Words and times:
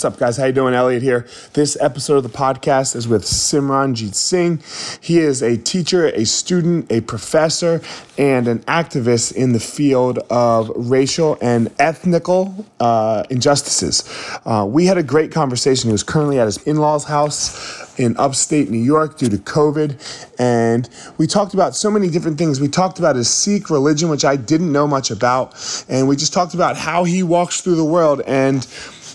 What's 0.00 0.14
up, 0.14 0.18
guys? 0.18 0.38
How 0.38 0.46
you 0.46 0.52
doing? 0.54 0.72
Elliot 0.72 1.02
here. 1.02 1.28
This 1.52 1.76
episode 1.78 2.16
of 2.16 2.22
the 2.22 2.30
podcast 2.30 2.96
is 2.96 3.06
with 3.06 3.22
Simran 3.22 3.94
Jeet 3.94 4.14
Singh. 4.14 4.62
He 5.02 5.18
is 5.18 5.42
a 5.42 5.58
teacher, 5.58 6.06
a 6.06 6.24
student, 6.24 6.90
a 6.90 7.02
professor, 7.02 7.82
and 8.16 8.48
an 8.48 8.60
activist 8.60 9.34
in 9.34 9.52
the 9.52 9.60
field 9.60 10.18
of 10.30 10.72
racial 10.74 11.36
and 11.42 11.70
ethnical 11.78 12.64
uh, 12.80 13.24
injustices. 13.28 14.08
Uh, 14.46 14.66
we 14.66 14.86
had 14.86 14.96
a 14.96 15.02
great 15.02 15.32
conversation. 15.32 15.90
He 15.90 15.92
was 15.92 16.02
currently 16.02 16.38
at 16.38 16.46
his 16.46 16.56
in-laws' 16.62 17.04
house 17.04 17.90
in 17.98 18.16
upstate 18.16 18.70
New 18.70 18.78
York 18.78 19.18
due 19.18 19.28
to 19.28 19.36
COVID, 19.36 20.32
and 20.38 20.88
we 21.18 21.26
talked 21.26 21.52
about 21.52 21.76
so 21.76 21.90
many 21.90 22.08
different 22.08 22.38
things. 22.38 22.58
We 22.58 22.68
talked 22.68 22.98
about 22.98 23.16
his 23.16 23.28
Sikh 23.28 23.68
religion, 23.68 24.08
which 24.08 24.24
I 24.24 24.36
didn't 24.36 24.72
know 24.72 24.86
much 24.86 25.10
about, 25.10 25.84
and 25.90 26.08
we 26.08 26.16
just 26.16 26.32
talked 26.32 26.54
about 26.54 26.78
how 26.78 27.04
he 27.04 27.22
walks 27.22 27.60
through 27.60 27.76
the 27.76 27.84
world 27.84 28.22
and 28.26 28.66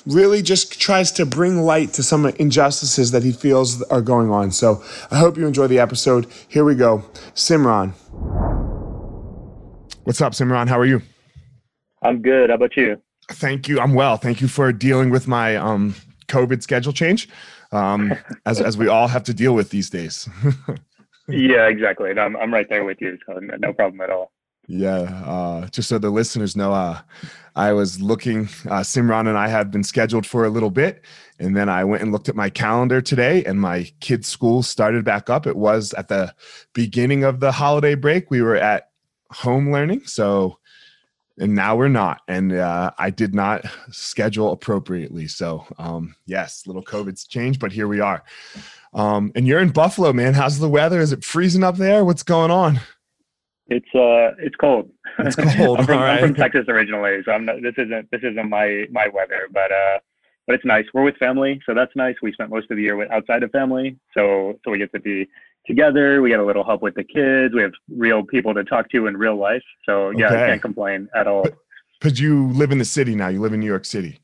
really 0.06 0.42
just 0.42 0.80
tries 0.80 1.12
to 1.14 1.26
bring 1.26 1.62
light 1.62 1.94
to 1.94 2.04
some 2.04 2.26
injustices 2.26 3.12
that 3.12 3.24
he 3.24 3.32
feels 3.32 3.82
are 3.84 4.02
going 4.02 4.30
on. 4.30 4.52
So 4.52 4.84
I 5.12 5.18
hope 5.18 5.38
you 5.38 5.48
enjoy 5.48 5.68
the 5.68 5.80
episode. 5.80 6.28
Here 6.48 6.64
we 6.64 6.76
go. 6.76 7.04
Simran. 7.34 7.94
What's 10.04 10.22
up, 10.22 10.34
Simran? 10.34 10.68
How 10.68 10.80
are 10.80 10.86
you? 10.86 11.02
I'm 12.04 12.22
good. 12.22 12.50
How 12.50 12.56
about 12.56 12.78
you? 12.78 13.02
Thank 13.32 13.68
you. 13.68 13.80
I'm 13.80 13.96
well. 13.96 14.18
Thank 14.18 14.40
you 14.40 14.48
for 14.48 14.72
dealing 14.72 15.10
with 15.10 15.28
my 15.28 15.56
um, 15.56 15.96
COVID 16.28 16.62
schedule 16.62 16.94
change, 16.94 17.28
um, 17.72 18.14
as 18.46 18.62
as 18.62 18.78
we 18.78 18.88
all 18.88 19.08
have 19.08 19.24
to 19.24 19.34
deal 19.34 19.56
with 19.56 19.72
these 19.72 19.90
days. 19.90 20.30
yeah, 21.28 21.68
exactly. 21.68 22.12
And 22.12 22.20
I'm 22.20 22.38
I'm 22.38 22.54
right 22.54 22.70
there 22.70 22.84
with 22.84 23.02
you, 23.02 23.18
so 23.26 23.40
no 23.40 23.74
problem 23.74 24.02
at 24.02 24.12
all. 24.12 24.32
Yeah, 24.68 25.24
uh, 25.26 25.68
just 25.68 25.90
so 25.90 25.98
the 25.98 26.10
listeners 26.10 26.56
know, 26.56 26.74
uh, 26.74 27.02
I 27.56 27.72
was 27.74 28.02
looking, 28.02 28.46
uh, 28.66 28.82
Simran 28.82 29.28
and 29.28 29.38
I 29.38 29.48
have 29.48 29.72
been 29.72 29.84
scheduled 29.84 30.26
for 30.26 30.44
a 30.46 30.50
little 30.50 30.72
bit. 30.72 31.04
And 31.40 31.56
then 31.56 31.70
I 31.70 31.84
went 31.84 32.02
and 32.02 32.12
looked 32.12 32.30
at 32.30 32.36
my 32.36 32.50
calendar 32.50 33.02
today, 33.02 33.44
and 33.44 33.60
my 33.60 33.92
kids' 34.00 34.28
school 34.28 34.64
started 34.64 35.06
back 35.06 35.30
up. 35.30 35.46
It 35.46 35.56
was 35.56 35.94
at 35.94 36.08
the 36.08 36.34
beginning 36.74 37.24
of 37.24 37.40
the 37.40 37.52
holiday 37.52 37.96
break. 37.96 38.32
We 38.32 38.42
were 38.42 38.56
at 38.56 38.90
home 39.32 39.72
learning. 39.72 40.06
So, 40.06 40.58
and 41.38 41.54
now 41.54 41.76
we're 41.76 41.90
not. 41.90 42.22
And 42.28 42.54
uh, 42.54 42.92
I 42.98 43.10
did 43.10 43.36
not 43.36 43.66
schedule 43.92 44.52
appropriately. 44.52 45.28
So, 45.28 45.66
um, 45.78 46.16
yes, 46.26 46.66
little 46.66 46.84
COVID's 46.84 47.26
changed, 47.26 47.60
but 47.60 47.74
here 47.74 47.88
we 47.88 48.00
are. 48.00 48.24
Um, 48.94 49.34
and 49.36 49.46
you're 49.46 49.60
in 49.60 49.72
Buffalo, 49.72 50.14
man. 50.14 50.34
How's 50.34 50.60
the 50.60 50.70
weather? 50.70 51.02
Is 51.02 51.12
it 51.12 51.26
freezing 51.26 51.64
up 51.64 51.76
there? 51.76 52.06
What's 52.06 52.24
going 52.24 52.52
on? 52.52 52.80
It's 53.68 53.88
uh, 53.96 54.36
it's 54.38 54.56
cold. 54.56 54.90
It's 55.20 55.36
cold. 55.58 55.80
I'm, 55.80 55.86
from, 55.86 56.00
right. 56.00 56.24
I'm, 56.24 56.30
from, 56.30 56.36
Texas 56.36 56.66
originally, 56.68 57.22
so 57.26 57.32
I'm 57.32 57.46
not, 57.46 57.62
this 57.62 57.74
isn't 57.78 58.10
this 58.12 58.22
isn't 58.24 58.50
my 58.50 58.86
my 58.92 59.08
weather, 59.08 59.48
but 59.52 59.72
uh, 59.72 60.00
but 60.46 60.56
it's 60.56 60.66
nice. 60.66 60.86
We're 60.94 61.04
with 61.04 61.18
family, 61.18 61.60
so 61.66 61.74
that's 61.74 61.96
nice. 61.96 62.16
We 62.22 62.32
spent 62.34 62.52
most 62.52 62.70
of 62.70 62.78
the 62.78 62.84
year 62.84 62.96
with 62.96 63.12
outside 63.12 63.42
of 63.42 63.52
family, 63.52 63.98
so 64.14 64.60
so 64.64 64.72
we 64.72 64.78
get 64.78 64.92
to 64.94 65.00
be 65.00 65.28
together. 65.66 66.22
We 66.22 66.30
get 66.30 66.40
a 66.40 66.46
little 66.46 66.64
help 66.64 66.84
with 66.84 66.94
the 66.94 67.04
kids. 67.04 67.56
We 67.56 67.64
have 67.64 67.74
real 67.90 68.24
people 68.24 68.54
to 68.54 68.64
talk 68.64 68.90
to 68.92 69.08
in 69.08 69.18
real 69.18 69.36
life. 69.36 69.64
So 69.86 70.12
yeah, 70.12 70.28
okay. 70.28 70.44
I 70.44 70.48
can't 70.50 70.62
complain 70.62 71.10
at 71.16 71.26
all. 71.28 71.48
Because 72.00 72.20
you 72.20 72.52
live 72.52 72.72
in 72.72 72.78
the 72.78 72.86
city 72.86 73.16
now. 73.16 73.30
You 73.30 73.42
live 73.42 73.54
in 73.54 73.60
New 73.60 73.66
York 73.66 73.86
City. 73.86 74.20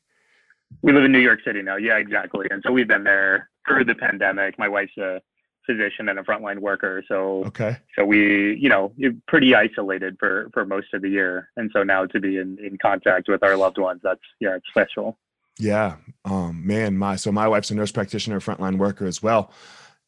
We 0.82 0.92
live 0.92 1.04
in 1.04 1.12
New 1.12 1.18
York 1.18 1.40
City 1.44 1.62
now. 1.62 1.76
Yeah, 1.76 1.96
exactly. 1.96 2.46
And 2.50 2.62
so 2.64 2.72
we've 2.72 2.88
been 2.88 3.04
there 3.04 3.50
through 3.66 3.84
the 3.84 3.94
pandemic. 3.94 4.58
My 4.58 4.68
wife's 4.68 4.96
a 4.98 5.20
physician 5.66 6.08
and 6.08 6.18
a 6.18 6.22
frontline 6.22 6.58
worker. 6.58 7.04
So 7.08 7.44
okay. 7.46 7.76
So 7.96 8.04
we, 8.04 8.56
you 8.56 8.68
know, 8.68 8.92
pretty 9.28 9.54
isolated 9.54 10.16
for 10.18 10.48
for 10.52 10.64
most 10.64 10.88
of 10.94 11.02
the 11.02 11.08
year, 11.08 11.50
and 11.56 11.70
so 11.72 11.82
now 11.82 12.06
to 12.06 12.20
be 12.20 12.38
in 12.38 12.58
in 12.64 12.78
contact 12.78 13.28
with 13.28 13.42
our 13.42 13.56
loved 13.56 13.78
ones, 13.78 14.00
that's 14.02 14.20
yeah, 14.40 14.56
it's 14.56 14.68
special. 14.68 15.18
Yeah, 15.58 15.96
um, 16.24 16.66
man, 16.66 16.96
my 16.96 17.16
so 17.16 17.30
my 17.30 17.46
wife's 17.46 17.70
a 17.70 17.74
nurse 17.74 17.92
practitioner, 17.92 18.40
frontline 18.40 18.78
worker 18.78 19.06
as 19.06 19.22
well, 19.22 19.52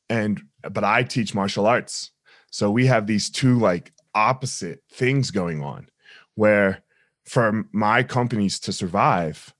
and 0.08 0.42
but 0.70 0.84
I 0.84 1.02
teach 1.02 1.34
martial 1.34 1.66
arts, 1.66 2.10
so 2.50 2.70
we 2.70 2.86
have 2.86 3.06
these 3.06 3.30
two 3.30 3.58
like 3.58 3.92
opposite 4.14 4.82
things 4.90 5.30
going 5.30 5.62
on, 5.62 5.88
where 6.34 6.82
for 7.24 7.64
my 7.72 8.02
companies 8.02 8.58
to 8.60 8.72
survive, 8.72 9.54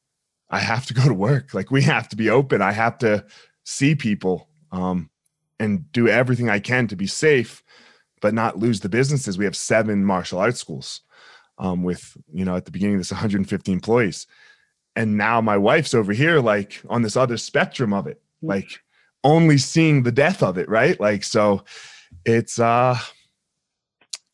I 0.50 0.58
have 0.58 0.86
to 0.86 0.94
go 0.94 1.04
to 1.04 1.14
work. 1.14 1.54
Like 1.54 1.70
we 1.70 1.82
have 1.82 2.08
to 2.10 2.16
be 2.16 2.30
open. 2.30 2.62
I 2.62 2.72
have 2.72 2.98
to 2.98 3.24
see 3.64 3.94
people. 3.94 4.48
Um, 4.72 5.10
and 5.64 5.90
do 5.92 6.08
everything 6.08 6.48
I 6.48 6.60
can 6.60 6.86
to 6.88 6.96
be 6.96 7.06
safe, 7.06 7.64
but 8.20 8.34
not 8.34 8.58
lose 8.58 8.80
the 8.80 8.88
businesses. 8.88 9.36
We 9.36 9.46
have 9.46 9.56
seven 9.56 10.04
martial 10.04 10.38
arts 10.38 10.60
schools 10.60 11.00
um, 11.58 11.82
with, 11.82 12.16
you 12.32 12.44
know, 12.44 12.54
at 12.54 12.66
the 12.66 12.70
beginning, 12.70 12.98
this 12.98 13.10
150 13.10 13.72
employees. 13.72 14.26
And 14.94 15.16
now 15.16 15.40
my 15.40 15.56
wife's 15.56 15.94
over 15.94 16.12
here, 16.12 16.38
like 16.40 16.80
on 16.88 17.02
this 17.02 17.16
other 17.16 17.36
spectrum 17.36 17.92
of 17.92 18.06
it, 18.06 18.22
like 18.42 18.80
only 19.24 19.58
seeing 19.58 20.02
the 20.02 20.12
death 20.12 20.42
of 20.42 20.58
it, 20.58 20.68
right? 20.68 21.00
Like, 21.00 21.24
so 21.24 21.64
it's, 22.24 22.60
uh, 22.60 22.96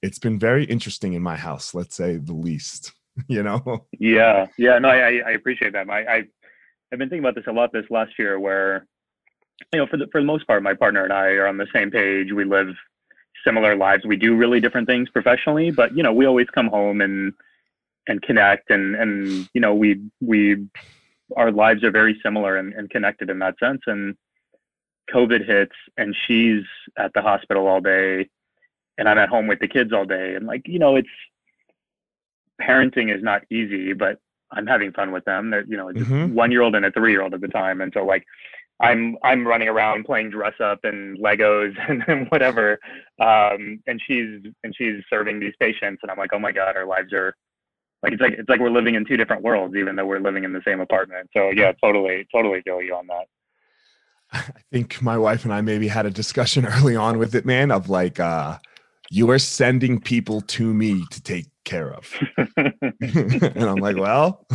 it's 0.03 0.19
been 0.19 0.39
very 0.39 0.65
interesting 0.65 1.15
in 1.15 1.23
my 1.23 1.37
house, 1.37 1.75
let's 1.75 1.95
say 1.95 2.17
the 2.17 2.35
least, 2.35 2.93
you 3.29 3.43
know? 3.43 3.87
Yeah. 3.99 4.47
Yeah. 4.59 4.79
No, 4.79 4.89
I, 4.89 5.23
I 5.27 5.31
appreciate 5.31 5.73
that. 5.73 5.89
I, 5.89 6.03
I, 6.03 6.17
I've 6.93 6.99
been 6.99 7.09
thinking 7.09 7.21
about 7.21 7.37
this 7.37 7.47
a 7.47 7.53
lot 7.53 7.73
this 7.73 7.87
last 7.89 8.19
year 8.19 8.39
where 8.41 8.87
you 9.73 9.79
know, 9.79 9.87
for 9.87 9.97
the 9.97 10.07
for 10.11 10.21
the 10.21 10.27
most 10.27 10.47
part, 10.47 10.63
my 10.63 10.75
partner 10.75 11.05
and 11.05 11.13
I 11.13 11.29
are 11.33 11.47
on 11.47 11.57
the 11.57 11.67
same 11.73 11.91
page. 11.91 12.33
We 12.33 12.45
live 12.45 12.75
similar 13.45 13.77
lives. 13.77 14.05
We 14.05 14.17
do 14.17 14.37
really 14.37 14.61
different 14.61 14.87
things 14.87 15.09
professionally, 15.09 15.71
but 15.71 15.97
you 15.97 16.03
know, 16.03 16.13
we 16.13 16.27
always 16.27 16.49
come 16.49 16.69
home 16.69 17.01
and 17.01 17.33
and 18.07 18.21
connect 18.23 18.71
and 18.71 18.97
and 18.97 19.49
you 19.55 19.61
know, 19.61 19.75
we 19.75 20.01
we 20.21 20.67
our 21.37 21.53
lives 21.53 21.85
are 21.85 21.91
very 21.91 22.19
similar 22.23 22.57
and, 22.57 22.73
and 22.75 22.91
connected 22.91 23.31
in 23.31 23.39
that 23.39 23.59
sense. 23.59 23.83
And 23.87 24.17
COVID 25.13 25.45
hits 25.47 25.77
and 25.97 26.17
she's 26.27 26.65
at 26.97 27.13
the 27.15 27.23
hospital 27.23 27.67
all 27.67 27.81
day 27.81 28.29
and 28.99 29.09
I'm 29.09 29.19
at 29.19 29.29
home 29.29 29.47
with 29.47 29.61
the 29.61 29.69
kids 29.69 29.93
all 29.93 30.05
day. 30.05 30.35
And 30.35 30.47
like, 30.47 30.67
you 30.67 30.79
know, 30.79 30.97
it's 30.97 31.09
parenting 32.61 33.15
is 33.15 33.23
not 33.23 33.43
easy, 33.51 33.93
but 33.93 34.19
I'm 34.53 34.67
having 34.67 34.93
fun 34.93 35.13
with 35.13 35.25
them. 35.25 35.51
They're, 35.51 35.65
you 35.67 35.77
know, 35.77 35.87
mm-hmm. 35.87 36.35
one 36.35 36.51
year 36.51 36.63
old 36.63 36.75
and 36.75 36.85
a 36.85 36.91
three 36.91 37.13
year 37.13 37.23
old 37.23 37.35
at 37.35 37.41
the 37.41 37.49
time. 37.49 37.81
And 37.81 37.93
so 37.95 38.05
like 38.05 38.27
I'm 38.81 39.17
I'm 39.23 39.47
running 39.47 39.69
around 39.69 40.05
playing 40.05 40.31
dress 40.31 40.55
up 40.63 40.81
and 40.85 41.19
Legos 41.19 41.75
and, 41.89 42.03
and 42.07 42.29
whatever. 42.29 42.79
Um, 43.21 43.83
and 43.87 44.01
she's 44.07 44.41
and 44.65 44.75
she's 44.77 45.03
serving 45.11 45.41
these 45.41 45.55
patients 45.61 46.01
and 46.03 46.11
I'm 46.11 46.19
like, 46.19 46.33
oh 46.33 46.39
my 46.39 46.53
God, 46.53 46.77
our 46.77 46.87
lives 46.87 47.13
are 47.13 47.35
like 48.03 48.13
it's 48.13 48.23
like 48.23 48.33
it's 48.33 48.49
like 48.49 48.61
we're 48.61 48.71
living 48.71 48.95
in 48.95 49.05
two 49.05 49.17
different 49.17 49.43
worlds, 49.43 49.75
even 49.77 49.97
though 49.97 50.07
we're 50.07 50.21
living 50.21 50.45
in 50.45 50.53
the 50.53 50.63
same 50.67 50.81
apartment. 50.81 51.29
So 51.37 51.51
yeah, 51.51 51.73
totally, 51.83 52.27
totally 52.35 52.63
feel 52.63 52.81
you 52.81 52.95
on 52.95 53.07
that. 53.09 53.27
I 54.33 54.61
think 54.73 55.03
my 55.03 55.19
wife 55.19 55.45
and 55.45 55.53
I 55.53 55.61
maybe 55.61 55.89
had 55.89 56.07
a 56.07 56.11
discussion 56.11 56.65
early 56.79 56.97
on 56.97 57.19
with 57.19 57.35
it, 57.35 57.45
man, 57.45 57.71
of 57.71 57.91
like 57.91 58.19
uh 58.19 58.59
you 59.11 59.29
are 59.31 59.41
sending 59.41 60.01
people 60.01 60.41
to 60.41 60.73
me 60.73 61.05
to 61.11 61.21
take 61.21 61.49
care 61.65 61.93
of. 61.93 62.15
and 62.57 63.65
I'm 63.65 63.77
like, 63.77 63.97
well, 63.97 64.47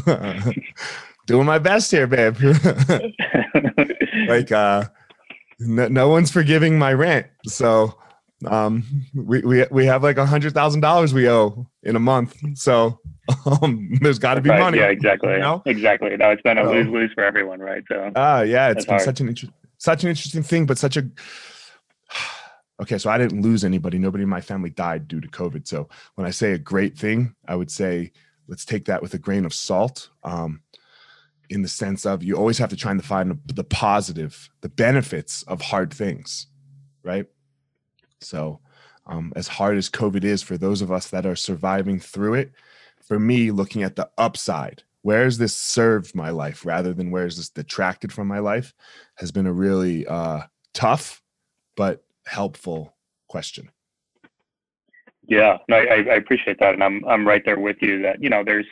doing 1.26 1.46
my 1.46 1.60
best 1.60 1.92
here, 1.92 2.08
babe. 2.08 2.38
like 4.28 4.52
uh 4.52 4.86
no, 5.60 5.88
no 5.88 6.10
one's 6.10 6.32
forgiving 6.32 6.78
my 6.78 6.94
rent. 6.94 7.28
So 7.46 7.98
um 8.46 8.84
we 9.14 9.42
we, 9.42 9.66
we 9.72 9.86
have 9.86 10.04
like 10.04 10.18
a 10.18 10.26
hundred 10.26 10.54
thousand 10.54 10.82
dollars 10.82 11.14
we 11.14 11.30
owe 11.30 11.68
in 11.84 11.96
a 11.96 12.00
month 12.00 12.36
so 12.54 13.00
um 13.62 13.90
there's 14.02 14.20
got 14.20 14.36
to 14.36 14.42
be 14.42 14.50
right, 14.50 14.60
money 14.60 14.78
yeah 14.78 14.88
exactly 14.88 15.32
you 15.34 15.40
know? 15.40 15.62
exactly 15.66 16.16
no 16.18 16.30
it's 16.32 16.42
been 16.42 16.58
a 16.58 16.70
lose 16.70 16.88
lose 16.88 17.12
for 17.14 17.24
everyone 17.24 17.60
right 17.60 17.84
so 17.90 18.12
ah 18.16 18.38
uh, 18.38 18.42
yeah 18.42 18.70
it's 18.70 18.86
been 18.86 18.96
hard. 18.96 19.04
such 19.04 19.22
an 19.22 19.30
interesting 19.30 19.54
such 19.78 20.04
an 20.04 20.10
interesting 20.10 20.44
thing 20.44 20.66
but 20.66 20.78
such 20.78 20.98
a 20.98 21.10
okay 22.82 22.98
so 22.98 23.10
i 23.10 23.18
didn't 23.18 23.42
lose 23.42 23.64
anybody 23.64 23.98
nobody 23.98 24.24
in 24.24 24.30
my 24.30 24.42
family 24.42 24.70
died 24.70 25.08
due 25.08 25.22
to 25.22 25.28
covid 25.30 25.66
so 25.66 25.88
when 26.16 26.28
i 26.28 26.30
say 26.30 26.52
a 26.52 26.58
great 26.58 26.98
thing 26.98 27.34
i 27.48 27.56
would 27.56 27.72
say 27.72 28.12
let's 28.48 28.66
take 28.66 28.86
that 28.86 29.02
with 29.02 29.14
a 29.14 29.18
grain 29.18 29.46
of 29.46 29.54
salt 29.54 30.10
um 30.24 30.62
in 31.50 31.62
the 31.62 31.68
sense 31.68 32.06
of 32.06 32.24
you 32.24 32.36
always 32.36 32.58
have 32.58 32.70
to 32.70 32.76
try 32.76 32.92
and 32.92 33.04
find 33.04 33.40
the 33.46 33.64
positive 33.64 34.50
the 34.62 34.70
benefits 34.70 35.44
of 35.44 35.62
hard 35.62 35.94
things 35.94 36.48
right 37.04 37.28
so, 38.26 38.60
um, 39.06 39.32
as 39.36 39.48
hard 39.48 39.78
as 39.78 39.90
COVID 39.90 40.24
is 40.24 40.42
for 40.42 40.58
those 40.58 40.82
of 40.82 40.92
us 40.92 41.10
that 41.10 41.26
are 41.26 41.36
surviving 41.36 42.00
through 42.00 42.36
it, 42.36 42.52
for 43.02 43.20
me, 43.20 43.52
looking 43.52 43.84
at 43.84 43.96
the 43.96 44.10
upside, 44.18 44.84
where 45.04 45.24
has 45.24 45.38
this 45.38 45.56
served 45.56 46.16
my 46.16 46.32
life 46.32 46.66
rather 46.66 46.94
than 46.94 47.12
where 47.12 47.28
is 47.28 47.38
this 47.38 47.50
detracted 47.50 48.12
from 48.12 48.28
my 48.28 48.40
life, 48.40 48.74
has 49.16 49.32
been 49.32 49.46
a 49.46 49.54
really 49.54 50.08
uh, 50.08 50.42
tough 50.74 51.22
but 51.78 52.04
helpful 52.26 52.96
question. 53.28 53.70
Yeah, 55.28 55.58
no, 55.70 55.78
I, 55.78 56.06
I 56.12 56.16
appreciate 56.16 56.60
that, 56.60 56.74
and 56.74 56.84
I'm 56.84 57.04
I'm 57.06 57.28
right 57.28 57.44
there 57.46 57.60
with 57.60 57.78
you. 57.82 58.02
That 58.04 58.22
you 58.22 58.30
know, 58.30 58.44
there's 58.44 58.68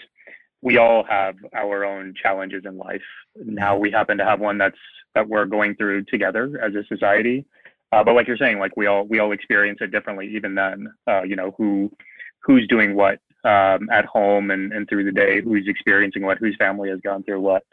we 0.63 0.77
all 0.77 1.04
have 1.04 1.36
our 1.54 1.86
own 1.86 2.13
challenges 2.21 2.63
in 2.65 2.77
life. 2.77 3.01
Now 3.36 3.77
we 3.77 3.92
happen 3.92 4.18
to 4.18 4.25
have 4.25 4.39
one 4.39 4.57
that's 4.57 4.77
that 5.13 5.27
we're 5.27 5.45
going 5.45 5.75
through 5.75 6.06
together 6.06 6.60
as 6.63 6.74
a 6.74 6.83
society 6.88 7.45
uh, 7.94 8.04
but 8.04 8.15
like 8.15 8.27
you're 8.27 8.38
saying, 8.38 8.57
like 8.57 8.75
we 8.75 8.88
all 8.88 9.06
we 9.06 9.19
all 9.19 9.31
experience 9.31 9.77
it 9.81 9.92
differently. 9.92 10.27
Even 10.36 10.56
then, 10.56 10.88
uh, 11.07 11.21
you 11.21 11.36
know 11.36 11.54
who 11.57 11.92
who's 12.39 12.65
doing 12.68 12.95
what 12.95 13.19
um, 13.44 13.88
at 13.92 14.06
home 14.06 14.50
and, 14.50 14.74
and 14.74 14.89
through 14.89 15.04
the 15.04 15.12
day, 15.12 15.42
who's 15.42 15.68
experiencing 15.68 16.24
what, 16.24 16.39
whose 16.39 16.56
family 16.57 16.89
has 16.89 17.00
gone 17.01 17.24
through 17.24 17.39
what. 17.39 17.63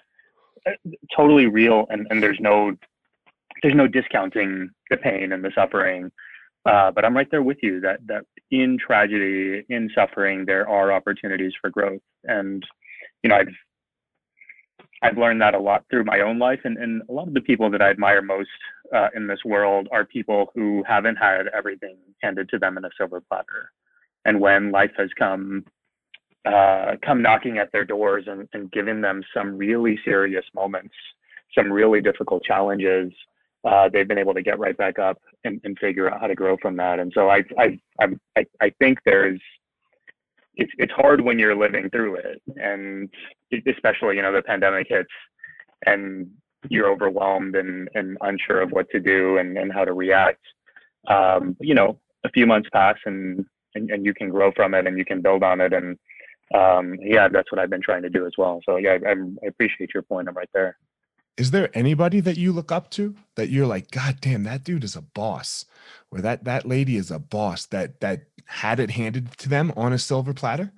Uh, 0.66 0.72
totally 1.16 1.46
real, 1.46 1.86
and, 1.88 2.06
and 2.10 2.22
there's 2.22 2.38
no 2.38 2.76
there's 3.62 3.74
no 3.74 3.86
discounting 3.86 4.68
the 4.90 4.96
pain 4.98 5.32
and 5.32 5.42
the 5.42 5.52
suffering. 5.54 6.12
Uh, 6.66 6.90
but 6.90 7.04
I'm 7.04 7.16
right 7.16 7.30
there 7.30 7.42
with 7.42 7.58
you 7.62 7.80
that 7.80 8.00
that 8.06 8.24
in 8.50 8.76
tragedy, 8.78 9.64
in 9.68 9.90
suffering, 9.94 10.44
there 10.44 10.68
are 10.68 10.92
opportunities 10.92 11.52
for 11.60 11.70
growth. 11.70 12.02
And 12.24 12.64
you 13.22 13.30
know, 13.30 13.36
I've 13.36 13.48
I've 15.02 15.16
learned 15.16 15.40
that 15.40 15.54
a 15.54 15.58
lot 15.58 15.84
through 15.90 16.04
my 16.04 16.20
own 16.20 16.38
life, 16.38 16.60
and, 16.64 16.76
and 16.76 17.02
a 17.08 17.12
lot 17.12 17.28
of 17.28 17.34
the 17.34 17.40
people 17.40 17.70
that 17.70 17.80
I 17.80 17.90
admire 17.90 18.20
most 18.20 18.50
uh, 18.94 19.08
in 19.14 19.26
this 19.26 19.40
world 19.44 19.88
are 19.90 20.04
people 20.04 20.50
who 20.54 20.84
haven't 20.86 21.16
had 21.16 21.46
everything 21.56 21.96
handed 22.22 22.50
to 22.50 22.58
them 22.58 22.76
in 22.76 22.84
a 22.84 22.90
silver 22.98 23.22
platter. 23.22 23.72
And 24.26 24.40
when 24.40 24.70
life 24.70 24.92
has 24.98 25.08
come 25.18 25.64
uh, 26.44 26.96
come 27.04 27.22
knocking 27.22 27.58
at 27.58 27.70
their 27.72 27.84
doors 27.84 28.24
and, 28.26 28.48
and 28.52 28.70
giving 28.72 29.00
them 29.00 29.22
some 29.34 29.56
really 29.56 29.98
serious 30.04 30.44
moments, 30.54 30.94
some 31.54 31.70
really 31.70 32.00
difficult 32.00 32.42
challenges, 32.44 33.12
uh, 33.64 33.88
they've 33.88 34.08
been 34.08 34.18
able 34.18 34.34
to 34.34 34.42
get 34.42 34.58
right 34.58 34.76
back 34.76 34.98
up 34.98 35.18
and, 35.44 35.60
and 35.64 35.78
figure 35.78 36.10
out 36.10 36.20
how 36.20 36.26
to 36.26 36.34
grow 36.34 36.56
from 36.60 36.76
that. 36.76 36.98
And 36.98 37.12
so 37.14 37.30
I 37.30 37.42
I 37.58 37.78
I 38.36 38.46
I 38.60 38.70
think 38.78 38.98
there's 39.04 39.40
it's 40.56 40.72
it's 40.78 40.92
hard 40.92 41.20
when 41.20 41.38
you're 41.38 41.56
living 41.56 41.90
through 41.90 42.16
it, 42.16 42.42
and 42.56 43.08
especially 43.66 44.16
you 44.16 44.22
know 44.22 44.32
the 44.32 44.42
pandemic 44.42 44.86
hits, 44.88 45.10
and 45.86 46.30
you're 46.68 46.90
overwhelmed 46.90 47.56
and, 47.56 47.88
and 47.94 48.18
unsure 48.20 48.60
of 48.60 48.70
what 48.70 48.88
to 48.90 49.00
do 49.00 49.38
and, 49.38 49.56
and 49.56 49.72
how 49.72 49.84
to 49.84 49.92
react. 49.92 50.40
Um, 51.08 51.56
you 51.60 51.74
know, 51.74 51.98
a 52.24 52.30
few 52.30 52.46
months 52.46 52.68
pass 52.72 52.96
and, 53.06 53.44
and, 53.74 53.90
and 53.90 54.04
you 54.04 54.12
can 54.12 54.28
grow 54.28 54.52
from 54.52 54.74
it 54.74 54.86
and 54.86 54.98
you 54.98 55.04
can 55.04 55.22
build 55.22 55.42
on 55.42 55.60
it. 55.60 55.72
And 55.72 55.98
um, 56.54 56.96
yeah, 57.00 57.28
that's 57.28 57.50
what 57.50 57.58
I've 57.58 57.70
been 57.70 57.80
trying 57.80 58.02
to 58.02 58.10
do 58.10 58.26
as 58.26 58.32
well. 58.36 58.60
So 58.66 58.76
yeah, 58.76 58.98
I, 59.06 59.12
I 59.12 59.48
appreciate 59.48 59.94
your 59.94 60.02
point. 60.02 60.28
I'm 60.28 60.36
right 60.36 60.50
there. 60.52 60.76
Is 61.36 61.52
there 61.52 61.70
anybody 61.72 62.20
that 62.20 62.36
you 62.36 62.52
look 62.52 62.70
up 62.70 62.90
to 62.90 63.14
that 63.36 63.48
you're 63.48 63.66
like, 63.66 63.90
God 63.90 64.18
damn, 64.20 64.42
that 64.44 64.64
dude 64.64 64.84
is 64.84 64.96
a 64.96 65.02
boss, 65.02 65.64
or 66.10 66.20
that 66.20 66.44
that 66.44 66.66
lady 66.66 66.96
is 66.96 67.10
a 67.10 67.18
boss 67.18 67.66
that 67.66 68.00
that 68.00 68.24
had 68.44 68.80
it 68.80 68.90
handed 68.90 69.36
to 69.38 69.48
them 69.48 69.72
on 69.76 69.92
a 69.92 69.98
silver 69.98 70.34
platter? 70.34 70.72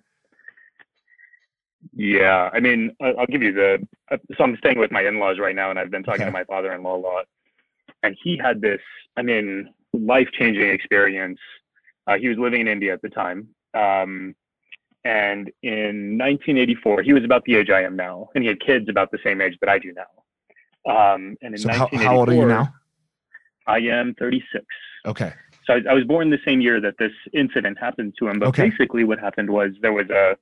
Yeah, 1.95 2.49
I 2.53 2.61
mean, 2.61 2.95
I'll 3.01 3.27
give 3.27 3.43
you 3.43 3.53
the. 3.53 3.87
Uh, 4.11 4.19
so 4.37 4.45
I'm 4.45 4.57
staying 4.59 4.79
with 4.79 4.93
my 4.93 5.03
in-laws 5.03 5.39
right 5.39 5.55
now, 5.55 5.71
and 5.71 5.79
I've 5.79 5.91
been 5.91 6.03
talking 6.03 6.23
okay. 6.23 6.29
to 6.29 6.33
my 6.33 6.45
father-in-law 6.45 6.97
a 6.97 6.99
lot, 6.99 7.27
and 8.03 8.17
he 8.23 8.39
had 8.39 8.61
this. 8.61 8.81
I 9.17 9.23
mean, 9.23 9.73
life-changing 9.93 10.71
experience. 10.71 11.41
Uh, 12.07 12.19
he 12.19 12.29
was 12.29 12.39
living 12.39 12.63
in 12.63 12.69
India 12.69 12.93
at 12.93 13.03
the 13.03 13.09
time, 13.09 13.49
um, 13.75 14.35
and 15.05 15.51
in 15.63 16.19
1984, 16.19 17.03
he 17.03 17.13
was 17.13 17.25
about 17.25 17.45
the 17.45 17.57
age 17.57 17.71
I 17.71 17.83
am 17.83 17.97
now, 17.97 18.29
and 18.35 18.45
he 18.45 18.49
had 18.49 18.61
kids 18.61 18.89
about 18.89 19.11
the 19.11 19.19
same 19.25 19.41
age 19.41 19.57
that 19.61 19.69
I 19.69 19.79
do 19.79 19.93
now. 19.93 20.22
Um, 20.89 21.37
and 21.43 21.55
in 21.55 21.59
so 21.59 21.69
how, 21.71 21.89
how 21.93 22.19
old 22.19 22.29
are 22.29 22.35
you 22.35 22.47
now? 22.47 22.73
I 23.67 23.79
am 23.79 24.15
36. 24.19 24.65
Okay. 25.07 25.33
So 25.67 25.75
I, 25.75 25.91
I, 25.91 25.95
was 25.95 26.05
born 26.05 26.31
the 26.31 26.41
same 26.45 26.61
year 26.61 26.81
that 26.81 26.95
this 26.99 27.13
incident 27.33 27.79
happened 27.79 28.15
to 28.19 28.29
him. 28.29 28.41
But 28.41 28.49
okay. 28.49 28.69
basically, 28.71 29.05
what 29.05 29.21
happened 29.21 29.51
was 29.51 29.71
there 29.81 29.93
was 29.93 30.11
a 30.11 30.37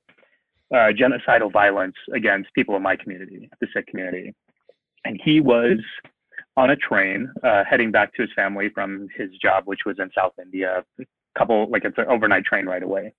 uh, 0.73 0.91
genocidal 0.93 1.51
violence 1.51 1.95
against 2.13 2.53
people 2.53 2.75
in 2.75 2.81
my 2.81 2.95
community, 2.95 3.49
the 3.59 3.67
Sikh 3.73 3.87
community. 3.87 4.33
And 5.05 5.19
he 5.23 5.39
was 5.39 5.79
on 6.57 6.69
a 6.69 6.75
train 6.75 7.31
uh, 7.43 7.63
heading 7.69 7.91
back 7.91 8.13
to 8.15 8.23
his 8.23 8.31
family 8.35 8.69
from 8.69 9.07
his 9.15 9.29
job, 9.41 9.63
which 9.65 9.81
was 9.85 9.97
in 9.99 10.09
South 10.15 10.33
India, 10.41 10.83
a 10.99 11.03
couple, 11.37 11.69
like 11.69 11.85
it's 11.85 11.97
an 11.97 12.05
overnight 12.07 12.45
train 12.45 12.65
right 12.65 12.83
away. 12.83 13.13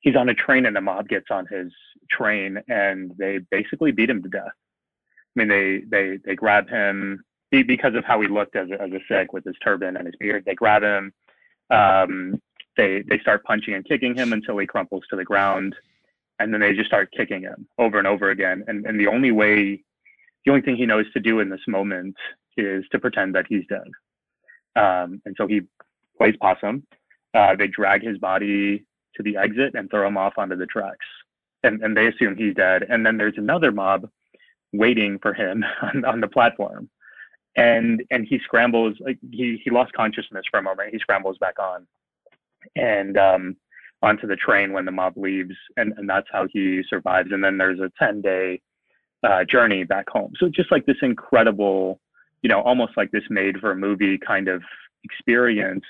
He's 0.00 0.16
on 0.16 0.28
a 0.28 0.34
train 0.34 0.66
and 0.66 0.74
the 0.74 0.80
mob 0.80 1.08
gets 1.08 1.26
on 1.30 1.46
his 1.46 1.72
train 2.10 2.58
and 2.68 3.12
they 3.18 3.38
basically 3.50 3.92
beat 3.92 4.08
him 4.08 4.22
to 4.22 4.28
death. 4.28 4.52
I 5.36 5.38
mean, 5.38 5.48
they, 5.48 5.82
they, 5.88 6.18
they 6.24 6.34
grab 6.34 6.68
him 6.68 7.22
because 7.50 7.94
of 7.94 8.04
how 8.04 8.20
he 8.20 8.28
looked 8.28 8.56
as 8.56 8.68
a, 8.70 8.80
as 8.80 8.90
a 8.92 9.00
Sikh 9.08 9.32
with 9.32 9.44
his 9.44 9.56
turban 9.62 9.96
and 9.96 10.06
his 10.06 10.16
beard. 10.16 10.44
They 10.44 10.54
grab 10.54 10.82
him. 10.82 11.12
Um, 11.70 12.40
they, 12.76 13.02
they 13.08 13.18
start 13.18 13.44
punching 13.44 13.74
and 13.74 13.84
kicking 13.84 14.14
him 14.14 14.32
until 14.32 14.58
he 14.58 14.66
crumples 14.66 15.04
to 15.10 15.16
the 15.16 15.24
ground 15.24 15.74
and 16.40 16.52
then 16.52 16.60
they 16.60 16.72
just 16.72 16.88
start 16.88 17.12
kicking 17.12 17.42
him 17.42 17.68
over 17.78 17.98
and 17.98 18.06
over 18.06 18.30
again. 18.30 18.64
And 18.66 18.84
and 18.86 18.98
the 18.98 19.06
only 19.06 19.30
way, 19.30 19.84
the 20.44 20.50
only 20.50 20.62
thing 20.62 20.76
he 20.76 20.86
knows 20.86 21.04
to 21.12 21.20
do 21.20 21.38
in 21.38 21.50
this 21.50 21.60
moment 21.68 22.16
is 22.56 22.84
to 22.90 22.98
pretend 22.98 23.34
that 23.34 23.46
he's 23.48 23.64
dead. 23.68 23.88
Um, 24.74 25.20
and 25.26 25.36
so 25.36 25.46
he 25.46 25.60
plays 26.18 26.34
possum. 26.40 26.84
Uh, 27.34 27.54
they 27.54 27.68
drag 27.68 28.02
his 28.02 28.18
body 28.18 28.84
to 29.16 29.22
the 29.22 29.36
exit 29.36 29.74
and 29.74 29.90
throw 29.90 30.08
him 30.08 30.16
off 30.16 30.34
onto 30.38 30.56
the 30.56 30.66
tracks, 30.66 31.06
and 31.62 31.82
and 31.82 31.96
they 31.96 32.06
assume 32.06 32.36
he's 32.36 32.54
dead. 32.54 32.86
And 32.88 33.04
then 33.04 33.18
there's 33.18 33.36
another 33.36 33.70
mob 33.70 34.08
waiting 34.72 35.18
for 35.18 35.32
him 35.34 35.64
on, 35.82 36.04
on 36.04 36.20
the 36.20 36.28
platform, 36.28 36.88
and 37.56 38.02
and 38.10 38.26
he 38.28 38.38
scrambles 38.44 38.96
like 39.00 39.18
he 39.30 39.60
he 39.64 39.70
lost 39.70 39.92
consciousness 39.92 40.44
for 40.50 40.58
a 40.58 40.62
moment. 40.62 40.92
He 40.92 40.98
scrambles 40.98 41.38
back 41.38 41.58
on, 41.58 41.86
and 42.76 43.16
um, 43.16 43.56
onto 44.02 44.26
the 44.26 44.36
train 44.36 44.72
when 44.72 44.84
the 44.84 44.92
mob 44.92 45.16
leaves, 45.16 45.54
and, 45.76 45.92
and 45.96 46.08
that's 46.08 46.28
how 46.32 46.46
he 46.50 46.82
survives. 46.88 47.32
And 47.32 47.42
then 47.44 47.58
there's 47.58 47.80
a 47.80 47.92
10 47.98 48.22
day 48.22 48.60
uh, 49.22 49.44
journey 49.44 49.84
back 49.84 50.08
home. 50.08 50.32
So 50.38 50.48
just 50.48 50.72
like 50.72 50.86
this 50.86 50.96
incredible, 51.02 52.00
you 52.42 52.48
know, 52.48 52.62
almost 52.62 52.96
like 52.96 53.10
this 53.10 53.24
made 53.28 53.58
for 53.58 53.72
a 53.72 53.76
movie 53.76 54.18
kind 54.18 54.48
of 54.48 54.62
experience, 55.04 55.84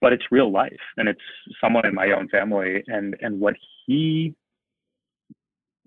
but 0.00 0.12
it's 0.12 0.24
real 0.30 0.50
life 0.50 0.80
and 0.96 1.08
it's 1.08 1.20
someone 1.60 1.86
in 1.86 1.94
my 1.94 2.12
own 2.12 2.28
family 2.28 2.82
and 2.86 3.16
and 3.20 3.40
what 3.40 3.54
he 3.86 4.34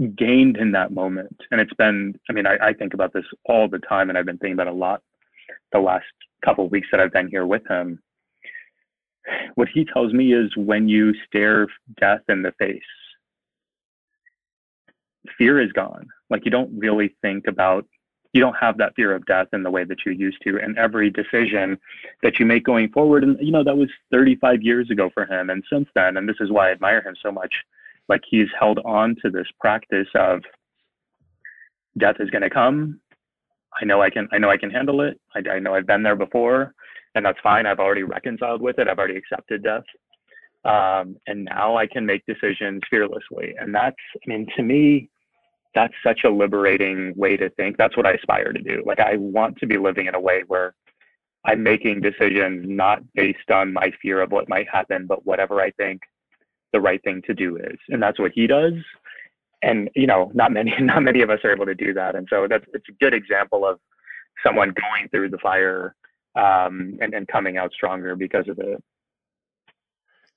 gained 0.10 0.58
in 0.58 0.72
that 0.72 0.92
moment. 0.92 1.36
And 1.52 1.62
it's 1.62 1.74
been, 1.74 2.14
I 2.30 2.34
mean, 2.34 2.46
I, 2.48 2.58
I 2.62 2.74
think 2.74 2.94
about 2.94 3.14
this 3.14 3.26
all 3.46 3.68
the 3.68 3.80
time, 3.80 4.10
and 4.10 4.18
I've 4.18 4.26
been 4.26 4.38
thinking 4.38 4.54
about 4.54 4.68
a 4.68 4.74
lot 4.74 5.02
the 5.72 5.80
last 5.80 6.06
couple 6.44 6.68
weeks 6.70 6.88
that 6.92 7.00
I've 7.00 7.14
been 7.14 7.28
here 7.28 7.46
with 7.46 7.66
him 7.70 8.00
what 9.54 9.68
he 9.72 9.86
tells 9.86 10.14
me 10.14 10.34
is 10.34 10.52
when 10.58 10.88
you 10.88 11.14
stare 11.28 11.68
death 12.00 12.22
in 12.28 12.42
the 12.42 12.52
face 12.54 12.82
fear 15.38 15.62
is 15.62 15.72
gone. 15.72 16.08
Like 16.30 16.46
you 16.46 16.52
don't 16.52 16.72
really 16.78 17.16
think 17.22 17.48
about 17.48 17.86
you 18.34 18.40
don't 18.40 18.56
have 18.56 18.78
that 18.78 18.96
fear 18.96 19.14
of 19.14 19.26
death 19.26 19.48
in 19.52 19.62
the 19.62 19.70
way 19.70 19.84
that 19.84 20.06
you 20.06 20.14
used 20.14 20.38
to 20.44 20.58
and 20.58 20.78
every 20.78 21.10
decision 21.10 21.78
that 22.24 22.40
you 22.40 22.46
make 22.46 22.64
going 22.64 22.90
forward 22.90 23.24
and 23.24 23.38
you 23.42 23.52
know 23.52 23.64
that 23.64 23.76
was 23.76 23.90
35 24.12 24.62
years 24.62 24.90
ago 24.90 25.10
for 25.14 25.26
him 25.26 25.50
and 25.50 25.64
since 25.70 25.90
then 25.96 26.16
and 26.16 26.30
this 26.30 26.38
is 26.40 26.50
why 26.50 26.70
i 26.70 26.72
admire 26.72 27.02
him 27.02 27.14
so 27.22 27.30
much 27.30 27.54
like 28.10 28.22
he's 28.30 28.48
held 28.60 28.80
on 28.86 29.16
to 29.24 29.30
this 29.30 29.48
practice 29.60 30.08
of 30.16 30.42
death 31.98 32.16
is 32.20 32.30
going 32.30 32.42
to 32.42 32.50
come. 32.50 33.00
I 33.82 33.86
know 33.86 34.02
i 34.02 34.10
can 34.10 34.28
i 34.34 34.38
know 34.38 34.50
i 34.50 34.58
can 34.58 34.70
handle 34.70 35.02
it. 35.02 35.20
I, 35.36 35.50
I 35.50 35.60
know 35.60 35.74
i've 35.74 35.88
been 35.88 36.04
there 36.04 36.16
before 36.16 36.74
and 37.16 37.26
that's 37.26 37.40
fine. 37.42 37.66
I've 37.66 37.80
already 37.80 38.04
reconciled 38.04 38.62
with 38.62 38.80
it. 38.80 38.88
I've 38.88 38.98
already 38.98 39.18
accepted 39.18 39.64
death. 39.64 39.84
Um, 40.64 41.18
and 41.28 41.46
now 41.46 41.78
i 41.78 41.88
can 41.88 42.06
make 42.06 42.24
decisions 42.26 42.82
fearlessly. 42.90 43.56
And 43.60 43.74
that's 43.74 43.96
i 44.16 44.30
mean 44.30 44.46
to 44.56 44.64
me 44.64 45.10
that's 45.74 45.94
such 46.06 46.26
a 46.26 46.30
liberating 46.30 47.14
way 47.16 47.38
to 47.38 47.50
think. 47.52 47.78
That's 47.78 47.96
what 47.96 48.06
i 48.06 48.12
aspire 48.12 48.52
to 48.52 48.62
do. 48.62 48.84
Like 48.86 49.00
i 49.00 49.16
want 49.16 49.58
to 49.60 49.68
be 49.68 49.78
living 49.78 50.08
in 50.08 50.16
a 50.16 50.20
way 50.20 50.44
where 50.48 50.76
i'm 51.46 51.64
making 51.64 52.02
decisions 52.02 52.66
not 52.68 53.02
based 53.14 53.50
on 53.52 53.74
my 53.74 53.92
fear 54.02 54.22
of 54.22 54.32
what 54.32 54.50
might 54.50 54.70
happen 54.70 55.08
but 55.08 55.26
whatever 55.26 55.62
i 55.62 55.72
think 55.72 56.02
the 56.74 56.82
right 56.82 57.04
thing 57.04 57.22
to 57.28 57.34
do 57.34 57.58
is 57.58 57.78
and 57.90 58.02
that's 58.02 58.20
what 58.20 58.32
he 58.34 58.48
does. 58.48 58.74
And 59.62 59.90
you 59.96 60.08
know 60.08 60.32
not 60.34 60.52
many 60.52 60.74
not 60.80 61.04
many 61.04 61.22
of 61.22 61.30
us 61.30 61.40
are 61.44 61.52
able 61.52 61.66
to 61.66 61.76
do 61.76 61.94
that. 61.94 62.16
And 62.16 62.28
so 62.30 62.48
that's 62.50 62.66
it's 62.74 62.90
a 62.90 63.04
good 63.04 63.14
example 63.14 63.66
of 63.66 63.80
someone 64.46 64.70
going 64.70 65.10
through 65.10 65.30
the 65.30 65.38
fire 65.38 65.96
um, 66.36 66.98
and, 67.02 67.14
and 67.14 67.28
coming 67.28 67.58
out 67.58 67.72
stronger 67.74 68.16
because 68.16 68.48
of 68.48 68.60
it. 68.60 68.82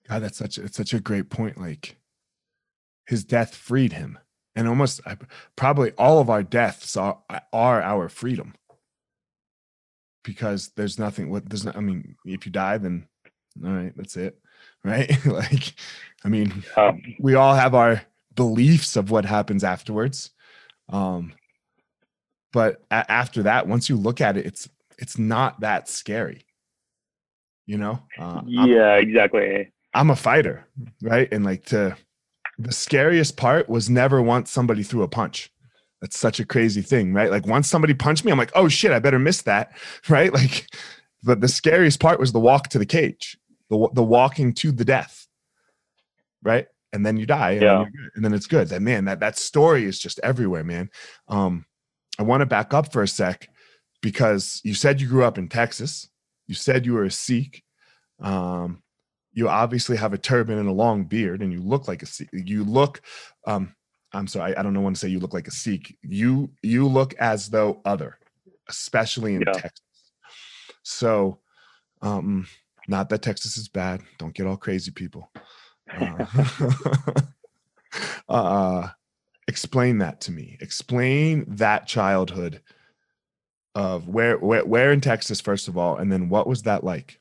God 0.08 0.22
that's 0.22 0.38
such 0.38 0.58
it's 0.58 0.76
such 0.76 0.92
a 0.92 1.00
great 1.00 1.30
point 1.30 1.58
like 1.58 1.96
his 3.06 3.24
death 3.24 3.54
freed 3.54 3.92
him. 3.92 4.18
And 4.56 4.68
almost 4.68 5.00
probably 5.56 5.90
all 5.92 6.20
of 6.20 6.30
our 6.30 6.42
deaths 6.42 6.96
are 6.96 7.18
are 7.52 7.82
our 7.82 8.08
freedom. 8.08 8.54
Because 10.22 10.70
there's 10.76 10.98
nothing 10.98 11.30
what 11.30 11.48
there's 11.48 11.66
not 11.66 11.76
i 11.76 11.80
mean 11.80 12.16
if 12.24 12.46
you 12.46 12.52
die 12.52 12.78
then 12.78 13.06
all 13.62 13.72
right 13.72 13.92
that's 13.94 14.16
it 14.16 14.38
right? 14.84 15.10
Like 15.26 15.74
i 16.24 16.28
mean 16.28 16.64
um, 16.76 17.02
we 17.20 17.34
all 17.34 17.54
have 17.54 17.74
our 17.74 18.02
beliefs 18.34 18.96
of 18.96 19.10
what 19.10 19.24
happens 19.24 19.62
afterwards 19.62 20.30
um 20.88 21.32
but 22.52 22.82
a- 22.90 23.10
after 23.10 23.42
that 23.44 23.68
once 23.68 23.88
you 23.88 23.96
look 23.96 24.20
at 24.20 24.36
it 24.36 24.46
it's 24.46 24.68
it's 24.98 25.18
not 25.18 25.60
that 25.60 25.88
scary 25.88 26.44
you 27.66 27.78
know? 27.78 27.98
Uh, 28.18 28.42
yeah 28.46 28.92
I'm, 28.94 29.08
exactly. 29.08 29.72
I'm 29.94 30.10
a 30.10 30.16
fighter 30.16 30.66
right? 31.02 31.28
And 31.32 31.44
like 31.44 31.64
to 31.66 31.96
the 32.58 32.72
scariest 32.72 33.36
part 33.36 33.68
was 33.68 33.90
never 33.90 34.22
once 34.22 34.50
somebody 34.50 34.82
threw 34.82 35.02
a 35.02 35.08
punch. 35.08 35.50
That's 36.00 36.18
such 36.18 36.40
a 36.40 36.44
crazy 36.44 36.82
thing 36.82 37.12
right? 37.12 37.30
Like 37.30 37.46
once 37.46 37.68
somebody 37.68 37.94
punched 37.94 38.24
me 38.24 38.32
i'm 38.32 38.38
like 38.38 38.52
oh 38.54 38.68
shit 38.68 38.92
i 38.92 38.98
better 38.98 39.18
miss 39.18 39.42
that 39.42 39.76
right? 40.08 40.32
Like 40.32 40.66
but 41.22 41.40
the 41.40 41.48
scariest 41.48 42.00
part 42.00 42.20
was 42.20 42.32
the 42.32 42.40
walk 42.40 42.68
to 42.68 42.78
the 42.78 42.86
cage 42.86 43.38
the, 43.74 43.88
the 43.94 44.02
walking 44.02 44.52
to 44.52 44.72
the 44.72 44.84
death 44.84 45.24
right? 46.44 46.66
And 46.92 47.04
then 47.04 47.16
you 47.16 47.26
die 47.26 47.52
and, 47.52 47.62
yeah. 47.62 47.78
then, 47.78 48.10
and 48.14 48.24
then 48.24 48.34
it's 48.34 48.46
good. 48.46 48.68
That 48.68 48.82
man 48.82 49.06
that 49.06 49.18
that 49.18 49.36
story 49.36 49.84
is 49.84 49.98
just 49.98 50.20
everywhere 50.22 50.62
man. 50.62 50.90
Um 51.26 51.64
i 52.16 52.22
want 52.22 52.42
to 52.42 52.46
back 52.46 52.72
up 52.72 52.92
for 52.92 53.02
a 53.02 53.08
sec 53.08 53.48
because 54.00 54.60
you 54.62 54.74
said 54.74 55.00
you 55.00 55.08
grew 55.08 55.24
up 55.24 55.38
in 55.38 55.48
texas. 55.48 56.08
You 56.46 56.54
said 56.54 56.86
you 56.86 56.92
were 56.92 57.04
a 57.04 57.10
sikh. 57.10 57.64
Um 58.20 58.82
you 59.32 59.48
obviously 59.48 59.96
have 59.96 60.12
a 60.12 60.18
turban 60.18 60.58
and 60.58 60.68
a 60.68 60.72
long 60.72 61.04
beard 61.04 61.42
and 61.42 61.52
you 61.52 61.60
look 61.60 61.88
like 61.88 62.04
a 62.04 62.06
sikh. 62.06 62.28
You 62.32 62.62
look 62.62 63.00
um 63.46 63.74
i'm 64.12 64.28
sorry 64.28 64.56
i 64.56 64.62
don't 64.62 64.74
know 64.74 64.80
when 64.80 64.94
to 64.94 65.00
say 65.00 65.08
you 65.08 65.18
look 65.18 65.34
like 65.34 65.48
a 65.48 65.52
sikh. 65.52 65.96
You 66.02 66.50
you 66.62 66.86
look 66.86 67.14
as 67.14 67.48
though 67.48 67.80
other 67.84 68.18
especially 68.68 69.34
in 69.34 69.42
yeah. 69.44 69.52
texas. 69.52 69.82
So 70.84 71.40
um 72.02 72.46
not 72.88 73.08
that 73.08 73.22
texas 73.22 73.56
is 73.56 73.68
bad 73.68 74.00
don't 74.18 74.34
get 74.34 74.46
all 74.46 74.56
crazy 74.56 74.90
people 74.90 75.30
uh, 75.92 76.26
uh, 78.28 78.88
explain 79.48 79.98
that 79.98 80.20
to 80.22 80.32
me. 80.32 80.58
Explain 80.60 81.44
that 81.48 81.86
childhood 81.86 82.60
of 83.74 84.08
where, 84.08 84.38
where, 84.38 84.64
where 84.64 84.92
in 84.92 85.00
Texas, 85.00 85.40
first 85.40 85.68
of 85.68 85.76
all, 85.76 85.96
and 85.96 86.10
then 86.12 86.28
what 86.28 86.46
was 86.46 86.62
that 86.62 86.84
like? 86.84 87.20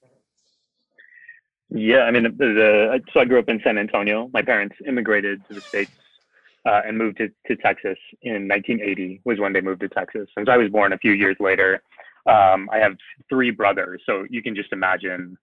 Yeah, 1.70 2.02
I 2.02 2.12
mean, 2.12 2.24
the, 2.24 2.30
the, 2.30 3.02
so 3.12 3.20
I 3.20 3.26
grew 3.26 3.40
up 3.40 3.50
in 3.50 3.60
San 3.64 3.78
Antonio. 3.78 4.30
My 4.32 4.44
parents 4.44 4.76
immigrated 4.88 5.42
to 5.48 5.56
the 5.56 5.62
states 5.62 5.92
uh, 6.66 6.82
and 6.86 6.98
moved 6.98 7.18
to, 7.18 7.30
to 7.48 7.56
Texas 7.56 7.98
in 8.22 8.48
1980. 8.48 9.22
Was 9.26 9.40
when 9.40 9.54
they 9.54 9.62
moved 9.62 9.82
to 9.82 9.90
Texas. 9.90 10.30
Since 10.38 10.50
I 10.50 10.58
was 10.58 10.70
born 10.70 10.94
a 10.94 11.00
few 11.00 11.14
years 11.14 11.36
later, 11.40 11.82
um, 12.28 12.70
I 12.72 12.78
have 12.78 12.96
three 13.28 13.50
brothers, 13.50 14.04
so 14.06 14.26
you 14.30 14.44
can 14.44 14.56
just 14.56 14.72
imagine 14.72 15.36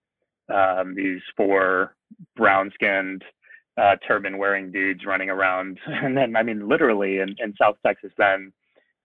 um, 0.50 0.94
these 0.94 1.20
four 1.36 1.94
brown 2.36 2.70
skinned, 2.74 3.24
uh, 3.80 3.96
turban 4.06 4.38
wearing 4.38 4.70
dudes 4.70 5.04
running 5.06 5.30
around. 5.30 5.78
And 5.86 6.16
then, 6.16 6.36
I 6.36 6.42
mean, 6.42 6.68
literally 6.68 7.18
in, 7.18 7.34
in 7.38 7.54
South 7.60 7.76
Texas, 7.84 8.12
then 8.18 8.52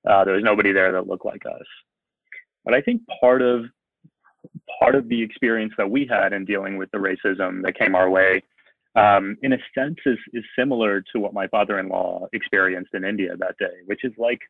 uh, 0.10 0.24
there 0.24 0.36
was 0.36 0.44
nobody 0.44 0.72
there 0.72 0.92
that 0.92 1.08
looked 1.08 1.26
like 1.26 1.46
us. 1.46 1.66
But 2.64 2.74
I 2.74 2.82
think 2.82 3.02
part 3.20 3.42
of 3.42 3.66
part 4.80 4.96
of 4.96 5.08
the 5.10 5.22
experience 5.22 5.74
that 5.78 5.90
we 5.90 6.08
had 6.10 6.34
in 6.34 6.46
dealing 6.46 6.78
with 6.78 6.90
the 6.92 6.98
racism 6.98 7.64
that 7.64 7.78
came 7.78 7.96
our 7.96 8.10
way, 8.10 8.44
um, 8.96 9.38
in 9.44 9.54
a 9.54 9.58
sense, 9.76 9.98
is 10.06 10.18
is 10.34 10.44
similar 10.58 11.02
to 11.14 11.20
what 11.20 11.34
my 11.34 11.48
father-in-law 11.48 12.28
experienced 12.34 12.94
in 12.94 13.04
India 13.06 13.36
that 13.38 13.56
day, 13.60 13.76
which 13.86 14.04
is 14.04 14.14
like 14.18 14.42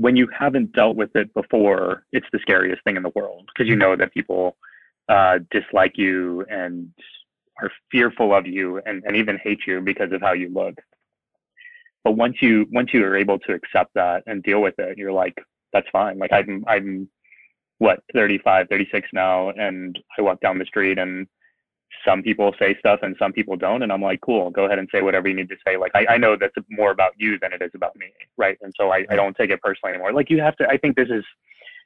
when 0.00 0.16
you 0.16 0.26
haven't 0.36 0.72
dealt 0.72 0.96
with 0.96 1.14
it 1.14 1.32
before, 1.34 2.04
it's 2.10 2.26
the 2.32 2.38
scariest 2.38 2.82
thing 2.84 2.96
in 2.96 3.02
the 3.02 3.12
world 3.14 3.50
because 3.52 3.68
you 3.68 3.76
know 3.76 3.94
that 3.94 4.14
people 4.14 4.56
uh, 5.10 5.38
dislike 5.50 5.98
you 5.98 6.42
and 6.48 6.88
are 7.60 7.70
fearful 7.92 8.34
of 8.34 8.46
you 8.46 8.80
and, 8.86 9.02
and 9.04 9.14
even 9.14 9.36
hate 9.36 9.60
you 9.66 9.82
because 9.82 10.10
of 10.12 10.22
how 10.22 10.32
you 10.32 10.48
look. 10.48 10.74
But 12.02 12.12
once 12.12 12.36
you 12.40 12.66
once 12.72 12.94
you 12.94 13.04
are 13.04 13.14
able 13.14 13.38
to 13.40 13.52
accept 13.52 13.92
that 13.94 14.22
and 14.26 14.42
deal 14.42 14.62
with 14.62 14.78
it, 14.78 14.96
you're 14.96 15.12
like, 15.12 15.36
that's 15.74 15.88
fine. 15.92 16.18
Like 16.18 16.32
I'm 16.32 16.64
I'm 16.66 17.06
what 17.76 18.02
35, 18.14 18.68
36 18.70 19.08
now, 19.12 19.50
and 19.50 19.98
I 20.18 20.22
walk 20.22 20.40
down 20.40 20.58
the 20.58 20.64
street 20.64 20.98
and 20.98 21.26
some 22.04 22.22
people 22.22 22.54
say 22.58 22.76
stuff 22.78 23.00
and 23.02 23.16
some 23.18 23.32
people 23.32 23.56
don't 23.56 23.82
and 23.82 23.92
i'm 23.92 24.02
like 24.02 24.20
cool 24.20 24.50
go 24.50 24.64
ahead 24.64 24.78
and 24.78 24.88
say 24.92 25.02
whatever 25.02 25.28
you 25.28 25.34
need 25.34 25.48
to 25.48 25.56
say. 25.66 25.76
Like 25.76 25.92
i, 25.94 26.06
I 26.10 26.16
know 26.18 26.36
that's 26.36 26.54
more 26.70 26.90
about 26.90 27.12
you 27.16 27.38
than 27.38 27.52
it 27.52 27.62
is 27.62 27.70
about 27.74 27.96
me 27.96 28.06
right? 28.36 28.58
And 28.62 28.72
so 28.78 28.90
I, 28.90 29.06
I 29.10 29.16
don't 29.16 29.36
take 29.36 29.50
it 29.50 29.60
personally 29.60 29.94
anymore. 29.94 30.12
Like 30.12 30.30
you 30.30 30.40
have 30.40 30.56
to 30.56 30.68
i 30.68 30.76
think 30.76 30.96
this 30.96 31.08
is 31.08 31.24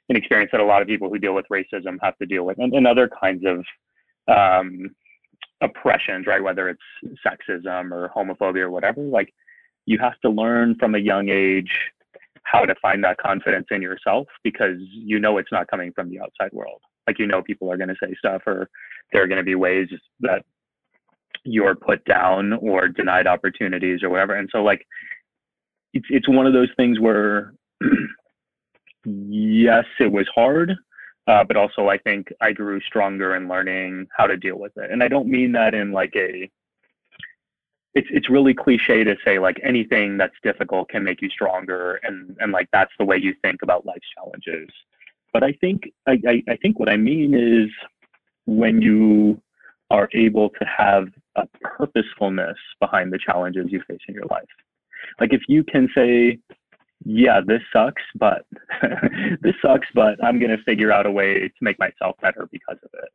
an 0.09 0.15
experience 0.15 0.51
that 0.51 0.61
a 0.61 0.65
lot 0.65 0.81
of 0.81 0.87
people 0.87 1.09
who 1.09 1.17
deal 1.17 1.33
with 1.33 1.45
racism 1.51 1.97
have 2.01 2.17
to 2.17 2.25
deal 2.25 2.45
with 2.45 2.57
and, 2.59 2.73
and 2.73 2.85
other 2.85 3.09
kinds 3.21 3.43
of 3.45 3.65
um, 4.27 4.95
oppressions 5.61 6.27
right? 6.27 6.43
Whether 6.43 6.69
it's 6.69 7.17
sexism 7.25 7.91
or 7.91 8.11
homophobia 8.15 8.61
or 8.61 8.71
whatever 8.71 9.01
like 9.01 9.33
you 9.85 9.99
have 9.99 10.19
to 10.21 10.29
learn 10.29 10.75
from 10.75 10.95
a 10.95 10.99
young 10.99 11.29
age 11.29 11.71
how 12.43 12.63
to 12.63 12.75
find 12.81 13.03
that 13.03 13.17
confidence 13.17 13.67
in 13.71 13.81
yourself 13.81 14.27
because 14.43 14.77
you 14.91 15.19
know 15.19 15.37
it's 15.37 15.51
not 15.51 15.67
coming 15.67 15.91
from 15.93 16.09
the 16.09 16.19
outside 16.19 16.51
world 16.53 16.81
like 17.07 17.19
you 17.19 17.27
know 17.27 17.41
people 17.41 17.71
are 17.71 17.77
going 17.77 17.89
to 17.89 17.95
say 18.01 18.13
stuff 18.17 18.43
or 18.45 18.69
there 19.11 19.23
are 19.23 19.27
going 19.27 19.37
to 19.37 19.43
be 19.43 19.55
ways 19.55 19.87
that 20.21 20.43
you're 21.43 21.75
put 21.75 22.03
down 22.05 22.53
or 22.53 22.87
denied 22.87 23.27
opportunities 23.27 24.01
or 24.01 24.09
whatever. 24.09 24.35
And 24.35 24.49
so 24.51 24.63
like 24.63 24.85
it's 25.93 26.07
it's 26.09 26.29
one 26.29 26.45
of 26.45 26.53
those 26.53 26.69
things 26.77 26.99
where 26.99 27.53
yes 29.05 29.85
it 29.99 30.11
was 30.11 30.27
hard 30.33 30.73
uh, 31.27 31.43
but 31.43 31.57
also 31.57 31.89
i 31.89 31.97
think 31.97 32.31
i 32.41 32.51
grew 32.51 32.79
stronger 32.81 33.35
in 33.35 33.47
learning 33.47 34.07
how 34.15 34.25
to 34.27 34.37
deal 34.37 34.57
with 34.57 34.71
it. 34.77 34.91
And 34.91 35.01
i 35.01 35.07
don't 35.07 35.27
mean 35.27 35.51
that 35.53 35.73
in 35.73 35.91
like 35.91 36.13
a 36.15 36.49
it's 37.93 38.07
it's 38.11 38.29
really 38.29 38.53
cliche 38.53 39.03
to 39.03 39.15
say 39.23 39.39
like 39.39 39.59
anything 39.63 40.17
that's 40.17 40.35
difficult 40.43 40.89
can 40.89 41.03
make 41.03 41.21
you 41.21 41.29
stronger 41.29 41.99
and 42.03 42.35
and 42.39 42.51
like 42.51 42.67
that's 42.71 42.91
the 42.99 43.05
way 43.05 43.17
you 43.17 43.33
think 43.41 43.61
about 43.61 43.85
life's 43.85 44.07
challenges 44.15 44.69
but 45.35 45.43
I 45.43 45.51
think 45.59 45.81
I, 46.07 46.13
I, 46.25 46.43
I 46.47 46.55
think 46.61 46.79
what 46.79 46.87
I 46.87 46.95
mean 46.95 47.33
is 47.33 47.69
when 48.45 48.81
you 48.81 49.41
are 49.91 50.07
able 50.13 50.49
to 50.49 50.65
have 50.65 51.09
a 51.35 51.45
purposefulness 51.61 52.55
behind 52.79 53.11
the 53.11 53.19
challenges 53.19 53.65
you 53.67 53.81
face 53.85 53.99
in 54.07 54.13
your 54.13 54.27
life. 54.31 54.47
Like 55.19 55.33
if 55.33 55.41
you 55.49 55.65
can 55.65 55.89
say, 55.93 56.39
yeah, 57.03 57.41
this 57.45 57.59
sucks, 57.73 58.01
but 58.15 58.45
this 59.41 59.55
sucks, 59.61 59.87
but 59.93 60.23
I'm 60.23 60.39
going 60.39 60.55
to 60.55 60.63
figure 60.63 60.93
out 60.93 61.05
a 61.05 61.11
way 61.11 61.49
to 61.49 61.59
make 61.59 61.79
myself 61.79 62.15
better 62.21 62.47
because 62.49 62.77
of 62.81 62.91
it. 62.93 63.09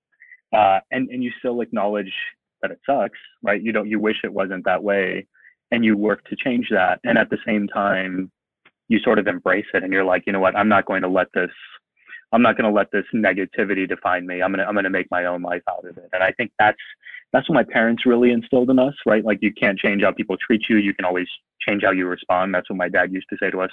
Uh, 0.55 0.81
and, 0.91 1.09
and 1.09 1.25
you 1.25 1.33
still 1.39 1.63
acknowledge 1.63 2.13
that 2.61 2.71
it 2.71 2.81
sucks, 2.85 3.19
right? 3.43 3.63
You 3.63 3.73
don't, 3.73 3.89
you 3.89 3.99
wish 3.99 4.17
it 4.25 4.33
wasn't 4.35 4.67
that 4.67 4.83
way 4.83 5.27
and 5.71 5.87
you 5.87 5.97
work 5.97 6.23
to 6.29 6.37
change 6.37 6.69
that. 6.71 7.01
And 7.03 7.17
at 7.17 7.31
the 7.31 7.39
same 7.47 7.67
time, 7.67 8.31
you 8.89 8.99
sort 8.99 9.19
of 9.19 9.27
embrace 9.27 9.65
it 9.73 9.85
and 9.85 9.91
you're 9.91 10.05
like, 10.05 10.25
you 10.27 10.35
know 10.35 10.41
what, 10.41 10.55
I'm 10.55 10.69
not 10.69 10.85
going 10.85 11.01
to 11.01 11.09
let 11.09 11.29
this 11.33 11.49
I'm 12.33 12.43
not 12.43 12.57
going 12.57 12.71
to 12.71 12.75
let 12.75 12.93
this 12.93 13.05
negativity 13.15 13.89
define 13.89 14.27
me. 14.27 14.43
I'm 14.43 14.53
going 14.53 14.61
to 14.61 14.67
I'm 14.67 14.75
going 14.75 14.85
to 14.85 14.91
make 14.91 15.11
my 15.11 15.25
own 15.25 15.43
life 15.43 15.63
out 15.69 15.85
of 15.85 15.97
it. 15.97 16.09
And 16.13 16.23
I 16.23 16.33
think 16.33 16.53
that's 16.59 16.79
that's 17.33 17.49
what 17.49 17.55
my 17.55 17.65
parents 17.65 18.07
really 18.07 18.33
instilled 18.33 18.71
in 18.71 18.79
us, 18.79 18.95
right? 19.07 19.25
Like 19.25 19.39
you 19.41 19.53
can't 19.53 19.79
change 19.79 20.03
how 20.03 20.13
people 20.13 20.37
treat 20.37 20.63
you. 20.69 20.77
You 20.77 20.95
can 20.95 21.05
always 21.05 21.29
change 21.61 21.83
how 21.85 21.93
you 21.93 22.07
respond. 22.07 22.55
That's 22.55 22.69
what 22.69 22.77
my 22.77 22.89
dad 22.89 23.13
used 23.13 23.27
to 23.31 23.37
say 23.41 23.51
to 23.51 23.61
us 23.61 23.71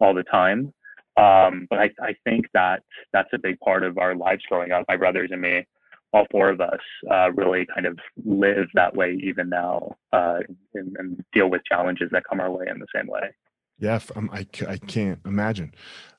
all 0.00 0.14
the 0.14 0.24
time. 0.24 0.72
Um, 1.16 1.66
but 1.68 1.78
I, 1.78 1.90
I 2.00 2.14
think 2.24 2.46
that 2.54 2.82
that's 3.12 3.28
a 3.34 3.38
big 3.38 3.58
part 3.60 3.82
of 3.82 3.98
our 3.98 4.14
lives 4.14 4.42
growing 4.48 4.72
up. 4.72 4.84
My 4.88 4.96
brothers 4.96 5.28
and 5.30 5.42
me, 5.42 5.66
all 6.14 6.26
four 6.30 6.48
of 6.48 6.60
us, 6.60 6.80
uh, 7.10 7.30
really 7.32 7.66
kind 7.74 7.86
of 7.86 7.98
live 8.24 8.68
that 8.74 8.94
way 8.94 9.18
even 9.22 9.48
now 9.50 9.94
uh, 10.12 10.40
and, 10.74 10.96
and, 10.98 11.24
deal 11.34 11.50
with 11.50 11.62
challenges 11.64 12.08
that 12.12 12.22
come 12.28 12.40
our 12.40 12.50
way 12.50 12.66
in 12.68 12.78
the 12.78 12.86
same 12.94 13.06
way. 13.06 13.30
Yeah, 13.78 14.00
um, 14.16 14.30
I, 14.32 14.46
I 14.66 14.78
can't 14.78 15.20
imagine. 15.26 15.74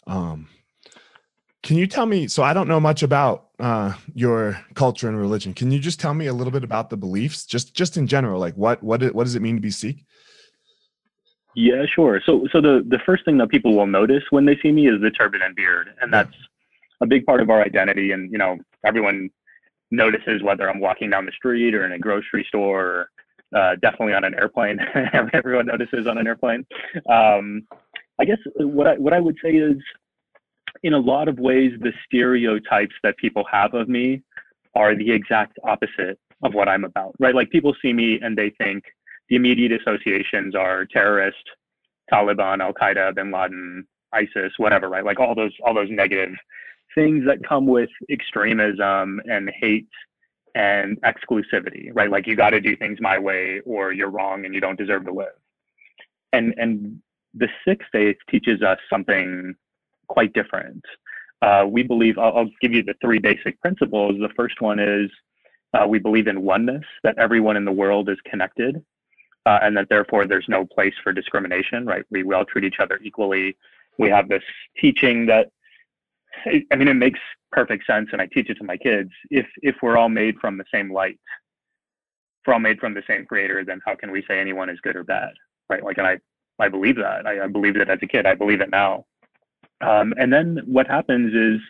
Um, 0.06 0.48
can 1.64 1.78
you 1.78 1.88
tell 1.88 2.06
me? 2.06 2.28
So 2.28 2.44
I 2.44 2.54
don't 2.54 2.68
know 2.68 2.80
much 2.80 3.04
about 3.04 3.48
uh, 3.60 3.94
your 4.14 4.60
culture 4.76 5.08
and 5.08 5.18
religion. 5.18 5.54
Can 5.54 5.72
you 5.72 5.80
just 5.80 6.00
tell 6.00 6.14
me 6.14 6.28
a 6.28 6.34
little 6.34 6.52
bit 6.52 6.64
about 6.64 6.90
the 6.90 6.98
beliefs, 6.98 7.46
just 7.46 7.74
just 7.74 7.98
in 7.98 8.06
general? 8.06 8.40
Like 8.40 8.56
what 8.56 8.84
what 8.84 9.02
what 9.16 9.24
does 9.24 9.36
it 9.36 9.42
mean 9.42 9.56
to 9.56 9.62
be 9.62 9.72
Sikh? 9.72 10.06
Yeah, 11.56 11.86
sure. 11.86 12.22
So 12.26 12.48
so 12.52 12.62
the 12.62 12.84
the 12.88 13.00
first 13.06 13.24
thing 13.24 13.38
that 13.38 13.48
people 13.48 13.76
will 13.76 13.88
notice 13.88 14.24
when 14.30 14.46
they 14.46 14.58
see 14.62 14.72
me 14.72 14.88
is 14.88 15.02
the 15.02 15.10
turban 15.10 15.42
and 15.42 15.56
beard, 15.56 15.90
and 16.02 16.14
that's 16.14 16.36
a 17.02 17.08
big 17.08 17.26
part 17.26 17.42
of 17.42 17.50
our 17.50 17.64
identity. 17.64 18.12
And 18.12 18.32
you 18.32 18.38
know, 18.38 18.58
everyone 18.86 19.30
notices 19.90 20.44
whether 20.44 20.70
I'm 20.70 20.82
walking 20.82 21.10
down 21.10 21.26
the 21.26 21.32
street 21.32 21.74
or 21.74 21.86
in 21.86 21.94
a 21.94 22.00
grocery 22.00 22.46
store. 22.48 22.86
Or, 22.86 23.10
uh, 23.56 23.76
definitely 23.84 24.16
on 24.16 24.24
an 24.24 24.34
airplane. 24.34 24.80
everyone 25.34 25.68
notices 25.68 26.08
on 26.08 26.18
an 26.18 26.26
airplane. 26.26 26.66
Um, 27.08 27.68
I 28.20 28.26
guess 28.26 28.40
what 28.56 28.88
I 28.88 28.96
what 28.96 29.14
I 29.14 29.20
would 29.20 29.38
say 29.44 29.52
is 29.52 29.76
in 30.84 30.94
a 30.94 31.00
lot 31.00 31.28
of 31.28 31.40
ways, 31.40 31.72
the 31.80 31.94
stereotypes 32.06 32.96
that 33.04 33.18
people 33.18 33.46
have 33.52 33.74
of 33.74 33.88
me 33.88 34.22
are 34.76 34.96
the 34.96 35.12
exact 35.12 35.58
opposite 35.64 36.20
of 36.44 36.54
what 36.54 36.68
I'm 36.68 36.84
about, 36.84 37.16
right? 37.20 37.34
Like 37.34 37.50
people 37.50 37.74
see 37.82 37.94
me 37.94 38.20
and 38.22 38.38
they 38.38 38.50
think 38.58 38.84
the 39.30 39.38
immediate 39.38 39.72
associations 39.72 40.56
are 40.56 40.86
terrorist, 40.86 41.44
Taliban, 42.12 42.62
Al 42.62 42.74
Qaeda, 42.74 43.16
Bin 43.16 43.32
Laden, 43.32 43.88
ISIS, 44.12 44.52
whatever, 44.58 44.90
right? 44.90 45.06
Like 45.06 45.20
all 45.20 45.34
those 45.34 45.54
all 45.66 45.74
those 45.74 45.90
negative 45.90 46.36
things 46.94 47.26
that 47.26 47.48
come 47.48 47.66
with 47.66 47.90
extremism 48.12 49.22
and 49.26 49.50
hate 49.60 49.88
and 50.54 51.02
exclusivity, 51.02 51.90
right? 51.94 52.12
Like 52.12 52.28
you 52.28 52.36
got 52.36 52.52
to 52.52 52.62
do 52.62 52.76
things 52.76 53.00
my 53.02 53.18
way 53.18 53.62
or 53.66 53.94
you're 53.94 54.12
wrong 54.12 54.46
and 54.46 54.54
you 54.54 54.60
don't 54.60 54.78
deserve 54.78 55.06
to 55.06 55.14
live. 55.14 55.34
And 56.34 56.54
and 56.58 57.02
the 57.34 57.48
Sikh 57.66 57.82
faith 57.92 58.18
teaches 58.30 58.62
us 58.62 58.78
something 58.90 59.56
quite 60.08 60.34
different. 60.34 60.84
Uh, 61.42 61.66
we 61.68 61.84
believe, 61.84 62.18
I'll, 62.18 62.38
I'll, 62.38 62.50
give 62.62 62.74
you 62.74 62.84
the 62.84 62.96
three 63.02 63.20
basic 63.20 63.60
principles. 63.60 64.16
The 64.20 64.30
first 64.36 64.62
one 64.62 64.80
is 64.80 65.12
uh, 65.74 65.86
we 65.88 66.00
believe 66.00 66.28
in 66.28 66.42
oneness, 66.42 66.86
that 67.04 67.18
everyone 67.18 67.58
in 67.58 67.66
the 67.66 67.72
world 67.72 68.10
is 68.10 68.18
connected, 68.26 68.84
uh, 69.46 69.60
and 69.62 69.76
that 69.76 69.90
therefore 69.90 70.26
there's 70.26 70.46
no 70.48 70.66
place 70.66 70.94
for 71.04 71.12
discrimination, 71.12 71.86
right? 71.86 72.06
We, 72.12 72.24
we 72.24 72.34
all 72.34 72.46
treat 72.46 72.64
each 72.64 72.80
other 72.80 73.00
equally. 73.04 73.58
We 73.98 74.10
have 74.10 74.30
this 74.30 74.44
teaching 74.80 75.26
that, 75.26 75.50
I 76.46 76.76
mean, 76.76 76.88
it 76.88 76.94
makes 76.94 77.20
perfect 77.52 77.86
sense, 77.86 78.10
and 78.14 78.22
I 78.22 78.28
teach 78.28 78.50
it 78.50 78.58
to 78.60 78.64
my 78.64 78.78
kids. 78.78 79.12
If, 79.30 79.46
if 79.62 79.76
we're 79.82 79.98
all 79.98 80.10
made 80.10 80.38
from 80.40 80.58
the 80.58 80.66
same 80.74 80.94
light, 80.94 81.20
if 82.42 82.48
we're 82.48 82.54
all 82.54 82.60
made 82.60 82.80
from 82.80 82.94
the 82.94 83.04
same 83.08 83.26
creator, 83.26 83.66
then 83.66 83.82
how 83.86 83.96
can 83.96 84.12
we 84.12 84.24
say 84.28 84.40
anyone 84.40 84.70
is 84.70 84.80
good 84.82 84.96
or 84.96 85.04
bad, 85.04 85.32
right? 85.70 85.84
Like, 85.84 85.98
and 85.98 86.08
I, 86.08 86.20
I 86.60 86.70
believe 86.70 86.96
that. 86.98 87.28
I, 87.28 87.44
I 87.44 87.48
believed 87.48 87.78
it 87.78 87.90
as 87.90 88.00
a 88.02 88.08
kid. 88.08 88.26
I 88.26 88.36
believe 88.36 88.62
it 88.62 88.70
now. 88.70 89.06
Um, 89.84 90.14
and 90.18 90.32
then 90.32 90.60
what 90.66 90.88
happens 90.88 91.34
is 91.34 91.62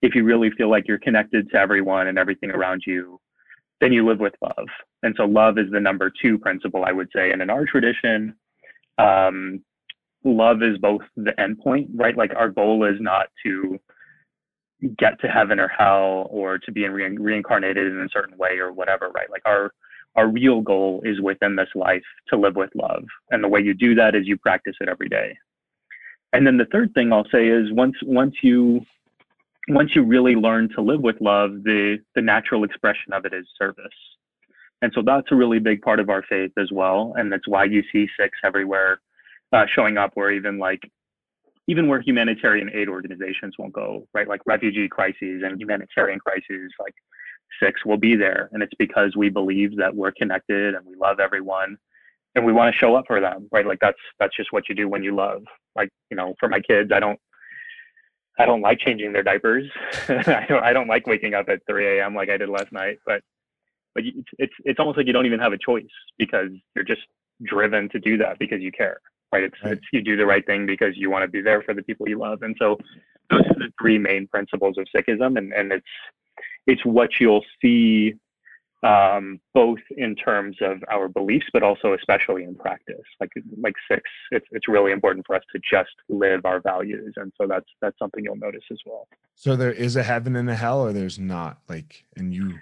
if 0.00 0.14
you 0.14 0.24
really 0.24 0.50
feel 0.50 0.70
like 0.70 0.88
you're 0.88 0.98
connected 0.98 1.50
to 1.50 1.58
everyone 1.58 2.08
and 2.08 2.18
everything 2.18 2.50
around 2.50 2.82
you, 2.86 3.20
then 3.80 3.92
you 3.92 4.06
live 4.06 4.20
with 4.20 4.34
love. 4.40 4.68
And 5.02 5.14
so 5.16 5.24
love 5.24 5.58
is 5.58 5.70
the 5.70 5.80
number 5.80 6.10
two 6.22 6.38
principle, 6.38 6.84
I 6.84 6.92
would 6.92 7.08
say. 7.14 7.32
And 7.32 7.42
in 7.42 7.50
our 7.50 7.66
tradition, 7.66 8.34
um, 8.98 9.62
love 10.24 10.62
is 10.62 10.78
both 10.78 11.02
the 11.16 11.32
endpoint, 11.32 11.88
right? 11.94 12.16
Like 12.16 12.32
our 12.36 12.48
goal 12.48 12.84
is 12.84 13.00
not 13.00 13.26
to 13.44 13.78
get 14.98 15.20
to 15.20 15.28
heaven 15.28 15.60
or 15.60 15.68
hell 15.68 16.26
or 16.30 16.58
to 16.58 16.72
be 16.72 16.86
re- 16.88 17.16
reincarnated 17.16 17.86
in 17.86 18.00
a 18.00 18.08
certain 18.12 18.36
way 18.38 18.58
or 18.58 18.72
whatever, 18.72 19.10
right? 19.10 19.30
Like 19.30 19.42
our 19.46 19.72
our 20.14 20.28
real 20.28 20.60
goal 20.60 21.00
is 21.06 21.22
within 21.22 21.56
this 21.56 21.70
life 21.74 22.02
to 22.28 22.36
live 22.36 22.54
with 22.54 22.68
love. 22.74 23.02
And 23.30 23.42
the 23.42 23.48
way 23.48 23.60
you 23.60 23.72
do 23.72 23.94
that 23.94 24.14
is 24.14 24.26
you 24.26 24.36
practice 24.36 24.74
it 24.78 24.88
every 24.90 25.08
day 25.08 25.34
and 26.32 26.46
then 26.46 26.56
the 26.56 26.66
third 26.66 26.94
thing 26.94 27.12
I'll 27.12 27.28
say 27.30 27.48
is 27.48 27.72
once 27.72 27.96
once 28.02 28.36
you 28.42 28.84
once 29.68 29.94
you 29.94 30.02
really 30.02 30.34
learn 30.34 30.68
to 30.70 30.80
live 30.80 31.00
with 31.00 31.20
love, 31.20 31.62
the 31.64 31.98
the 32.14 32.22
natural 32.22 32.64
expression 32.64 33.12
of 33.12 33.24
it 33.24 33.32
is 33.32 33.46
service. 33.58 33.86
And 34.80 34.92
so 34.94 35.02
that's 35.02 35.30
a 35.30 35.36
really 35.36 35.60
big 35.60 35.82
part 35.82 36.00
of 36.00 36.10
our 36.10 36.22
faith 36.22 36.50
as 36.58 36.72
well. 36.72 37.14
And 37.16 37.30
that's 37.30 37.46
why 37.46 37.64
you 37.64 37.84
see 37.92 38.08
Sikhs 38.18 38.38
everywhere 38.42 39.00
uh, 39.52 39.66
showing 39.66 39.96
up, 39.96 40.14
or 40.16 40.30
even 40.30 40.58
like 40.58 40.90
even 41.68 41.86
where 41.86 42.00
humanitarian 42.00 42.70
aid 42.74 42.88
organizations 42.88 43.54
won't 43.58 43.72
go, 43.72 44.08
right? 44.12 44.26
Like 44.26 44.40
refugee 44.46 44.88
crises 44.88 45.42
and 45.44 45.60
humanitarian 45.60 46.18
crises, 46.18 46.72
like 46.80 46.94
Sikhs 47.60 47.84
will 47.84 47.98
be 47.98 48.16
there. 48.16 48.48
And 48.52 48.62
it's 48.62 48.74
because 48.78 49.14
we 49.16 49.28
believe 49.28 49.76
that 49.76 49.94
we're 49.94 50.10
connected 50.12 50.74
and 50.74 50.84
we 50.86 50.96
love 50.96 51.20
everyone 51.20 51.76
and 52.34 52.44
we 52.44 52.52
want 52.52 52.72
to 52.72 52.78
show 52.78 52.94
up 52.94 53.04
for 53.06 53.20
them, 53.20 53.48
right? 53.52 53.66
Like 53.66 53.78
that's 53.80 53.98
that's 54.18 54.36
just 54.36 54.52
what 54.52 54.68
you 54.68 54.74
do 54.74 54.88
when 54.88 55.02
you 55.02 55.14
love. 55.14 55.42
Like 55.76 55.90
you 56.10 56.16
know, 56.16 56.34
for 56.40 56.48
my 56.48 56.60
kids, 56.60 56.90
I 56.92 57.00
don't 57.00 57.18
I 58.38 58.46
don't 58.46 58.62
like 58.62 58.78
changing 58.78 59.12
their 59.12 59.22
diapers. 59.22 59.70
I 60.08 60.46
don't 60.48 60.64
I 60.64 60.72
don't 60.72 60.88
like 60.88 61.06
waking 61.06 61.34
up 61.34 61.48
at 61.48 61.60
3 61.68 61.98
a.m. 61.98 62.14
like 62.14 62.30
I 62.30 62.36
did 62.36 62.48
last 62.48 62.72
night. 62.72 62.98
But 63.06 63.22
but 63.94 64.04
it's 64.04 64.28
it's 64.38 64.54
it's 64.64 64.80
almost 64.80 64.96
like 64.96 65.06
you 65.06 65.12
don't 65.12 65.26
even 65.26 65.40
have 65.40 65.52
a 65.52 65.58
choice 65.58 65.84
because 66.18 66.50
you're 66.74 66.84
just 66.84 67.02
driven 67.44 67.88
to 67.90 67.98
do 67.98 68.16
that 68.18 68.38
because 68.38 68.60
you 68.60 68.72
care, 68.72 69.00
right? 69.32 69.44
It's 69.44 69.56
right. 69.62 69.72
it's 69.74 69.82
you 69.92 70.02
do 70.02 70.16
the 70.16 70.26
right 70.26 70.44
thing 70.46 70.66
because 70.66 70.96
you 70.96 71.10
want 71.10 71.24
to 71.24 71.28
be 71.28 71.42
there 71.42 71.62
for 71.62 71.74
the 71.74 71.82
people 71.82 72.08
you 72.08 72.18
love, 72.18 72.42
and 72.42 72.56
so 72.58 72.78
those 73.30 73.42
are 73.42 73.58
the 73.58 73.72
three 73.80 73.98
main 73.98 74.26
principles 74.28 74.76
of 74.78 74.86
Sikhism, 74.94 75.36
and 75.36 75.52
and 75.52 75.72
it's 75.72 75.86
it's 76.66 76.84
what 76.84 77.10
you'll 77.20 77.44
see 77.60 78.14
um, 78.82 79.40
both 79.54 79.78
in 79.96 80.16
terms 80.16 80.56
of 80.60 80.82
our 80.90 81.08
beliefs, 81.08 81.46
but 81.52 81.62
also 81.62 81.94
especially 81.94 82.44
in 82.44 82.54
practice. 82.54 82.96
Like 83.20 83.30
like 83.60 83.74
Sikhs, 83.88 84.10
it's 84.30 84.46
it's 84.50 84.68
really 84.68 84.92
important 84.92 85.26
for 85.26 85.36
us 85.36 85.42
to 85.54 85.60
just 85.68 85.94
live 86.08 86.44
our 86.44 86.60
values, 86.60 87.14
and 87.16 87.32
so 87.40 87.46
that's 87.46 87.66
that's 87.80 87.98
something 87.98 88.24
you'll 88.24 88.36
notice 88.36 88.64
as 88.70 88.78
well. 88.84 89.06
So 89.36 89.54
there 89.54 89.72
is 89.72 89.96
a 89.96 90.02
heaven 90.02 90.34
and 90.34 90.50
a 90.50 90.54
hell, 90.54 90.80
or 90.80 90.92
there's 90.92 91.18
not. 91.18 91.58
Like, 91.68 92.04
and 92.16 92.34
you. 92.34 92.54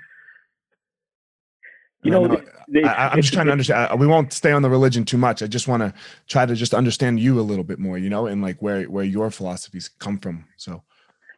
You 2.03 2.11
know, 2.13 2.25
know 2.25 2.43
they, 2.67 2.83
I, 2.83 3.13
am 3.13 3.21
just 3.21 3.35
trying 3.35 3.45
to 3.45 3.53
understand. 3.53 4.01
We 4.01 4.07
won't 4.07 4.33
stay 4.33 4.53
on 4.53 4.63
the 4.63 4.71
religion 4.71 5.05
too 5.05 5.19
much. 5.19 5.43
I 5.43 5.47
just 5.47 5.69
want 5.69 5.83
to 5.83 5.93
try 6.29 6.47
to 6.47 6.55
just 6.55 6.73
understand 6.73 7.21
you 7.21 7.39
a 7.39 7.43
little 7.43 7.65
bit 7.65 7.79
more, 7.79 7.99
you 7.99 8.09
know, 8.09 8.27
and 8.27 8.41
like 8.41 8.63
where 8.63 8.85
where 8.85 9.05
your 9.05 9.31
philosophies 9.31 9.91
come 9.99 10.19
from. 10.19 10.47
So. 10.57 10.83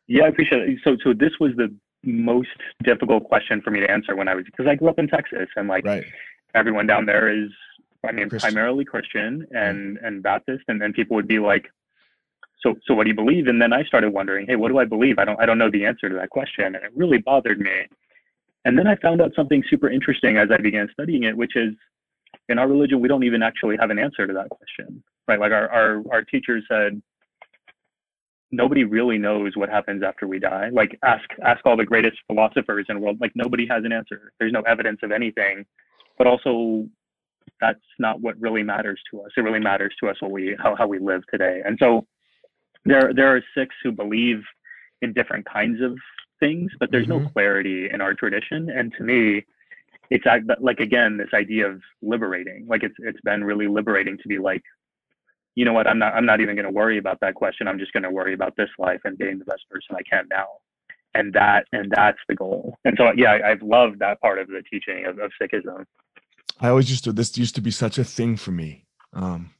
Yeah, 0.07 0.25
I 0.25 0.29
appreciate 0.29 0.69
it. 0.69 0.79
So, 0.85 0.97
so 1.03 1.15
this 1.15 1.33
was 1.41 1.53
the 1.57 1.75
most 2.05 2.49
difficult 2.83 3.25
question 3.25 3.61
for 3.63 3.71
me 3.71 3.81
to 3.81 3.91
answer 3.91 4.17
when 4.17 4.29
I 4.29 4.35
was 4.35 4.45
because 4.45 4.67
I 4.67 4.75
grew 4.75 4.89
up 4.89 4.99
in 4.99 5.09
Texas 5.09 5.49
and 5.57 5.69
like 5.69 5.85
right. 5.85 6.05
everyone 6.55 6.87
down 6.87 7.07
there 7.07 7.29
is 7.29 7.51
I 8.05 8.13
mean 8.13 8.29
Christian. 8.29 8.53
primarily 8.53 8.85
Christian 8.85 9.47
and 9.53 9.99
mm. 9.99 10.07
and 10.07 10.23
Baptist 10.23 10.65
and 10.69 10.81
then 10.81 10.93
people 10.93 11.15
would 11.15 11.29
be 11.29 11.39
like 11.39 11.71
so 12.61 12.75
so 12.87 12.95
what 12.95 13.05
do 13.05 13.11
you 13.11 13.17
believe 13.17 13.47
and 13.47 13.63
then 13.63 13.73
I 13.73 13.85
started 13.85 14.13
wondering 14.13 14.47
hey 14.49 14.57
what 14.57 14.69
do 14.69 14.79
I 14.79 14.85
believe 14.85 15.19
I 15.19 15.25
don't 15.25 15.41
I 15.41 15.47
don't 15.47 15.59
know 15.59 15.71
the 15.71 15.87
answer 15.87 16.09
to 16.09 16.15
that 16.17 16.31
question 16.31 16.67
and 16.67 16.77
it 16.77 16.91
really 16.95 17.19
bothered 17.19 17.61
me 17.61 17.87
and 18.65 18.77
then 18.77 18.87
I 18.87 18.97
found 18.97 19.21
out 19.21 19.33
something 19.37 19.63
super 19.69 19.89
interesting 19.89 20.37
as 20.37 20.49
I 20.51 20.61
began 20.61 20.89
studying 20.93 21.23
it 21.23 21.37
which 21.37 21.55
is 21.55 21.75
in 22.49 22.59
our 22.59 22.67
religion 22.67 23.01
we 23.01 23.09
don't 23.09 23.25
even 23.25 23.43
actually 23.43 23.77
have 23.79 23.91
an 23.91 23.99
answer 23.99 24.27
to 24.27 24.33
that 24.33 24.49
question 24.51 25.05
right 25.29 25.39
like 25.39 25.53
our 25.53 25.69
our, 25.69 26.03
our 26.11 26.23
teachers 26.23 26.65
said 26.69 27.01
nobody 28.53 28.85
really 28.85 29.19
knows 29.19 29.57
what 29.57 29.71
happens 29.71 30.03
after 30.03 30.29
we 30.29 30.39
die. 30.39 30.69
Like 30.73 30.99
ask 31.03 31.25
ask 31.45 31.65
all 31.65 31.77
the 31.77 31.87
greatest 31.87 32.19
philosophers 32.27 32.87
in 32.89 32.97
the 32.97 33.01
world. 33.01 33.19
Like 33.21 33.33
nobody 33.35 33.67
has 33.67 33.85
an 33.85 33.93
answer. 33.93 34.33
There's 34.39 34.53
no 34.53 34.61
evidence 34.63 35.01
of 35.03 35.11
anything. 35.11 35.65
But 36.19 36.27
also 36.27 36.87
that's 37.61 37.81
not 37.99 38.21
what 38.21 38.39
really 38.39 38.63
matters 38.63 39.01
to 39.11 39.23
us. 39.23 39.31
It 39.37 39.41
really 39.41 39.61
matters 39.61 39.95
to 40.01 40.09
us 40.09 40.17
what 40.21 40.31
we 40.31 40.57
how, 40.63 40.77
how 40.77 40.87
we 40.87 40.99
live 40.99 41.23
today. 41.31 41.63
And 41.65 41.79
so 41.81 42.07
there 42.85 43.13
there 43.15 43.35
are 43.35 43.43
Sikhs 43.57 43.75
who 43.83 43.91
believe 43.91 44.43
in 45.01 45.13
different 45.13 45.47
kinds 45.47 45.81
of 45.81 45.97
things, 46.39 46.71
but 46.79 46.91
there's 46.93 47.07
mm-hmm. 47.07 47.25
no 47.25 47.31
clarity 47.31 47.89
in 47.91 48.01
our 48.01 48.15
tradition. 48.15 48.69
And 48.71 48.93
to 48.99 49.03
me, 49.03 49.45
it's 50.11 50.27
like 50.61 50.81
again 50.81 51.17
this 51.17 51.33
idea 51.33 51.69
of 51.69 51.81
liberating. 52.03 52.67
Like 52.69 52.83
it's 52.83 52.97
it's 52.99 53.21
been 53.23 53.43
really 53.43 53.67
liberating 53.67 54.19
to 54.19 54.29
be 54.29 54.39
like 54.39 54.63
you 55.55 55.65
know 55.65 55.73
what, 55.73 55.87
I'm 55.87 55.99
not 55.99 56.15
I'm 56.15 56.27
not 56.27 56.41
even 56.41 56.55
going 56.55 56.65
to 56.65 56.71
worry 56.71 56.99
about 56.99 57.19
that 57.21 57.35
question. 57.35 57.69
I'm 57.69 57.79
just 57.79 57.93
going 57.93 58.03
to 58.03 58.11
worry 58.11 58.35
about 58.35 58.57
this 58.57 58.71
life 58.79 59.01
and 59.05 59.19
being 59.19 59.39
the 59.39 59.45
best 59.45 59.63
person 59.71 59.97
I 59.97 60.03
can 60.03 60.27
now. 60.31 60.47
And 61.15 61.33
that 61.35 61.67
and 61.73 61.93
that's 61.95 62.19
the 62.29 62.35
goal. 62.35 62.79
And 62.85 62.97
so 62.97 63.13
yeah, 63.17 63.39
I, 63.45 63.51
have 63.51 63.63
loved 63.63 63.99
that 63.99 64.21
part 64.21 64.39
of 64.39 64.49
the 64.49 64.63
teaching 64.71 65.05
of, 65.07 65.19
of 65.19 65.31
Sikhism. 65.41 65.85
I 66.61 66.69
always 66.69 66.89
used 66.91 67.05
to 67.05 67.13
this 67.13 67.37
used 67.37 67.55
to 67.57 67.61
be 67.61 67.71
such 67.71 67.99
a 67.99 68.05
thing 68.05 68.37
for 68.37 68.51
me. 68.51 68.87
Um 69.13 69.51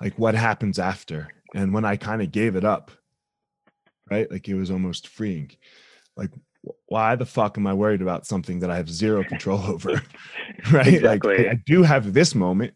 like 0.00 0.18
what 0.18 0.34
happens 0.34 0.78
after. 0.78 1.28
And 1.54 1.72
when 1.72 1.84
I 1.84 1.96
kind 1.96 2.20
of 2.20 2.32
gave 2.32 2.56
it 2.56 2.64
up, 2.64 2.90
right? 4.10 4.30
Like 4.30 4.48
it 4.48 4.54
was 4.54 4.70
almost 4.70 5.06
freeing. 5.06 5.52
Like 6.16 6.30
why 6.86 7.14
the 7.14 7.26
fuck 7.26 7.56
am 7.56 7.66
I 7.66 7.74
worried 7.74 8.02
about 8.02 8.26
something 8.26 8.58
that 8.60 8.70
I 8.70 8.76
have 8.76 8.90
zero 8.90 9.22
control 9.22 9.60
over? 9.60 10.02
right? 10.72 10.94
Exactly. 10.94 11.38
Like 11.38 11.46
I 11.46 11.62
do 11.64 11.84
have 11.84 12.12
this 12.12 12.34
moment. 12.34 12.74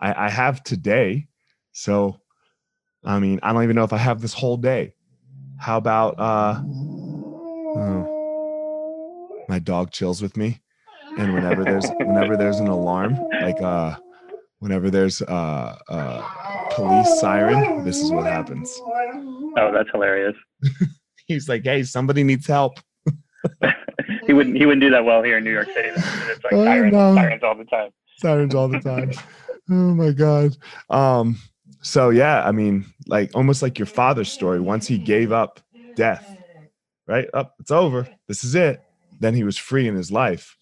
I, 0.00 0.26
I 0.26 0.28
have 0.30 0.62
today. 0.62 1.28
So 1.72 2.20
I 3.04 3.18
mean, 3.18 3.40
I 3.42 3.52
don't 3.52 3.62
even 3.64 3.76
know 3.76 3.84
if 3.84 3.92
I 3.92 3.98
have 3.98 4.20
this 4.20 4.32
whole 4.32 4.56
day. 4.56 4.94
How 5.58 5.76
about 5.78 6.18
uh 6.18 6.60
oh, 7.76 8.10
my 9.48 9.58
dog 9.58 9.90
chills 9.90 10.22
with 10.22 10.36
me. 10.36 10.60
And 11.18 11.32
whenever 11.34 11.64
there's 11.64 11.88
whenever 12.00 12.36
there's 12.36 12.58
an 12.58 12.68
alarm, 12.68 13.18
like 13.40 13.60
uh 13.62 13.96
whenever 14.58 14.90
there's 14.90 15.22
uh 15.22 15.76
uh 15.88 16.68
police 16.70 17.20
siren, 17.20 17.84
this 17.84 18.00
is 18.00 18.10
what 18.10 18.24
happens. 18.26 18.72
Oh, 19.56 19.70
that's 19.72 19.90
hilarious. 19.92 20.34
He's 21.26 21.48
like, 21.48 21.62
hey, 21.64 21.82
somebody 21.84 22.22
needs 22.24 22.46
help. 22.46 22.74
he 24.26 24.32
wouldn't 24.32 24.56
he 24.56 24.66
wouldn't 24.66 24.82
do 24.82 24.90
that 24.90 25.04
well 25.04 25.22
here 25.22 25.38
in 25.38 25.44
New 25.44 25.52
York 25.52 25.68
City. 25.68 25.88
It's 25.90 26.42
like 26.44 26.52
Oh, 26.52 26.64
sirens, 26.64 26.92
no. 26.92 27.14
sirens 27.14 27.42
all 27.42 27.54
the 27.54 27.64
time. 27.64 27.90
Sirens 28.18 28.54
all 28.54 28.68
the 28.68 28.80
time. 28.80 29.12
Oh 29.70 29.94
my 29.94 30.12
god. 30.12 30.56
Um, 30.90 31.38
so 31.82 32.10
yeah, 32.10 32.44
I 32.44 32.52
mean, 32.52 32.86
like 33.06 33.30
almost 33.34 33.62
like 33.62 33.78
your 33.78 33.86
father's 33.86 34.30
story. 34.30 34.60
Once 34.60 34.86
he 34.86 34.98
gave 34.98 35.32
up 35.32 35.60
death, 35.96 36.38
right? 37.06 37.28
Up, 37.34 37.54
it's 37.60 37.70
over. 37.70 38.08
This 38.28 38.44
is 38.44 38.54
it. 38.54 38.82
Then 39.20 39.34
he 39.34 39.44
was 39.44 39.56
free 39.56 39.86
in 39.86 39.94
his 39.94 40.10
life. 40.10 40.56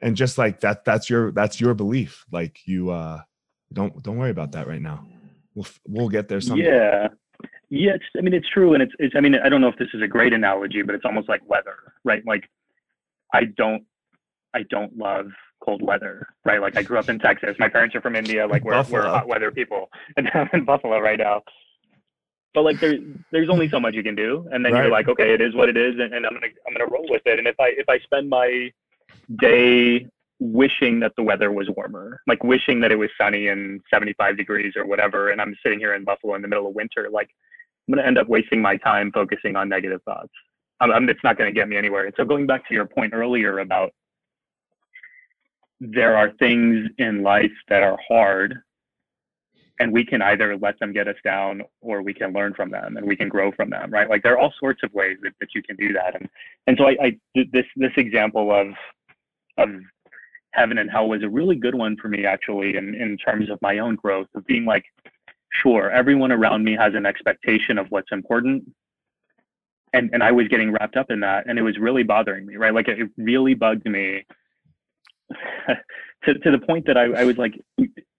And 0.00 0.16
just 0.16 0.38
like 0.38 0.60
that, 0.60 0.84
that's 0.84 1.10
your 1.10 1.32
that's 1.32 1.60
your 1.60 1.74
belief. 1.74 2.24
Like 2.30 2.60
you 2.66 2.90
uh 2.90 3.20
don't 3.72 4.02
don't 4.02 4.16
worry 4.16 4.30
about 4.30 4.52
that 4.52 4.68
right 4.68 4.82
now. 4.82 5.04
We'll 5.54 5.66
we'll 5.86 6.08
get 6.08 6.28
there 6.28 6.40
someday. 6.40 6.64
Yeah. 6.64 7.08
Yeah, 7.70 7.96
it's, 7.96 8.04
I 8.16 8.22
mean, 8.22 8.32
it's 8.32 8.48
true. 8.48 8.72
And 8.72 8.82
it's, 8.82 8.94
it's, 8.98 9.14
I 9.14 9.20
mean, 9.20 9.34
I 9.34 9.50
don't 9.50 9.60
know 9.60 9.68
if 9.68 9.76
this 9.76 9.90
is 9.92 10.00
a 10.00 10.06
great 10.06 10.32
analogy, 10.32 10.80
but 10.80 10.94
it's 10.94 11.04
almost 11.04 11.28
like 11.28 11.42
weather, 11.46 11.74
right? 12.02 12.24
Like, 12.24 12.48
I 13.34 13.44
don't, 13.44 13.84
I 14.54 14.62
don't 14.70 14.96
love 14.96 15.26
cold 15.60 15.82
weather, 15.82 16.26
right? 16.44 16.60
Like, 16.60 16.76
I 16.76 16.82
grew 16.82 16.98
up 16.98 17.08
in 17.08 17.18
Texas. 17.18 17.56
My 17.58 17.68
parents 17.68 17.94
are 17.94 18.00
from 18.00 18.16
India. 18.16 18.46
Like, 18.46 18.64
we're, 18.64 18.74
we're 18.92 19.02
hot 19.12 19.28
weather 19.28 19.50
people. 19.50 19.88
And 20.16 20.30
I'm 20.34 20.48
in 20.52 20.64
Buffalo 20.64 20.98
right 21.00 21.18
now. 21.18 21.42
But 22.54 22.62
like, 22.62 22.80
there, 22.80 22.96
there's 23.30 23.50
only 23.50 23.68
so 23.68 23.78
much 23.78 23.94
you 23.94 24.02
can 24.02 24.14
do. 24.14 24.46
And 24.52 24.64
then 24.64 24.72
Right. 24.72 24.82
you're 24.84 24.90
like, 24.92 25.08
okay, 25.08 25.32
it 25.34 25.40
is 25.40 25.54
what 25.54 25.68
it 25.68 25.76
is. 25.76 25.94
And, 25.98 26.14
and 26.14 26.24
I'm 26.26 26.32
going 26.32 26.42
to, 26.42 26.48
I'm 26.66 26.74
to 26.74 26.86
roll 26.86 27.06
with 27.08 27.22
it. 27.26 27.38
And 27.38 27.46
if 27.46 27.56
I, 27.60 27.68
if 27.76 27.88
I 27.88 27.98
spend 28.00 28.28
my 28.28 28.70
day 29.38 30.06
wishing 30.40 31.00
that 31.00 31.12
the 31.16 31.22
weather 31.22 31.50
was 31.52 31.68
warmer, 31.76 32.20
like 32.26 32.42
wishing 32.44 32.80
that 32.80 32.92
it 32.92 32.96
was 32.96 33.10
sunny 33.20 33.48
and 33.48 33.80
75 33.92 34.36
degrees 34.36 34.74
or 34.76 34.86
whatever, 34.86 35.30
and 35.30 35.40
I'm 35.40 35.54
sitting 35.62 35.78
here 35.78 35.94
in 35.94 36.04
Buffalo 36.04 36.34
in 36.34 36.42
the 36.42 36.48
middle 36.48 36.66
of 36.68 36.74
winter, 36.74 37.08
like 37.12 37.28
I'm 37.88 37.94
going 37.94 38.02
to 38.02 38.06
end 38.06 38.18
up 38.18 38.28
wasting 38.28 38.62
my 38.62 38.76
time 38.76 39.10
focusing 39.12 39.56
on 39.56 39.68
negative 39.68 40.00
thoughts. 40.04 40.32
I'm, 40.80 40.90
I'm, 40.92 41.08
it's 41.08 41.22
not 41.24 41.36
going 41.38 41.52
to 41.52 41.58
get 41.58 41.68
me 41.68 41.76
anywhere. 41.76 42.06
And 42.06 42.14
so 42.16 42.24
going 42.24 42.46
back 42.46 42.66
to 42.68 42.74
your 42.74 42.86
point 42.86 43.12
earlier 43.12 43.58
about 43.58 43.90
there 45.80 46.16
are 46.16 46.32
things 46.38 46.88
in 46.98 47.22
life 47.22 47.52
that 47.68 47.82
are 47.82 47.98
hard 48.08 48.62
and 49.80 49.92
we 49.92 50.04
can 50.04 50.22
either 50.22 50.56
let 50.56 50.78
them 50.80 50.92
get 50.92 51.06
us 51.08 51.16
down 51.22 51.62
or 51.80 52.02
we 52.02 52.12
can 52.12 52.32
learn 52.32 52.52
from 52.54 52.70
them 52.70 52.96
and 52.96 53.06
we 53.06 53.16
can 53.16 53.28
grow 53.28 53.52
from 53.52 53.70
them 53.70 53.90
right? 53.90 54.08
Like 54.08 54.22
there 54.22 54.34
are 54.34 54.38
all 54.38 54.52
sorts 54.58 54.82
of 54.82 54.92
ways 54.92 55.18
that, 55.22 55.32
that 55.40 55.54
you 55.54 55.62
can 55.62 55.76
do 55.76 55.92
that. 55.92 56.14
And 56.14 56.28
and 56.66 56.76
so 56.78 56.86
I, 56.86 56.96
I 57.02 57.18
this 57.52 57.66
this 57.76 57.92
example 57.96 58.52
of 58.52 58.68
of 59.56 59.70
heaven 60.52 60.78
and 60.78 60.90
hell 60.90 61.08
was 61.08 61.22
a 61.22 61.28
really 61.28 61.56
good 61.56 61.74
one 61.74 61.96
for 61.96 62.08
me 62.08 62.24
actually 62.24 62.76
in 62.76 62.94
in 62.94 63.16
terms 63.16 63.50
of 63.50 63.60
my 63.62 63.78
own 63.78 63.96
growth 63.96 64.28
of 64.34 64.46
being 64.46 64.64
like 64.64 64.84
sure 65.52 65.90
everyone 65.90 66.32
around 66.32 66.64
me 66.64 66.74
has 66.74 66.94
an 66.94 67.06
expectation 67.06 67.78
of 67.78 67.86
what's 67.90 68.10
important 68.12 68.64
and 69.92 70.10
and 70.12 70.22
I 70.22 70.32
was 70.32 70.48
getting 70.48 70.72
wrapped 70.72 70.96
up 70.96 71.10
in 71.10 71.20
that 71.20 71.46
and 71.46 71.58
it 71.58 71.62
was 71.62 71.78
really 71.78 72.02
bothering 72.02 72.46
me 72.46 72.56
right? 72.56 72.74
Like 72.74 72.88
it, 72.88 72.98
it 72.98 73.10
really 73.16 73.54
bugged 73.54 73.86
me 73.86 74.24
to 76.24 76.34
to 76.34 76.50
the 76.50 76.58
point 76.58 76.86
that 76.86 76.96
I, 76.96 77.04
I 77.12 77.24
was 77.24 77.36
like 77.36 77.54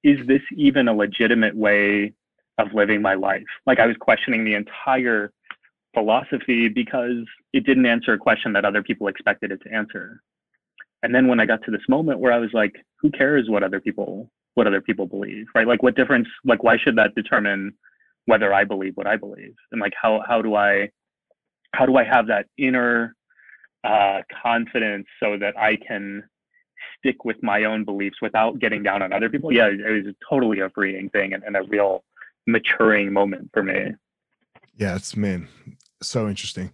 is 0.03 0.25
this 0.27 0.41
even 0.55 0.87
a 0.87 0.93
legitimate 0.93 1.55
way 1.55 2.13
of 2.57 2.73
living 2.73 3.01
my 3.01 3.13
life? 3.15 3.43
Like 3.65 3.79
I 3.79 3.85
was 3.85 3.95
questioning 3.99 4.45
the 4.45 4.53
entire 4.55 5.31
philosophy 5.93 6.69
because 6.69 7.25
it 7.53 7.65
didn't 7.65 7.85
answer 7.85 8.13
a 8.13 8.17
question 8.17 8.53
that 8.53 8.65
other 8.65 8.83
people 8.83 9.07
expected 9.07 9.51
it 9.51 9.61
to 9.63 9.73
answer. 9.73 10.21
And 11.01 11.15
then 11.15 11.27
when 11.27 11.39
I 11.39 11.45
got 11.45 11.63
to 11.63 11.71
this 11.71 11.81
moment 11.89 12.19
where 12.19 12.31
I 12.31 12.37
was 12.37 12.51
like 12.53 12.75
who 13.01 13.11
cares 13.11 13.49
what 13.49 13.63
other 13.63 13.79
people 13.79 14.29
what 14.55 14.67
other 14.67 14.81
people 14.81 15.05
believe? 15.05 15.47
Right? 15.55 15.67
Like 15.67 15.83
what 15.83 15.95
difference 15.95 16.27
like 16.45 16.63
why 16.63 16.77
should 16.77 16.97
that 16.97 17.15
determine 17.15 17.73
whether 18.25 18.53
I 18.53 18.63
believe 18.63 18.95
what 18.95 19.07
I 19.07 19.15
believe? 19.15 19.55
And 19.71 19.81
like 19.81 19.93
how 19.99 20.21
how 20.27 20.41
do 20.41 20.55
I 20.55 20.89
how 21.73 21.85
do 21.85 21.97
I 21.97 22.03
have 22.03 22.27
that 22.27 22.47
inner 22.57 23.15
uh, 23.83 24.21
confidence 24.43 25.07
so 25.21 25.37
that 25.37 25.57
I 25.57 25.77
can 25.77 26.23
stick 26.97 27.25
with 27.25 27.41
my 27.43 27.63
own 27.63 27.83
beliefs 27.85 28.17
without 28.21 28.59
getting 28.59 28.83
down 28.83 29.01
on 29.01 29.13
other 29.13 29.29
people? 29.29 29.51
Yeah, 29.51 29.67
it 29.67 30.05
was 30.05 30.13
totally 30.27 30.59
a 30.59 30.69
freeing 30.69 31.09
thing 31.09 31.33
and, 31.33 31.43
and 31.43 31.55
a 31.55 31.63
real 31.63 32.03
maturing 32.47 33.13
moment 33.13 33.49
for 33.53 33.63
me. 33.63 33.93
Yeah, 34.75 34.95
it's 34.95 35.15
man, 35.15 35.47
so 36.01 36.27
interesting. 36.27 36.71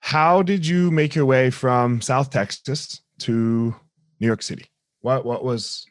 How 0.00 0.42
did 0.42 0.66
you 0.66 0.90
make 0.90 1.14
your 1.14 1.26
way 1.26 1.50
from 1.50 2.00
South 2.00 2.30
Texas 2.30 3.02
to 3.20 3.74
New 4.20 4.26
York 4.26 4.42
City? 4.42 4.66
What 5.00 5.24
what 5.24 5.44
was 5.44 5.84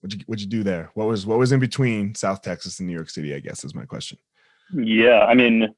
what 0.00 0.12
you 0.12 0.20
what 0.26 0.40
you 0.40 0.46
do 0.46 0.62
there? 0.62 0.90
What 0.94 1.08
was 1.08 1.26
what 1.26 1.38
was 1.38 1.52
in 1.52 1.60
between 1.60 2.14
South 2.14 2.42
Texas 2.42 2.78
and 2.78 2.86
New 2.86 2.94
York 2.94 3.10
City? 3.10 3.34
I 3.34 3.40
guess 3.40 3.64
is 3.64 3.74
my 3.74 3.84
question. 3.84 4.18
Yeah, 4.72 5.24
I 5.26 5.34
mean, 5.34 5.74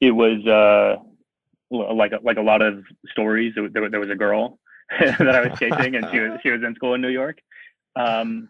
it 0.00 0.10
was 0.10 0.44
uh, 0.46 0.96
like 1.70 2.12
like 2.22 2.38
a 2.38 2.42
lot 2.42 2.60
of 2.60 2.84
stories. 3.10 3.54
There, 3.54 3.68
there, 3.68 3.88
there 3.88 4.00
was 4.00 4.10
a 4.10 4.16
girl 4.16 4.58
that 5.18 5.34
I 5.34 5.48
was 5.48 5.58
chasing, 5.58 5.96
and 5.96 6.06
she 6.10 6.20
was 6.20 6.40
she 6.42 6.50
was 6.50 6.62
in 6.62 6.74
school 6.74 6.94
in 6.94 7.00
New 7.00 7.08
York. 7.08 7.38
Um, 7.96 8.48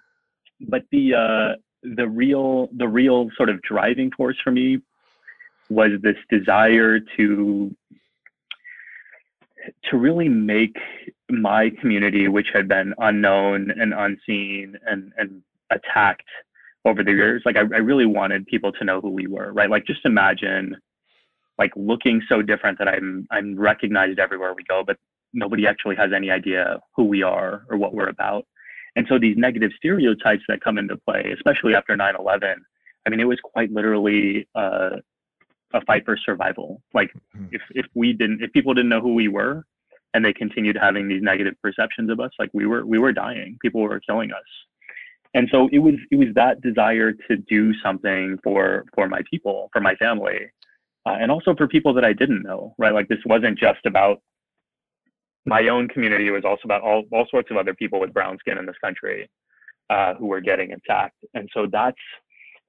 but 0.60 0.82
the 0.90 1.14
uh, 1.14 1.56
the 1.82 2.08
real 2.08 2.68
the 2.76 2.88
real 2.88 3.30
sort 3.36 3.48
of 3.48 3.60
driving 3.62 4.10
force 4.12 4.36
for 4.42 4.50
me 4.50 4.80
was 5.68 5.90
this 6.02 6.16
desire 6.30 7.00
to 7.16 7.74
to 9.90 9.96
really 9.96 10.28
make 10.28 10.76
my 11.30 11.70
community, 11.80 12.28
which 12.28 12.48
had 12.52 12.68
been 12.68 12.94
unknown 12.98 13.70
and 13.70 13.94
unseen 13.94 14.76
and 14.86 15.12
and 15.16 15.42
attacked 15.70 16.28
over 16.84 17.04
the 17.04 17.12
years, 17.12 17.42
like 17.44 17.56
I, 17.56 17.60
I 17.60 17.78
really 17.78 18.06
wanted 18.06 18.46
people 18.46 18.72
to 18.72 18.84
know 18.84 19.00
who 19.00 19.10
we 19.10 19.26
were, 19.26 19.52
right? 19.52 19.70
Like 19.70 19.86
just 19.86 20.04
imagine 20.04 20.76
like 21.58 21.72
looking 21.76 22.22
so 22.28 22.42
different 22.42 22.78
that 22.78 22.88
I'm 22.88 23.26
I'm 23.30 23.58
recognized 23.58 24.18
everywhere 24.18 24.54
we 24.54 24.64
go, 24.64 24.82
but 24.84 24.96
nobody 25.32 25.66
actually 25.66 25.96
has 25.96 26.12
any 26.12 26.30
idea 26.30 26.80
who 26.94 27.04
we 27.04 27.22
are 27.22 27.64
or 27.70 27.76
what 27.76 27.94
we're 27.94 28.08
about. 28.08 28.46
And 28.96 29.06
so 29.08 29.18
these 29.18 29.36
negative 29.36 29.72
stereotypes 29.76 30.42
that 30.48 30.60
come 30.60 30.78
into 30.78 30.96
play, 30.96 31.32
especially 31.34 31.74
after 31.74 31.96
9/11, 31.96 32.56
I 33.06 33.10
mean, 33.10 33.20
it 33.20 33.24
was 33.24 33.40
quite 33.40 33.70
literally 33.72 34.46
uh, 34.54 34.96
a 35.72 35.80
fight 35.86 36.04
for 36.04 36.16
survival. 36.16 36.82
Like 36.92 37.12
Mhm. 37.36 37.48
if 37.52 37.62
if 37.70 37.86
we 37.94 38.12
didn't, 38.12 38.42
if 38.42 38.52
people 38.52 38.74
didn't 38.74 38.90
know 38.90 39.00
who 39.00 39.14
we 39.14 39.28
were, 39.28 39.64
and 40.14 40.24
they 40.24 40.32
continued 40.32 40.76
having 40.76 41.08
these 41.08 41.22
negative 41.22 41.54
perceptions 41.62 42.10
of 42.10 42.20
us, 42.20 42.32
like 42.38 42.50
we 42.52 42.66
were 42.66 42.84
we 42.84 42.98
were 42.98 43.12
dying. 43.12 43.56
People 43.62 43.80
were 43.80 44.00
killing 44.00 44.32
us. 44.32 44.50
And 45.34 45.48
so 45.50 45.68
it 45.72 45.78
was 45.78 45.94
it 46.10 46.16
was 46.16 46.28
that 46.34 46.60
desire 46.60 47.12
to 47.12 47.36
do 47.36 47.72
something 47.80 48.38
for 48.44 48.84
for 48.94 49.08
my 49.08 49.22
people, 49.30 49.70
for 49.72 49.80
my 49.80 49.94
family, 49.96 50.50
uh, 51.06 51.16
and 51.18 51.30
also 51.30 51.54
for 51.54 51.66
people 51.66 51.94
that 51.94 52.04
I 52.04 52.12
didn't 52.12 52.42
know. 52.42 52.74
Right, 52.76 52.92
like 52.92 53.08
this 53.08 53.24
wasn't 53.24 53.58
just 53.58 53.86
about 53.86 54.20
my 55.46 55.68
own 55.68 55.88
community. 55.88 56.30
Was 56.30 56.44
also 56.44 56.62
about 56.64 56.82
all 56.82 57.04
all 57.12 57.26
sorts 57.30 57.50
of 57.50 57.56
other 57.56 57.74
people 57.74 58.00
with 58.00 58.12
brown 58.12 58.38
skin 58.38 58.58
in 58.58 58.66
this 58.66 58.76
country 58.82 59.28
uh, 59.90 60.14
who 60.14 60.26
were 60.26 60.40
getting 60.40 60.72
attacked. 60.72 61.18
And 61.34 61.48
so 61.52 61.66
that's 61.70 61.96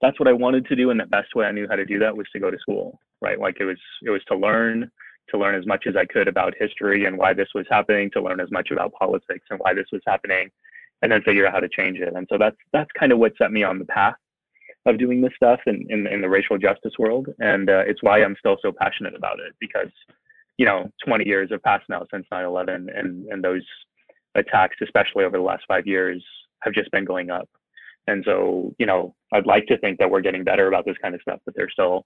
that's 0.02 0.20
what 0.20 0.28
I 0.28 0.34
wanted 0.34 0.66
to 0.68 0.76
do, 0.76 0.90
and 0.90 1.00
the 1.00 1.06
best 1.06 1.34
way 1.36 1.46
I 1.46 1.52
knew 1.52 1.68
how 1.70 1.78
to 1.78 1.86
do 1.86 2.00
that 2.00 2.16
was 2.16 2.28
to 2.34 2.40
go 2.40 2.52
to 2.52 2.60
school. 2.60 3.00
Right, 3.22 3.40
like 3.40 3.58
it 3.60 3.66
was 3.66 3.80
it 4.04 4.10
was 4.10 4.24
to 4.26 4.36
learn 4.36 4.92
to 5.30 5.38
learn 5.38 5.56
as 5.56 5.66
much 5.66 5.86
as 5.88 5.96
I 5.96 6.06
could 6.06 6.28
about 6.28 6.54
history 6.60 7.06
and 7.06 7.18
why 7.18 7.34
this 7.34 7.48
was 7.56 7.66
happening, 7.70 8.12
to 8.12 8.22
learn 8.22 8.42
as 8.42 8.52
much 8.52 8.72
about 8.72 8.92
politics 8.94 9.46
and 9.50 9.60
why 9.60 9.74
this 9.74 9.88
was 9.94 10.02
happening, 10.06 10.50
and 11.02 11.12
then 11.12 11.22
figure 11.22 11.48
out 11.48 11.54
how 11.54 11.62
to 11.62 11.70
change 11.70 12.00
it. 12.00 12.14
And 12.16 12.28
so 12.30 12.38
that's 12.38 12.58
that's 12.74 12.92
kind 13.00 13.12
of 13.12 13.20
what 13.20 13.34
set 13.38 13.52
me 13.52 13.64
on 13.64 13.80
the 13.80 13.86
path 13.86 14.16
of 14.86 15.00
doing 15.00 15.22
this 15.22 15.32
stuff 15.36 15.62
in 15.66 15.86
in, 15.90 16.08
in 16.08 16.22
the 16.22 16.30
racial 16.30 16.58
justice 16.58 16.94
world, 17.00 17.30
and 17.40 17.70
uh, 17.70 17.84
it's 17.88 18.04
why 18.04 18.22
I'm 18.22 18.36
still 18.38 18.58
so 18.62 18.74
passionate 18.78 19.16
about 19.16 19.40
it 19.40 19.54
because 19.60 19.92
you 20.58 20.66
know 20.66 20.90
20 21.06 21.26
years 21.26 21.50
have 21.52 21.64
passed 21.64 21.90
now 21.90 22.04
since 22.12 22.26
9/11, 22.32 22.88
and 22.98 23.28
and 23.28 23.44
those 23.44 23.66
attacks, 24.36 24.78
especially 24.82 25.24
over 25.24 25.38
the 25.38 25.44
last 25.44 25.64
five 25.68 25.88
years, 25.88 26.24
have 26.62 26.74
just 26.74 26.92
been 26.92 27.06
going 27.06 27.30
up. 27.30 27.50
And 28.08 28.24
so, 28.26 28.76
you 28.80 28.86
know, 28.86 29.16
I'd 29.32 29.46
like 29.46 29.66
to 29.68 29.78
think 29.78 30.00
that 30.00 30.10
we're 30.10 30.22
getting 30.22 30.44
better 30.44 30.68
about 30.68 30.86
this 30.86 30.98
kind 31.02 31.16
of 31.16 31.22
stuff, 31.22 31.40
but 31.46 31.56
there's 31.56 31.72
still 31.72 32.06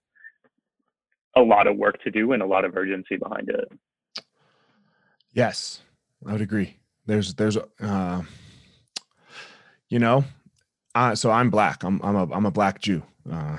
a 1.36 1.42
lot 1.42 1.68
of 1.68 1.78
work 1.78 2.02
to 2.04 2.12
do 2.12 2.34
and 2.34 2.42
a 2.42 2.46
lot 2.46 2.66
of 2.66 2.76
urgency 2.76 3.18
behind 3.18 3.50
it. 3.50 4.24
Yes, 5.34 5.82
I 6.26 6.32
would 6.34 6.42
agree. 6.42 6.78
There's 7.06 7.34
there's 7.36 7.58
uh, 7.80 8.22
you 9.90 10.00
know, 10.00 10.26
uh, 10.96 11.16
so 11.16 11.32
I'm 11.32 11.50
black. 11.50 11.84
I'm 11.84 12.02
I'm 12.04 12.16
a 12.16 12.34
I'm 12.34 12.46
a 12.46 12.52
black 12.52 12.82
Jew. 12.82 13.04
Uh, 13.32 13.58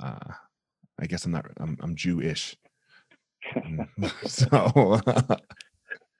uh, 0.00 0.32
I 0.98 1.06
guess 1.06 1.24
I'm 1.24 1.32
not. 1.32 1.46
I'm 1.58 1.76
I'm 1.80 1.94
Jewish. 1.94 2.56
so 4.26 5.00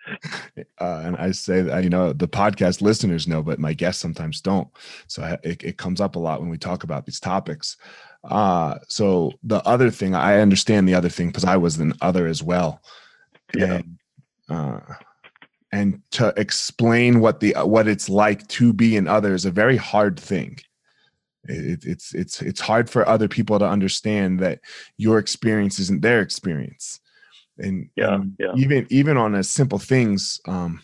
uh, 0.81 1.03
and 1.05 1.17
I 1.17 1.31
say 1.33 1.63
that 1.63 1.85
you 1.85 1.91
know 1.91 2.13
the 2.13 2.29
podcast 2.29 2.83
listeners 2.83 3.27
know, 3.27 3.43
but 3.43 3.59
my 3.59 3.73
guests 3.73 4.01
sometimes 4.01 4.41
don't. 4.41 4.69
So 5.07 5.23
I, 5.23 5.39
it, 5.43 5.63
it 5.63 5.79
comes 5.79 6.01
up 6.01 6.17
a 6.17 6.19
lot 6.19 6.41
when 6.41 6.51
we 6.51 6.59
talk 6.59 6.85
about 6.85 7.07
these 7.07 7.21
topics. 7.21 7.77
Uh, 8.25 8.79
so 8.89 9.33
the 9.43 9.67
other 9.67 9.91
thing, 9.91 10.15
I 10.15 10.41
understand 10.41 10.89
the 10.89 10.95
other 10.95 11.09
thing 11.09 11.29
because 11.29 11.45
I 11.45 11.57
was 11.57 11.79
an 11.79 11.95
other 12.01 12.27
as 12.27 12.43
well, 12.43 12.81
yeah. 13.55 13.75
and 13.75 13.99
uh, 14.49 14.81
and 15.73 16.03
to 16.13 16.33
explain 16.37 17.21
what 17.21 17.41
the 17.41 17.55
what 17.65 17.89
it's 17.89 18.09
like 18.09 18.47
to 18.49 18.73
be 18.73 18.97
an 18.97 19.09
other 19.09 19.35
is 19.35 19.45
a 19.45 19.51
very 19.51 19.77
hard 19.77 20.19
thing. 20.19 20.59
It, 21.45 21.85
it's 21.85 22.15
it's 22.15 22.43
it's 22.43 22.61
hard 22.61 22.89
for 22.91 23.09
other 23.09 23.29
people 23.29 23.59
to 23.59 23.69
understand 23.69 24.41
that 24.41 24.61
your 24.97 25.19
experience 25.19 25.79
isn't 25.79 26.03
their 26.03 26.21
experience 26.21 27.01
and 27.59 27.89
yeah, 27.97 28.15
and 28.15 28.35
yeah. 28.39 28.53
even 28.57 28.87
even 28.91 29.17
on 29.17 29.35
as 29.35 29.49
simple 29.49 29.79
things 29.79 30.41
um 30.47 30.81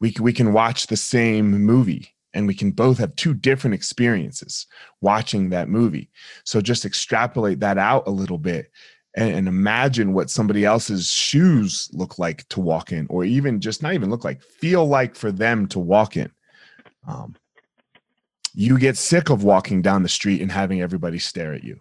we 0.00 0.14
we 0.20 0.32
can 0.32 0.52
watch 0.52 0.88
the 0.88 0.96
same 0.96 1.50
movie 1.50 2.12
and 2.34 2.46
we 2.46 2.54
can 2.54 2.70
both 2.70 2.98
have 2.98 3.14
two 3.16 3.34
different 3.34 3.74
experiences 3.74 4.66
watching 5.00 5.50
that 5.50 5.68
movie. 5.68 6.10
So 6.44 6.60
just 6.60 6.84
extrapolate 6.84 7.60
that 7.60 7.78
out 7.78 8.06
a 8.06 8.10
little 8.10 8.38
bit 8.38 8.70
and, 9.14 9.34
and, 9.34 9.48
imagine 9.48 10.14
what 10.14 10.30
somebody 10.30 10.64
else's 10.64 11.10
shoes 11.10 11.90
look 11.92 12.18
like 12.18 12.48
to 12.48 12.60
walk 12.60 12.92
in 12.92 13.06
or 13.10 13.24
even 13.24 13.60
just 13.60 13.82
not 13.82 13.92
even 13.92 14.08
look 14.08 14.24
like 14.24 14.42
feel 14.42 14.86
like 14.86 15.14
for 15.14 15.30
them 15.30 15.66
to 15.68 15.78
walk 15.78 16.16
in. 16.16 16.30
Um, 17.06 17.34
you 18.54 18.78
get 18.78 18.96
sick 18.96 19.28
of 19.28 19.44
walking 19.44 19.82
down 19.82 20.02
the 20.02 20.08
street 20.08 20.40
and 20.40 20.50
having 20.50 20.80
everybody 20.80 21.18
stare 21.18 21.52
at 21.52 21.62
you 21.62 21.78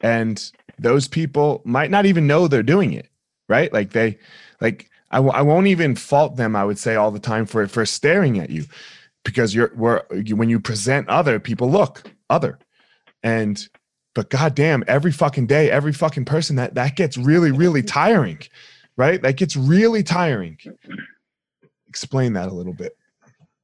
and 0.00 0.52
those 0.78 1.08
people 1.08 1.62
might 1.64 1.90
not 1.90 2.06
even 2.06 2.26
know 2.26 2.48
they're 2.48 2.62
doing 2.62 2.92
it 2.92 3.08
right? 3.48 3.72
Like 3.72 3.92
they 3.92 4.18
like 4.60 4.90
I 5.10 5.16
w- 5.16 5.34
I 5.34 5.42
won't 5.42 5.66
even 5.68 5.94
fault 5.94 6.36
them 6.36 6.56
i 6.56 6.64
would 6.64 6.78
say 6.78 6.96
all 6.96 7.10
the 7.10 7.18
time 7.18 7.46
for 7.46 7.66
for 7.66 7.86
staring 7.86 8.38
at 8.38 8.50
you. 8.50 8.64
Because 9.24 9.54
you're 9.54 9.74
where 9.74 10.04
you, 10.12 10.36
when 10.36 10.48
you 10.48 10.60
present 10.60 11.08
other 11.08 11.40
people 11.40 11.70
look 11.70 12.10
other. 12.30 12.58
And 13.22 13.68
but 14.14 14.30
goddamn 14.30 14.84
every 14.86 15.12
fucking 15.12 15.46
day 15.46 15.70
every 15.70 15.92
fucking 15.92 16.24
person 16.24 16.56
that 16.56 16.74
that 16.74 16.96
gets 16.96 17.16
really 17.16 17.50
really 17.50 17.82
tiring 17.82 18.40
right? 18.98 19.20
That 19.20 19.36
gets 19.36 19.56
really 19.56 20.02
tiring. 20.02 20.56
Explain 21.86 22.32
that 22.32 22.48
a 22.48 22.52
little 22.52 22.72
bit. 22.72 22.96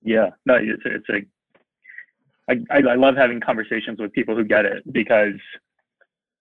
Yeah 0.02 0.30
no 0.46 0.54
it's, 0.54 0.82
it's 0.84 1.08
a 1.08 1.26
I, 2.50 2.78
I 2.90 2.96
love 2.96 3.14
having 3.14 3.40
conversations 3.40 4.00
with 4.00 4.12
people 4.12 4.34
who 4.34 4.44
get 4.44 4.64
it 4.64 4.82
because 4.92 5.38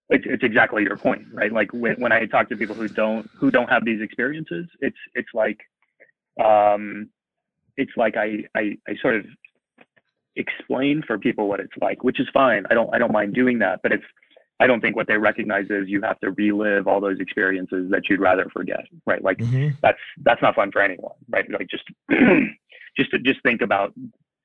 it's, 0.08 0.24
it's 0.26 0.42
exactly 0.42 0.82
your 0.82 0.96
point, 0.96 1.26
right? 1.32 1.52
Like 1.52 1.72
when, 1.72 1.94
when 1.96 2.12
I 2.12 2.26
talk 2.26 2.48
to 2.50 2.56
people 2.56 2.74
who 2.74 2.88
don't 2.88 3.28
who 3.36 3.50
don't 3.50 3.68
have 3.68 3.84
these 3.84 4.00
experiences, 4.00 4.66
it's 4.80 4.96
it's 5.14 5.28
like 5.34 5.58
um, 6.44 7.08
it's 7.76 7.92
like 7.96 8.16
I, 8.16 8.44
I 8.54 8.76
I 8.88 8.94
sort 9.00 9.16
of 9.16 9.26
explain 10.36 11.02
for 11.06 11.18
people 11.18 11.48
what 11.48 11.60
it's 11.60 11.72
like, 11.80 12.04
which 12.04 12.20
is 12.20 12.26
fine. 12.32 12.64
I 12.70 12.74
don't 12.74 12.94
I 12.94 12.98
don't 12.98 13.12
mind 13.12 13.34
doing 13.34 13.58
that, 13.60 13.80
but 13.82 13.92
it's 13.92 14.04
I 14.60 14.66
don't 14.66 14.80
think 14.80 14.94
what 14.94 15.08
they 15.08 15.16
recognize 15.16 15.66
is 15.70 15.88
you 15.88 16.02
have 16.02 16.20
to 16.20 16.30
relive 16.32 16.86
all 16.86 17.00
those 17.00 17.18
experiences 17.18 17.90
that 17.90 18.02
you'd 18.08 18.20
rather 18.20 18.46
forget, 18.52 18.84
right? 19.06 19.22
Like 19.22 19.38
mm-hmm. 19.38 19.74
that's 19.82 19.98
that's 20.22 20.42
not 20.42 20.54
fun 20.54 20.70
for 20.70 20.80
anyone, 20.80 21.14
right? 21.28 21.44
Like 21.50 21.68
just 21.68 21.84
just 22.96 23.10
just 23.24 23.42
think 23.42 23.60
about 23.60 23.92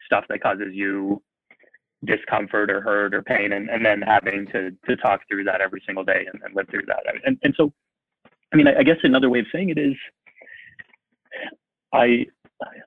stuff 0.06 0.26
that 0.30 0.42
causes 0.42 0.70
you 0.72 1.22
discomfort 2.06 2.70
or 2.70 2.82
hurt 2.82 3.14
or 3.14 3.22
pain 3.22 3.54
and, 3.54 3.70
and 3.70 3.86
then 3.86 4.02
having 4.02 4.46
to 4.48 4.72
to 4.88 4.96
talk 4.98 5.22
through 5.28 5.44
that 5.44 5.62
every 5.62 5.82
single 5.86 6.04
day 6.04 6.26
and, 6.32 6.42
and 6.44 6.56
live 6.56 6.68
through 6.70 6.86
that. 6.88 7.02
And, 7.26 7.38
and 7.44 7.54
so 7.58 7.74
i 8.54 8.56
mean 8.56 8.68
I, 8.68 8.80
I 8.80 8.84
guess 8.84 8.98
another 9.04 9.30
way 9.30 9.40
of 9.40 9.48
saying 9.52 9.70
it 9.70 9.80
is 9.80 9.96
i 11.94 12.26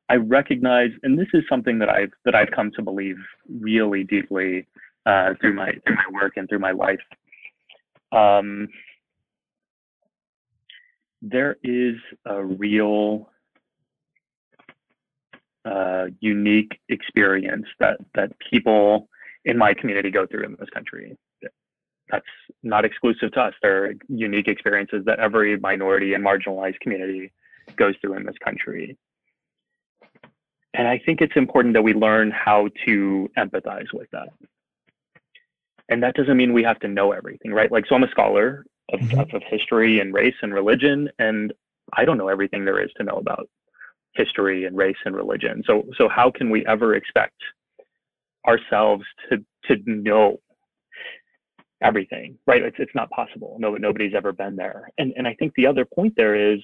i 0.09 0.15
recognize 0.15 0.91
and 1.03 1.19
this 1.19 1.27
is 1.35 1.43
something 1.49 1.79
that 1.81 1.89
i've 1.89 2.13
that 2.25 2.37
i've 2.37 2.51
come 2.53 2.71
to 2.77 2.83
believe 2.83 3.17
really 3.49 4.05
deeply 4.05 4.67
uh, 5.07 5.35
through 5.41 5.55
my 5.55 5.73
through 5.87 5.97
my 5.97 6.21
work 6.23 6.37
and 6.37 6.49
through 6.49 6.59
my 6.59 6.73
life. 6.73 7.01
Um, 8.13 8.69
there 11.23 11.57
is 11.63 11.97
a 12.27 12.43
real 12.43 13.31
uh, 15.65 16.07
unique 16.21 16.81
experience 16.89 17.67
that 17.79 17.99
that 18.15 18.33
people 18.51 19.09
in 19.45 19.57
my 19.57 19.75
community 19.75 20.11
go 20.11 20.27
through 20.27 20.45
in 20.45 20.57
this 20.59 20.71
country. 20.71 21.17
That's 22.11 22.27
not 22.63 22.85
exclusive 22.85 23.33
to 23.33 23.41
us. 23.41 23.55
There 23.63 23.85
are 23.85 23.93
unique 24.09 24.49
experiences 24.49 25.05
that 25.07 25.21
every 25.21 25.57
minority 25.59 26.15
and 26.15 26.25
marginalized 26.25 26.81
community 26.81 27.33
goes 27.77 27.95
through 28.01 28.15
in 28.15 28.25
this 28.25 28.35
country. 28.45 28.97
And 30.75 30.89
I 30.89 31.01
think 31.05 31.21
it's 31.21 31.37
important 31.37 31.75
that 31.75 31.83
we 31.83 31.95
learn 31.95 32.31
how 32.31 32.69
to 32.87 33.31
empathize 33.39 33.93
with 33.93 34.09
that. 34.11 34.29
And 35.89 36.03
that 36.03 36.15
doesn't 36.15 36.37
mean 36.37 36.53
we 36.53 36.63
have 36.63 36.79
to 36.81 36.89
know 36.89 37.13
everything, 37.13 37.53
right? 37.53 37.71
Like, 37.71 37.87
so 37.89 37.97
I'm 37.97 38.05
a 38.05 38.11
scholar 38.11 38.65
of, 38.93 39.01
mm-hmm. 39.01 39.19
of, 39.19 39.35
of 39.35 39.43
history 39.49 40.01
and 40.01 40.15
race 40.15 40.35
and 40.43 40.55
religion, 40.55 41.09
and 41.19 41.53
I 41.93 42.05
don't 42.05 42.19
know 42.19 42.29
everything 42.29 42.65
there 42.65 42.81
is 42.83 42.91
to 42.97 43.05
know 43.05 43.17
about 43.17 43.49
history 44.23 44.59
and 44.67 44.77
race 44.77 45.01
and 45.05 45.15
religion. 45.23 45.63
So 45.67 45.75
so 45.99 46.09
how 46.09 46.29
can 46.31 46.51
we 46.55 46.61
ever 46.67 46.95
expect 46.95 47.41
ourselves 48.47 49.05
to 49.29 49.35
to 49.67 49.73
know 49.87 50.41
everything, 51.83 52.39
right? 52.47 52.63
It's 52.63 52.77
it's 52.79 52.95
not 52.95 53.11
possible. 53.11 53.57
No, 53.59 53.69
nobody's 53.77 54.15
ever 54.15 54.33
been 54.33 54.57
there. 54.57 54.89
And 54.99 55.13
and 55.17 55.27
I 55.27 55.35
think 55.39 55.55
the 55.55 55.67
other 55.67 55.85
point 55.85 56.15
there 56.17 56.37
is 56.53 56.61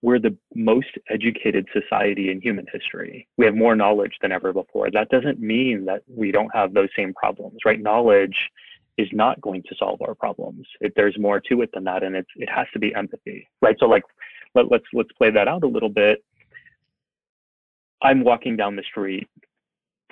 we're 0.00 0.20
the 0.20 0.36
most 0.54 0.92
educated 1.10 1.66
society 1.72 2.30
in 2.30 2.40
human 2.40 2.66
history. 2.72 3.26
We 3.36 3.46
have 3.46 3.56
more 3.56 3.74
knowledge 3.74 4.16
than 4.22 4.30
ever 4.30 4.52
before. 4.52 4.90
That 4.92 5.08
doesn't 5.08 5.40
mean 5.40 5.86
that 5.86 6.02
we 6.06 6.30
don't 6.30 6.54
have 6.54 6.72
those 6.72 6.88
same 6.96 7.12
problems, 7.14 7.58
right? 7.64 7.80
Knowledge 7.80 8.38
is 8.96 9.08
not 9.12 9.40
going 9.40 9.62
to 9.64 9.74
solve 9.76 10.00
our 10.06 10.14
problems. 10.14 10.66
It, 10.80 10.92
there's 10.94 11.18
more 11.18 11.40
to 11.48 11.62
it 11.62 11.70
than 11.72 11.84
that, 11.84 12.02
and 12.02 12.14
it's 12.14 12.30
it 12.36 12.50
has 12.50 12.66
to 12.74 12.78
be 12.78 12.94
empathy, 12.94 13.48
right? 13.62 13.76
So 13.78 13.86
like 13.86 14.04
let, 14.54 14.70
let's 14.70 14.84
let's 14.92 15.12
play 15.12 15.30
that 15.30 15.48
out 15.48 15.64
a 15.64 15.68
little 15.68 15.88
bit. 15.88 16.22
I'm 18.02 18.22
walking 18.22 18.56
down 18.56 18.76
the 18.76 18.82
street. 18.82 19.28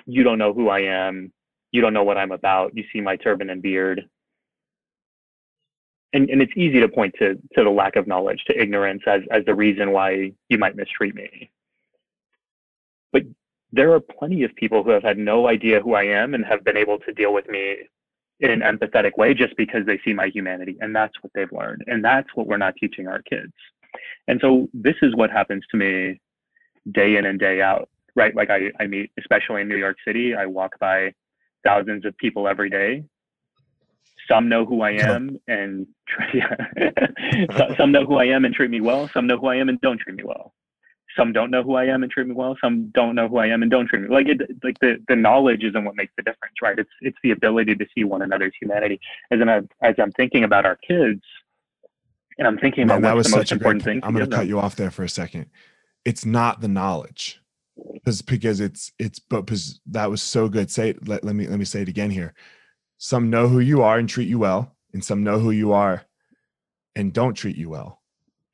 You 0.05 0.23
don't 0.23 0.37
know 0.37 0.53
who 0.53 0.69
I 0.69 0.79
am. 0.81 1.31
You 1.71 1.81
don't 1.81 1.93
know 1.93 2.03
what 2.03 2.17
I'm 2.17 2.31
about. 2.31 2.75
You 2.75 2.83
see 2.91 3.01
my 3.01 3.15
turban 3.15 3.49
and 3.49 3.61
beard. 3.61 4.07
And, 6.13 6.29
and 6.29 6.41
it's 6.41 6.53
easy 6.55 6.79
to 6.79 6.87
point 6.87 7.15
to, 7.19 7.35
to 7.35 7.63
the 7.63 7.69
lack 7.69 7.97
of 7.97 8.07
knowledge, 8.07 8.43
to 8.47 8.59
ignorance 8.59 9.03
as, 9.05 9.21
as 9.29 9.43
the 9.45 9.53
reason 9.53 9.91
why 9.91 10.31
you 10.49 10.57
might 10.57 10.75
mistreat 10.75 11.13
me. 11.13 11.51
But 13.11 13.23
there 13.73 13.91
are 13.91 13.99
plenty 13.99 14.43
of 14.43 14.55
people 14.55 14.83
who 14.83 14.91
have 14.91 15.03
had 15.03 15.17
no 15.17 15.47
idea 15.47 15.81
who 15.81 15.93
I 15.93 16.03
am 16.03 16.33
and 16.33 16.45
have 16.45 16.63
been 16.63 16.77
able 16.77 16.99
to 16.99 17.13
deal 17.13 17.33
with 17.33 17.47
me 17.49 17.77
in 18.39 18.51
an 18.51 18.61
empathetic 18.61 19.17
way 19.17 19.33
just 19.33 19.55
because 19.57 19.85
they 19.85 19.99
see 20.05 20.13
my 20.13 20.27
humanity. 20.27 20.77
And 20.79 20.95
that's 20.95 21.13
what 21.21 21.31
they've 21.35 21.51
learned. 21.51 21.83
And 21.87 22.03
that's 22.03 22.29
what 22.35 22.47
we're 22.47 22.57
not 22.57 22.75
teaching 22.77 23.07
our 23.07 23.21
kids. 23.21 23.53
And 24.27 24.39
so 24.41 24.69
this 24.73 24.95
is 25.01 25.15
what 25.15 25.31
happens 25.31 25.63
to 25.71 25.77
me 25.77 26.19
day 26.91 27.17
in 27.17 27.25
and 27.25 27.39
day 27.39 27.61
out, 27.61 27.89
right? 28.15 28.35
Like 28.35 28.49
I, 28.49 28.71
I 28.79 28.87
meet, 28.87 29.11
especially 29.19 29.61
in 29.61 29.67
New 29.67 29.77
York 29.77 29.97
City, 30.05 30.35
I 30.35 30.45
walk 30.45 30.79
by 30.79 31.13
thousands 31.63 32.05
of 32.05 32.17
people 32.17 32.47
every 32.47 32.69
day. 32.69 33.03
Some 34.27 34.49
know 34.49 34.65
who 34.65 34.81
I 34.81 34.91
am 34.91 35.39
and 35.47 35.87
some 37.77 37.91
know 37.91 38.05
who 38.05 38.15
I 38.15 38.25
am 38.25 38.45
and 38.45 38.53
treat 38.53 38.69
me 38.69 38.81
well. 38.81 39.09
Some 39.13 39.25
know 39.27 39.37
who 39.37 39.47
I 39.47 39.55
am 39.55 39.69
and 39.69 39.79
don't 39.81 39.99
treat 39.99 40.17
me 40.17 40.23
well. 40.23 40.53
Some 41.15 41.33
don't 41.33 41.49
know 41.49 41.63
who 41.63 41.75
I 41.75 41.85
am 41.85 42.03
and 42.03 42.11
treat 42.11 42.27
me 42.27 42.33
well. 42.33 42.55
Some 42.61 42.89
don't 42.93 43.15
know 43.15 43.27
who 43.27 43.37
I 43.37 43.47
am 43.47 43.61
and 43.61 43.71
don't 43.71 43.87
treat 43.87 44.03
me 44.03 44.09
like 44.09 44.27
it. 44.27 44.41
Like 44.63 44.77
the, 44.79 45.03
the 45.07 45.15
knowledge 45.15 45.63
isn't 45.63 45.83
what 45.83 45.95
makes 45.95 46.13
the 46.15 46.23
difference, 46.23 46.55
right? 46.61 46.77
It's 46.77 46.89
it's 47.01 47.17
the 47.23 47.31
ability 47.31 47.75
to 47.75 47.85
see 47.95 48.03
one 48.03 48.21
another's 48.21 48.53
humanity. 48.59 48.99
As 49.31 49.39
I, 49.41 49.61
as 49.81 49.95
I'm 49.97 50.11
thinking 50.11 50.43
about 50.43 50.65
our 50.65 50.75
kids, 50.75 51.21
and 52.37 52.47
I'm 52.47 52.57
thinking 52.57 52.83
about 52.83 52.95
Man, 52.95 53.01
that 53.03 53.15
was 53.15 53.29
such 53.29 53.51
a 53.51 53.55
important 53.55 53.83
thing. 53.83 53.99
I'm 54.03 54.13
going 54.13 54.29
to 54.29 54.35
cut 54.35 54.47
you 54.47 54.59
off 54.59 54.75
there 54.75 54.91
for 54.91 55.03
a 55.03 55.09
second. 55.09 55.47
It's 56.05 56.25
not 56.25 56.61
the 56.61 56.67
knowledge, 56.67 57.41
because 57.93 58.21
because 58.21 58.59
it's 58.59 58.91
it's 58.99 59.19
but 59.19 59.41
because 59.41 59.79
that 59.87 60.09
was 60.09 60.21
so 60.21 60.47
good. 60.47 60.71
Say 60.71 60.91
it, 60.91 61.07
let, 61.07 61.23
let 61.23 61.35
me 61.35 61.47
let 61.47 61.59
me 61.59 61.65
say 61.65 61.81
it 61.81 61.89
again 61.89 62.11
here. 62.11 62.33
Some 62.97 63.29
know 63.29 63.47
who 63.47 63.59
you 63.59 63.81
are 63.83 63.97
and 63.97 64.07
treat 64.07 64.27
you 64.27 64.39
well, 64.39 64.75
and 64.93 65.03
some 65.03 65.23
know 65.23 65.39
who 65.39 65.51
you 65.51 65.73
are 65.73 66.03
and 66.95 67.13
don't 67.13 67.33
treat 67.33 67.57
you 67.57 67.69
well, 67.69 68.01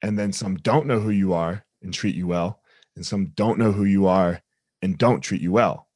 and 0.01 0.17
then 0.17 0.33
some 0.33 0.55
don't 0.57 0.87
know 0.87 0.99
who 0.99 1.11
you 1.11 1.33
are 1.33 1.63
and 1.81 1.93
treat 1.93 2.15
you 2.15 2.27
well, 2.27 2.61
and 2.95 3.05
some 3.05 3.27
don't 3.35 3.59
know 3.59 3.71
who 3.71 3.85
you 3.85 4.07
are 4.07 4.41
and 4.81 4.97
don't 4.97 5.21
treat 5.21 5.41
you 5.41 5.51
well. 5.51 5.87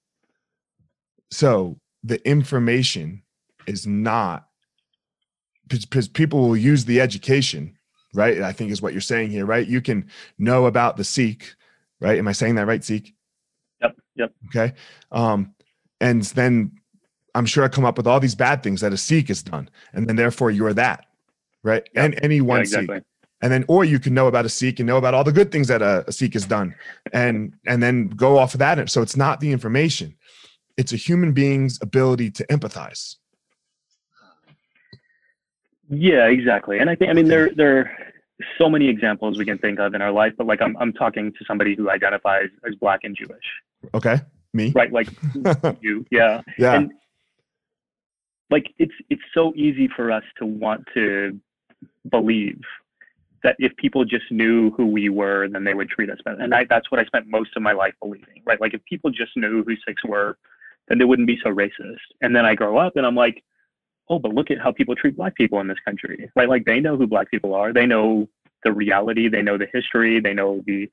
So 1.31 1.79
the 2.03 2.25
information 2.27 3.23
is 3.65 3.85
not 3.85 4.47
because 5.67 6.07
people 6.07 6.47
will 6.47 6.57
use 6.57 6.85
the 6.85 7.01
education 7.01 7.76
right? 8.17 8.41
I 8.41 8.51
think 8.51 8.71
is 8.71 8.81
what 8.81 8.93
you're 8.93 9.01
saying 9.01 9.29
here, 9.29 9.45
right? 9.45 9.65
You 9.65 9.79
can 9.79 10.09
know 10.39 10.65
about 10.65 10.97
the 10.97 11.03
Sikh, 11.03 11.53
right? 12.01 12.17
Am 12.17 12.27
I 12.27 12.31
saying 12.31 12.55
that 12.55 12.65
right, 12.65 12.83
Sikh? 12.83 13.13
Yep. 13.81 13.95
Yep. 14.15 14.33
Okay. 14.47 14.73
Um, 15.11 15.53
and 16.01 16.23
then 16.23 16.71
I'm 17.35 17.45
sure 17.45 17.63
I 17.63 17.67
come 17.67 17.85
up 17.85 17.95
with 17.95 18.07
all 18.07 18.19
these 18.19 18.33
bad 18.33 18.63
things 18.63 18.81
that 18.81 18.91
a 18.91 18.97
Sikh 18.97 19.27
has 19.27 19.43
done, 19.43 19.69
and 19.93 20.09
then 20.09 20.15
therefore 20.15 20.49
you're 20.49 20.73
that, 20.73 21.05
right? 21.63 21.87
And 21.95 22.19
any 22.23 22.41
one 22.41 22.57
yeah, 22.57 22.61
exactly. 22.61 22.97
Sikh. 22.97 23.03
And 23.43 23.53
then, 23.53 23.65
or 23.67 23.85
you 23.85 23.99
can 23.99 24.15
know 24.15 24.25
about 24.25 24.45
a 24.45 24.49
Sikh 24.49 24.79
and 24.79 24.87
know 24.87 24.97
about 24.97 25.13
all 25.13 25.23
the 25.23 25.31
good 25.31 25.51
things 25.51 25.67
that 25.67 25.83
a, 25.83 26.03
a 26.07 26.11
Sikh 26.11 26.33
has 26.33 26.45
done, 26.47 26.73
and 27.13 27.53
and 27.67 27.83
then 27.83 28.07
go 28.07 28.39
off 28.39 28.55
of 28.55 28.59
that. 28.59 28.89
So 28.89 29.03
it's 29.03 29.15
not 29.15 29.41
the 29.41 29.51
information; 29.51 30.15
it's 30.75 30.91
a 30.91 30.95
human 30.97 31.33
being's 31.33 31.77
ability 31.83 32.31
to 32.31 32.47
empathize. 32.47 33.17
Yeah, 35.89 36.25
exactly. 36.27 36.79
And 36.79 36.89
I 36.89 36.95
think 36.95 37.11
I 37.11 37.13
mean 37.13 37.27
there 37.27 37.51
there 37.55 38.06
so 38.57 38.69
many 38.69 38.87
examples 38.87 39.37
we 39.37 39.45
can 39.45 39.57
think 39.57 39.79
of 39.79 39.93
in 39.93 40.01
our 40.01 40.11
life, 40.11 40.33
but 40.37 40.47
like 40.47 40.61
I'm 40.61 40.77
I'm 40.77 40.93
talking 40.93 41.31
to 41.33 41.45
somebody 41.45 41.75
who 41.75 41.89
identifies 41.89 42.49
as 42.67 42.75
black 42.75 43.01
and 43.03 43.15
Jewish. 43.15 43.45
Okay. 43.93 44.21
Me. 44.53 44.71
Right, 44.75 44.91
like 44.91 45.09
you. 45.81 46.05
Yeah. 46.11 46.41
Yeah. 46.57 46.75
And 46.75 46.91
like 48.49 48.73
it's 48.77 48.93
it's 49.09 49.21
so 49.33 49.53
easy 49.55 49.89
for 49.93 50.11
us 50.11 50.23
to 50.37 50.45
want 50.45 50.85
to 50.93 51.39
believe 52.09 52.61
that 53.43 53.55
if 53.59 53.75
people 53.77 54.03
just 54.03 54.31
knew 54.31 54.71
who 54.71 54.85
we 54.87 55.09
were, 55.09 55.47
then 55.47 55.63
they 55.63 55.73
would 55.73 55.89
treat 55.89 56.09
us 56.09 56.17
better. 56.25 56.41
And 56.41 56.53
I, 56.53 56.65
that's 56.65 56.91
what 56.91 56.99
I 56.99 57.05
spent 57.05 57.27
most 57.27 57.55
of 57.55 57.61
my 57.61 57.71
life 57.71 57.93
believing, 58.01 58.41
right? 58.45 58.59
Like 58.59 58.73
if 58.73 58.83
people 58.85 59.11
just 59.11 59.31
knew 59.35 59.63
who 59.63 59.75
Sikhs 59.87 60.03
were, 60.03 60.37
then 60.87 60.97
they 60.97 61.05
wouldn't 61.05 61.27
be 61.27 61.39
so 61.43 61.49
racist. 61.49 61.97
And 62.21 62.35
then 62.35 62.45
I 62.45 62.55
grow 62.55 62.77
up 62.77 62.95
and 62.95 63.05
I'm 63.05 63.15
like, 63.15 63.43
oh, 64.09 64.19
but 64.19 64.33
look 64.33 64.51
at 64.51 64.59
how 64.59 64.71
people 64.71 64.95
treat 64.95 65.17
black 65.17 65.35
people 65.35 65.59
in 65.59 65.67
this 65.67 65.79
country, 65.85 66.29
right? 66.35 66.49
Like 66.49 66.65
they 66.65 66.79
know 66.79 66.97
who 66.97 67.07
black 67.07 67.29
people 67.29 67.53
are. 67.53 67.73
They 67.73 67.85
know 67.85 68.27
the 68.63 68.71
reality. 68.71 69.27
They 69.29 69.41
know 69.41 69.57
the 69.57 69.67
history. 69.73 70.19
They 70.19 70.33
know 70.33 70.61
the 70.65 70.89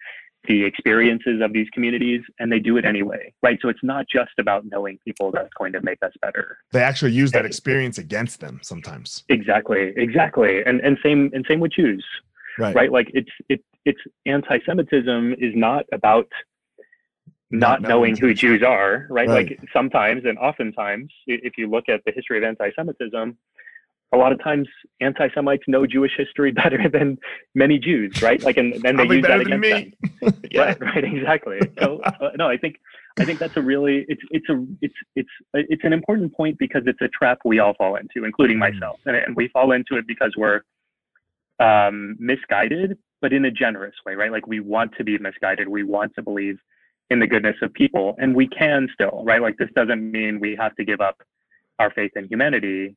the 0.47 0.65
experiences 0.65 1.41
of 1.41 1.53
these 1.53 1.69
communities 1.71 2.21
and 2.39 2.53
they 2.53 2.59
do 2.59 2.77
it 2.77 2.85
anyway 2.85 3.33
right 3.43 3.59
so 3.63 3.69
it's 3.69 3.83
not 3.83 4.07
just 4.13 4.33
about 4.39 4.63
knowing 4.67 4.99
people 5.05 5.31
that's 5.31 5.49
going 5.57 5.73
to 5.73 5.81
make 5.81 5.99
us 6.03 6.13
better 6.21 6.59
they 6.73 6.83
actually 6.83 7.13
use 7.13 7.33
that 7.33 7.47
experience 7.47 7.97
against 7.97 8.41
them 8.41 8.61
sometimes 8.63 9.25
exactly 9.31 9.95
exactly 9.97 10.63
and 10.65 10.81
and 10.81 10.99
same 11.03 11.31
and 11.33 11.47
same 11.49 11.61
with 11.61 11.73
jews 11.73 12.05
right 12.59 12.77
right 12.77 12.93
like 12.93 13.11
it's 13.15 13.31
it, 13.49 13.65
it's 13.85 14.01
anti-semitism 14.27 15.35
is 15.39 15.55
not 15.55 15.87
about 15.93 16.29
not, 17.51 17.83
not 17.83 17.89
knowing 17.89 18.17
who 18.17 18.35
Jews 18.35 18.63
are, 18.63 19.07
right? 19.11 19.29
right? 19.29 19.49
Like 19.49 19.61
sometimes 19.73 20.23
and 20.25 20.39
oftentimes, 20.39 21.13
if 21.27 21.59
you 21.59 21.69
look 21.69 21.89
at 21.89 22.01
the 22.05 22.13
history 22.13 22.39
of 22.39 22.45
anti-Semitism, 22.45 23.37
a 24.13 24.17
lot 24.17 24.33
of 24.33 24.43
times 24.43 24.69
anti-Semites 25.01 25.65
know 25.67 25.87
Jewish 25.87 26.13
history 26.17 26.53
better 26.63 26.89
than 26.89 27.19
many 27.55 27.79
Jews, 27.79 28.23
right? 28.23 28.43
Like, 28.43 28.57
and 28.57 28.81
then 28.83 28.97
they 28.97 29.05
use 29.05 29.23
that 29.27 29.41
against 29.41 29.61
me. 29.61 29.95
them. 30.21 30.43
yeah. 30.51 30.75
Right, 30.81 30.81
right, 30.81 31.05
exactly. 31.05 31.59
So, 31.81 32.01
uh, 32.01 32.31
no, 32.39 32.49
I 32.49 32.57
think 32.57 32.77
I 33.19 33.25
think 33.25 33.39
that's 33.39 33.57
a 33.57 33.63
really 33.63 34.05
it's 34.09 34.23
it's 34.31 34.49
a 34.49 34.65
it's 34.81 34.95
it's 35.17 35.29
it's 35.53 35.85
an 35.85 35.93
important 35.93 36.35
point 36.35 36.59
because 36.59 36.83
it's 36.87 37.01
a 37.01 37.09
trap 37.09 37.39
we 37.45 37.59
all 37.59 37.75
fall 37.75 37.97
into, 37.97 38.25
including 38.25 38.57
mm. 38.57 38.73
myself, 38.73 39.01
and, 39.05 39.17
and 39.17 39.37
we 39.37 39.49
fall 39.49 39.73
into 39.73 39.97
it 39.97 40.07
because 40.07 40.33
we're 40.37 40.61
um, 41.61 42.17
misguided, 42.19 42.97
but 43.21 43.33
in 43.33 43.45
a 43.45 43.51
generous 43.51 43.95
way, 44.07 44.15
right? 44.15 44.33
Like 44.33 44.47
we 44.47 44.61
want 44.61 44.93
to 44.99 45.05
be 45.05 45.19
misguided, 45.19 45.69
we 45.69 45.83
want 45.83 46.15
to 46.15 46.23
believe 46.23 46.59
in 47.11 47.21
the 47.21 47.27
goodness 47.27 47.57
of 47.63 47.73
people, 47.73 48.15
and 48.19 48.35
we 48.35 48.49
can 48.49 48.89
still, 48.93 49.23
right? 49.25 49.43
Like 49.43 49.57
this 49.59 49.71
doesn't 49.75 50.11
mean 50.11 50.41
we 50.41 50.57
have 50.57 50.75
to 50.77 50.85
give 50.85 51.01
up 51.01 51.23
our 51.79 51.91
faith 51.91 52.13
in 52.17 52.27
humanity 52.29 52.97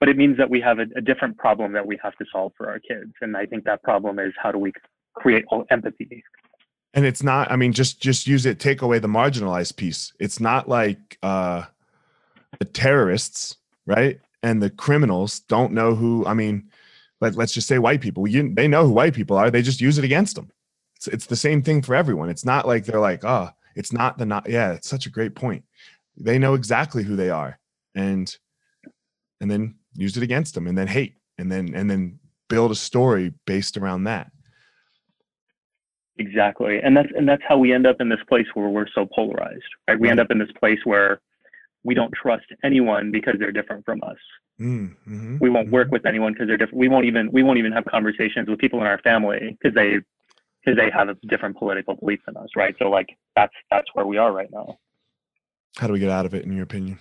but 0.00 0.08
it 0.08 0.16
means 0.18 0.36
that 0.36 0.50
we 0.50 0.60
have 0.60 0.80
a, 0.80 0.86
a, 0.96 1.00
different 1.00 1.38
problem 1.38 1.72
that 1.72 1.86
we 1.86 1.98
have 2.02 2.14
to 2.16 2.26
solve 2.30 2.52
for 2.56 2.68
our 2.68 2.78
kids 2.78 3.12
and 3.20 3.36
i 3.36 3.44
think 3.46 3.64
that 3.64 3.82
problem 3.82 4.18
is 4.18 4.32
how 4.42 4.50
do 4.50 4.58
we 4.58 4.72
create 5.14 5.44
empathy? 5.70 6.22
And 6.92 7.04
it's 7.06 7.22
not 7.22 7.50
i 7.50 7.56
mean 7.56 7.72
just 7.72 8.00
just 8.00 8.26
use 8.26 8.44
it 8.46 8.60
take 8.60 8.82
away 8.82 8.98
the 8.98 9.08
marginalized 9.08 9.76
piece. 9.76 10.12
It's 10.20 10.40
not 10.40 10.68
like 10.68 11.18
uh 11.22 11.64
the 12.58 12.64
terrorists 12.66 13.56
right 13.86 14.20
and 14.42 14.62
the 14.62 14.70
criminals 14.70 15.40
don't 15.40 15.72
know 15.72 15.94
who 15.94 16.24
i 16.26 16.34
mean 16.34 16.68
let, 17.20 17.36
let's 17.36 17.52
just 17.52 17.68
say 17.68 17.78
white 17.78 18.00
people. 18.02 18.26
You, 18.26 18.52
they 18.52 18.68
know 18.68 18.84
who 18.86 18.92
white 18.92 19.14
people 19.14 19.36
are 19.36 19.50
they 19.50 19.62
just 19.62 19.80
use 19.80 19.98
it 19.98 20.04
against 20.04 20.36
them 20.36 20.50
it's, 21.04 21.14
it's 21.14 21.26
the 21.26 21.36
same 21.36 21.62
thing 21.62 21.82
for 21.82 21.94
everyone. 21.94 22.30
It's 22.30 22.44
not 22.44 22.66
like 22.66 22.84
they're 22.84 23.00
like 23.00 23.24
oh 23.24 23.50
it's 23.74 23.92
not 23.92 24.18
the 24.18 24.26
not 24.26 24.48
yeah 24.48 24.72
it's 24.72 24.88
such 24.88 25.06
a 25.06 25.10
great 25.10 25.34
point. 25.34 25.64
They 26.16 26.38
know 26.38 26.54
exactly 26.54 27.02
who 27.02 27.16
they 27.16 27.30
are 27.30 27.58
and 27.94 28.34
and 29.40 29.50
then 29.50 29.76
use 29.94 30.16
it 30.16 30.22
against 30.22 30.54
them 30.54 30.66
and 30.66 30.76
then 30.76 30.86
hate 30.86 31.16
and 31.38 31.50
then 31.50 31.74
and 31.74 31.90
then 31.90 32.18
build 32.48 32.70
a 32.70 32.76
story 32.76 33.34
based 33.46 33.76
around 33.76 34.04
that. 34.04 34.30
Exactly. 36.18 36.80
And 36.80 36.96
that's 36.96 37.08
and 37.16 37.28
that's 37.28 37.42
how 37.46 37.58
we 37.58 37.72
end 37.72 37.86
up 37.86 38.00
in 38.00 38.08
this 38.08 38.20
place 38.28 38.46
where 38.54 38.68
we're 38.68 38.86
so 38.94 39.06
polarized 39.14 39.62
right? 39.88 39.98
We 39.98 40.08
right. 40.08 40.12
end 40.12 40.20
up 40.20 40.30
in 40.30 40.38
this 40.38 40.52
place 40.58 40.78
where 40.84 41.20
we 41.82 41.94
don't 41.94 42.12
trust 42.14 42.46
anyone 42.62 43.10
because 43.10 43.34
they're 43.38 43.52
different 43.52 43.84
from 43.84 44.00
us. 44.04 44.16
Mm, 44.60 44.94
mm-hmm, 45.08 45.38
we 45.40 45.50
won't 45.50 45.66
mm-hmm. 45.66 45.74
work 45.74 45.90
with 45.90 46.06
anyone 46.06 46.32
because 46.32 46.46
they're 46.46 46.56
different. 46.56 46.78
We 46.78 46.88
won't 46.88 47.04
even 47.04 47.30
we 47.32 47.42
won't 47.42 47.58
even 47.58 47.72
have 47.72 47.84
conversations 47.86 48.48
with 48.48 48.60
people 48.60 48.80
in 48.80 48.86
our 48.86 48.98
family 49.00 49.58
because 49.60 49.74
they 49.74 49.98
because 50.64 50.78
they 50.78 50.90
have 50.90 51.08
a 51.08 51.14
different 51.26 51.56
political 51.56 51.94
belief 51.94 52.20
than 52.26 52.36
us 52.36 52.48
right 52.56 52.74
so 52.78 52.88
like 52.88 53.16
that's 53.36 53.54
that's 53.70 53.88
where 53.94 54.06
we 54.06 54.16
are 54.16 54.32
right 54.32 54.50
now 54.52 54.78
how 55.76 55.86
do 55.86 55.92
we 55.92 55.98
get 55.98 56.10
out 56.10 56.26
of 56.26 56.34
it 56.34 56.44
in 56.44 56.52
your 56.52 56.64
opinion 56.64 56.98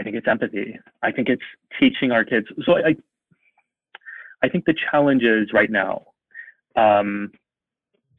I 0.00 0.02
think 0.02 0.16
it's 0.16 0.28
empathy. 0.28 0.78
I 1.02 1.12
think 1.12 1.28
it's 1.28 1.42
teaching 1.78 2.10
our 2.10 2.24
kids. 2.24 2.46
So 2.64 2.76
I, 2.76 2.96
I 4.42 4.48
think 4.48 4.64
the 4.64 4.74
challenge 4.90 5.22
is 5.22 5.52
right 5.52 5.70
now, 5.70 6.06
um, 6.74 7.30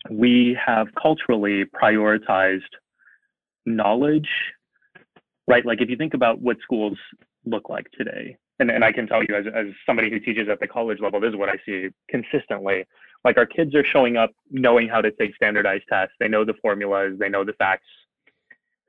we 0.10 0.58
have 0.64 0.88
culturally 1.02 1.66
prioritized 1.66 2.62
knowledge, 3.66 4.30
right? 5.48 5.66
Like 5.66 5.82
if 5.82 5.90
you 5.90 5.96
think 5.96 6.14
about 6.14 6.40
what 6.40 6.58
schools 6.64 6.98
look 7.46 7.68
like 7.70 7.88
today, 7.98 8.38
and, 8.62 8.70
and 8.70 8.86
I 8.86 8.92
can 8.92 9.08
tell 9.08 9.24
you 9.24 9.36
as, 9.36 9.46
as 9.54 9.66
somebody 9.86 10.10
who 10.10 10.20
teaches 10.20 10.48
at 10.48 10.60
the 10.60 10.68
college 10.68 11.00
level, 11.02 11.20
this 11.20 11.32
is 11.32 11.36
what 11.36 11.50
I 11.50 11.56
see 11.66 11.90
consistently. 12.10 12.86
Like 13.26 13.38
our 13.38 13.46
kids 13.46 13.74
are 13.76 13.84
showing 13.84 14.18
up 14.18 14.32
knowing 14.52 14.88
how 14.88 15.02
to 15.02 15.12
take 15.12 15.36
standardized 15.36 15.86
tests. 15.90 16.14
They 16.20 16.28
know 16.28 16.46
the 16.46 16.54
formulas, 16.62 17.18
they 17.20 17.28
know 17.28 17.44
the 17.44 17.54
facts, 17.54 17.88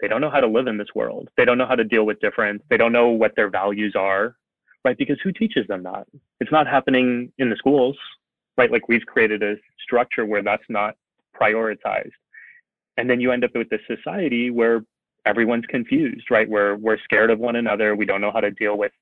they 0.01 0.09
don't 0.09 0.21
know 0.21 0.31
how 0.31 0.41
to 0.41 0.47
live 0.47 0.67
in 0.67 0.77
this 0.77 0.89
world. 0.95 1.29
They 1.37 1.47
don't 1.47 1.57
know 1.57 1.67
how 1.67 1.75
to 1.75 1.85
deal 1.85 2.05
with 2.05 2.21
difference. 2.21 2.63
They 2.69 2.77
don't 2.77 2.93
know 2.93 3.09
what 3.09 3.35
their 3.35 3.49
values 3.49 3.95
are, 3.97 4.37
right? 4.85 4.99
Because 4.99 5.17
who 5.23 5.33
teaches 5.33 5.67
them 5.69 5.83
that? 5.85 6.07
It's 6.41 6.53
not 6.53 6.67
happening 6.67 7.33
in 7.39 7.49
the 7.49 7.57
schools, 7.57 7.97
right? 8.59 8.71
Like 8.71 8.89
we've 8.89 9.07
created 9.07 9.43
a 9.43 9.55
structure 9.83 10.27
where 10.27 10.43
that's 10.43 10.65
not 10.69 10.97
prioritized. 11.41 12.11
And 12.99 13.09
then 13.09 13.21
you 13.21 13.33
end 13.33 13.45
up 13.45 13.53
with 13.55 13.71
this 13.71 13.81
society 13.87 14.51
where 14.51 14.83
everyone's 15.25 15.67
confused, 15.67 16.31
right? 16.31 16.49
Where 16.49 16.77
we're 16.77 16.99
scared 17.05 17.31
of 17.31 17.39
one 17.39 17.57
another. 17.57 17.97
We 17.97 18.05
don't 18.05 18.21
know 18.21 18.33
how 18.33 18.41
to 18.41 18.51
deal 18.51 18.77
with 18.77 18.93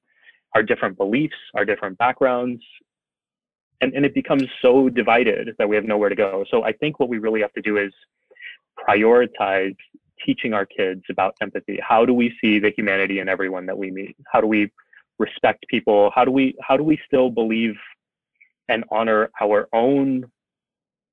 our 0.55 0.63
different 0.63 0.97
beliefs, 0.97 1.37
our 1.55 1.65
different 1.65 1.99
backgrounds. 1.99 2.63
And, 3.81 3.95
and 3.95 4.05
it 4.05 4.15
becomes 4.15 4.45
so 4.61 4.89
divided 4.89 5.55
that 5.59 5.69
we 5.69 5.75
have 5.75 5.85
nowhere 5.85 6.11
to 6.11 6.15
go. 6.15 6.45
So 6.51 6.65
I 6.65 6.73
think 6.73 7.01
what 7.01 7.09
we 7.09 7.19
really 7.19 7.41
have 7.41 7.53
to 7.55 7.63
do 7.63 7.79
is 7.79 7.93
prioritize 8.89 9.77
teaching 10.25 10.53
our 10.53 10.67
kids 10.67 11.03
about 11.11 11.35
empathy? 11.41 11.79
How 11.87 12.05
do 12.05 12.13
we 12.13 12.33
see 12.41 12.59
the 12.59 12.71
humanity 12.77 13.21
in 13.21 13.29
everyone 13.29 13.67
that 13.67 13.79
we 13.79 13.91
meet? 13.91 14.17
How 14.31 14.41
do 14.41 14.47
we 14.47 14.71
respect 15.19 15.67
people? 15.69 16.11
How 16.15 16.25
do 16.25 16.31
we 16.31 16.55
how 16.61 16.77
do 16.77 16.83
we 16.83 16.99
still 17.07 17.31
believe 17.31 17.75
and 18.69 18.85
honor 18.91 19.31
our 19.41 19.69
own 19.73 20.25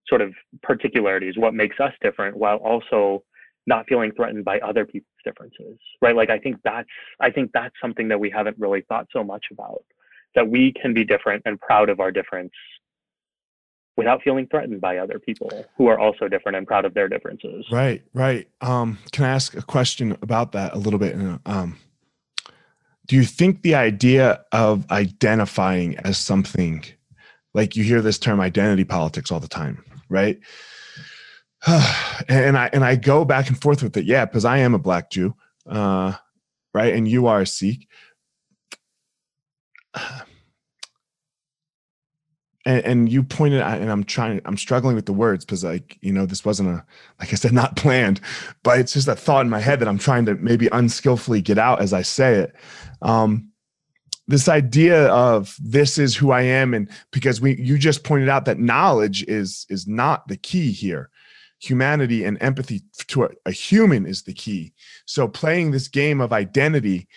sort 0.07 0.21
of 0.21 0.33
particularities, 0.63 1.33
what 1.37 1.53
makes 1.53 1.79
us 1.79 1.91
different, 2.01 2.37
while 2.37 2.57
also 2.57 3.23
not 3.67 3.85
feeling 3.87 4.11
threatened 4.13 4.45
by 4.45 4.59
other 4.59 4.85
people's 4.85 5.13
differences, 5.23 5.77
right? 6.01 6.15
Like 6.15 6.29
I 6.29 6.39
think 6.39 6.57
that's 6.63 6.89
I 7.19 7.29
think 7.29 7.51
that's 7.53 7.75
something 7.79 8.07
that 8.07 8.19
we 8.19 8.29
haven't 8.29 8.57
really 8.57 8.81
thought 8.87 9.07
so 9.11 9.23
much 9.23 9.45
about. 9.51 9.83
That 10.35 10.49
we 10.49 10.73
can 10.73 10.93
be 10.93 11.03
different 11.03 11.43
and 11.45 11.59
proud 11.59 11.89
of 11.89 11.99
our 11.99 12.11
difference 12.11 12.53
without 13.97 14.21
feeling 14.21 14.47
threatened 14.47 14.79
by 14.79 14.97
other 14.97 15.19
people 15.19 15.49
who 15.75 15.87
are 15.87 15.99
also 15.99 16.27
different 16.27 16.55
and 16.55 16.67
proud 16.67 16.85
of 16.85 16.93
their 16.93 17.09
differences. 17.09 17.65
Right, 17.71 18.03
right. 18.13 18.47
Um, 18.61 18.99
can 19.11 19.25
I 19.25 19.29
ask 19.29 19.55
a 19.55 19.63
question 19.63 20.15
about 20.21 20.51
that 20.51 20.73
a 20.73 20.77
little 20.77 20.99
bit? 20.99 21.15
Um, 21.47 21.77
do 23.07 23.15
you 23.15 23.23
think 23.23 23.63
the 23.63 23.73
idea 23.73 24.43
of 24.51 24.89
identifying 24.91 25.97
as 25.97 26.17
something, 26.17 26.85
like 27.55 27.75
you 27.75 27.83
hear 27.83 28.01
this 28.01 28.19
term 28.19 28.39
identity 28.39 28.83
politics 28.83 29.31
all 29.31 29.39
the 29.39 29.47
time, 29.47 29.83
right? 30.09 30.39
and 32.29 32.57
I 32.57 32.69
and 32.71 32.83
I 32.83 32.95
go 32.95 33.25
back 33.25 33.49
and 33.49 33.61
forth 33.61 33.83
with 33.83 33.97
it, 33.97 34.05
yeah, 34.05 34.25
because 34.25 34.45
I 34.45 34.59
am 34.59 34.73
a 34.73 34.79
black 34.79 35.09
Jew, 35.09 35.35
uh, 35.69 36.13
right, 36.73 36.93
and 36.93 37.07
you 37.07 37.27
are 37.27 37.41
a 37.41 37.45
Sikh 37.45 37.87
and, 42.65 42.85
and 42.85 43.11
you 43.11 43.23
pointed 43.23 43.61
out, 43.61 43.79
and 43.79 43.91
I'm 43.91 44.03
trying, 44.03 44.41
I'm 44.45 44.57
struggling 44.57 44.95
with 44.95 45.05
the 45.05 45.13
words 45.13 45.45
because, 45.45 45.63
like, 45.63 45.97
you 46.01 46.11
know, 46.11 46.25
this 46.25 46.45
wasn't 46.45 46.69
a, 46.69 46.85
like 47.19 47.31
I 47.31 47.35
said, 47.35 47.53
not 47.53 47.75
planned, 47.75 48.21
but 48.63 48.79
it's 48.79 48.93
just 48.93 49.07
a 49.07 49.15
thought 49.15 49.45
in 49.45 49.49
my 49.49 49.59
head 49.59 49.79
that 49.79 49.87
I'm 49.87 49.99
trying 49.99 50.25
to 50.25 50.35
maybe 50.35 50.69
unskillfully 50.71 51.41
get 51.41 51.57
out 51.57 51.81
as 51.81 51.93
I 51.93 52.01
say 52.01 52.35
it. 52.35 52.55
Um, 53.01 53.51
this 54.29 54.49
idea 54.49 55.07
of 55.07 55.55
this 55.61 55.97
is 55.97 56.15
who 56.15 56.31
I 56.31 56.41
am, 56.41 56.73
and 56.73 56.89
because 57.11 57.39
we, 57.39 57.55
you 57.55 57.77
just 57.77 58.03
pointed 58.03 58.27
out 58.27 58.43
that 58.45 58.59
knowledge 58.59 59.23
is 59.23 59.65
is 59.69 59.87
not 59.87 60.27
the 60.27 60.35
key 60.35 60.73
here. 60.73 61.09
Humanity 61.59 62.23
and 62.23 62.37
empathy 62.41 62.81
to 63.07 63.23
a, 63.23 63.29
a 63.45 63.51
human 63.51 64.05
is 64.05 64.23
the 64.23 64.33
key. 64.33 64.73
So 65.05 65.27
playing 65.27 65.71
this 65.71 65.87
game 65.87 66.21
of 66.21 66.31
identity, 66.31 67.07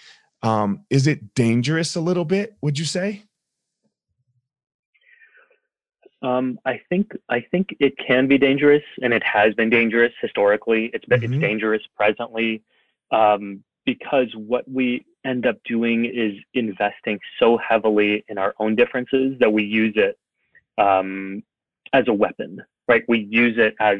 um, 0.43 0.85
is 0.89 1.07
it 1.07 1.35
dangerous 1.35 1.95
a 1.95 2.01
little 2.01 2.25
bit? 2.25 2.57
Would 2.63 2.79
you 2.79 2.85
say? 2.87 3.25
Um, 6.23 6.59
I 6.67 6.81
think 6.89 7.13
I 7.29 7.41
think 7.41 7.75
it 7.81 7.95
can 7.97 8.29
be 8.29 8.37
dangerous, 8.37 8.83
and 9.03 9.13
it 9.13 9.23
has 9.25 9.55
been 9.55 9.71
dangerous 9.71 10.13
historically. 10.21 10.91
It's 10.93 11.05
been, 11.07 11.21
Mhm. 11.21 11.35
it's 11.35 11.41
dangerous 11.41 11.83
presently 11.97 12.63
um, 13.11 13.65
because 13.87 14.35
what 14.37 14.71
we 14.71 15.05
end 15.25 15.47
up 15.47 15.57
doing 15.65 16.05
is 16.05 16.35
investing 16.55 17.19
so 17.39 17.57
heavily 17.57 18.25
in 18.29 18.39
our 18.39 18.55
own 18.59 18.75
differences 18.77 19.39
that 19.41 19.53
we 19.53 19.65
use 19.65 19.95
it 19.97 20.19
um, 20.79 21.43
as 21.93 22.07
a 22.09 22.13
weapon, 22.13 22.63
right? 22.89 23.03
We 23.09 23.19
use 23.19 23.59
it 23.59 23.75
as, 23.81 23.99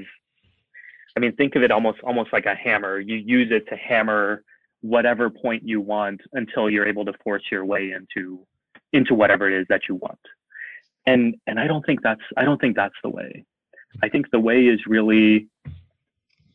I 1.17 1.21
mean, 1.21 1.35
think 1.37 1.57
of 1.57 1.63
it 1.63 1.71
almost 1.71 2.01
almost 2.03 2.33
like 2.33 2.47
a 2.47 2.55
hammer. 2.55 2.99
You 2.99 3.17
use 3.17 3.51
it 3.51 3.69
to 3.69 3.77
hammer 3.77 4.45
whatever 4.83 5.29
point 5.29 5.63
you 5.67 5.81
want 5.81 6.21
until 6.33 6.71
you're 6.71 6.87
able 6.87 7.05
to 7.05 7.13
force 7.25 7.43
your 7.51 7.65
way 7.65 7.93
into 7.93 8.47
into 8.93 9.15
whatever 9.15 9.49
it 9.49 9.61
is 9.61 9.67
that 9.69 9.83
you 9.89 9.97
want. 9.97 10.21
And 11.07 11.37
and 11.47 11.59
I 11.59 11.67
don't 11.67 11.85
think 11.85 12.03
that's 12.03 12.23
I 12.37 12.45
don't 12.45 12.61
think 12.61 12.77
that's 12.77 12.95
the 13.03 13.11
way. 13.11 13.45
I 14.03 14.09
think 14.09 14.31
the 14.31 14.41
way 14.41 14.67
is 14.67 14.87
really 14.87 15.49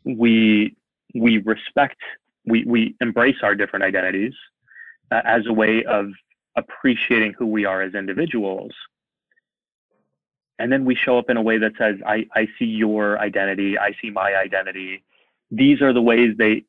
we 0.04 0.76
we 1.14 1.40
respect 1.40 1.98
we 2.46 2.64
we 2.66 2.96
embrace 3.02 3.38
our 3.44 3.56
different 3.56 3.84
identities 3.84 4.34
uh, 5.12 5.22
as 5.26 5.46
a 5.48 5.54
way 5.54 5.84
of 5.84 6.12
appreciating 6.56 7.34
who 7.38 7.46
we 7.48 7.66
are 7.66 7.82
as 7.82 7.94
individuals 7.94 8.72
and 10.60 10.72
then 10.72 10.86
we 10.86 10.96
show 10.96 11.18
up 11.18 11.30
in 11.30 11.38
a 11.38 11.42
way 11.42 11.58
that 11.58 11.74
says 11.78 11.96
i 12.06 12.26
i 12.36 12.48
see 12.58 12.66
your 12.66 13.20
identity 13.20 13.78
i 13.78 13.92
see 14.02 14.10
my 14.10 14.36
identity. 14.36 15.04
These 15.52 15.82
are 15.82 15.94
the 15.94 16.02
ways 16.02 16.36
they 16.38 16.66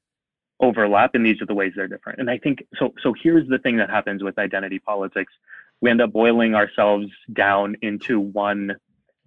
overlap 0.60 1.14
and 1.14 1.24
these 1.24 1.40
are 1.42 1.46
the 1.46 1.54
ways 1.54 1.72
they're 1.76 1.88
different. 1.88 2.18
And 2.20 2.30
i 2.30 2.38
think 2.38 2.66
so 2.78 2.94
so 3.02 3.14
here's 3.22 3.48
the 3.48 3.58
thing 3.58 3.76
that 3.78 3.90
happens 3.90 4.22
with 4.22 4.38
identity 4.38 4.78
politics. 4.78 5.32
We 5.80 5.90
end 5.90 6.00
up 6.00 6.12
boiling 6.12 6.54
ourselves 6.54 7.08
down 7.32 7.76
into 7.82 8.18
one 8.18 8.76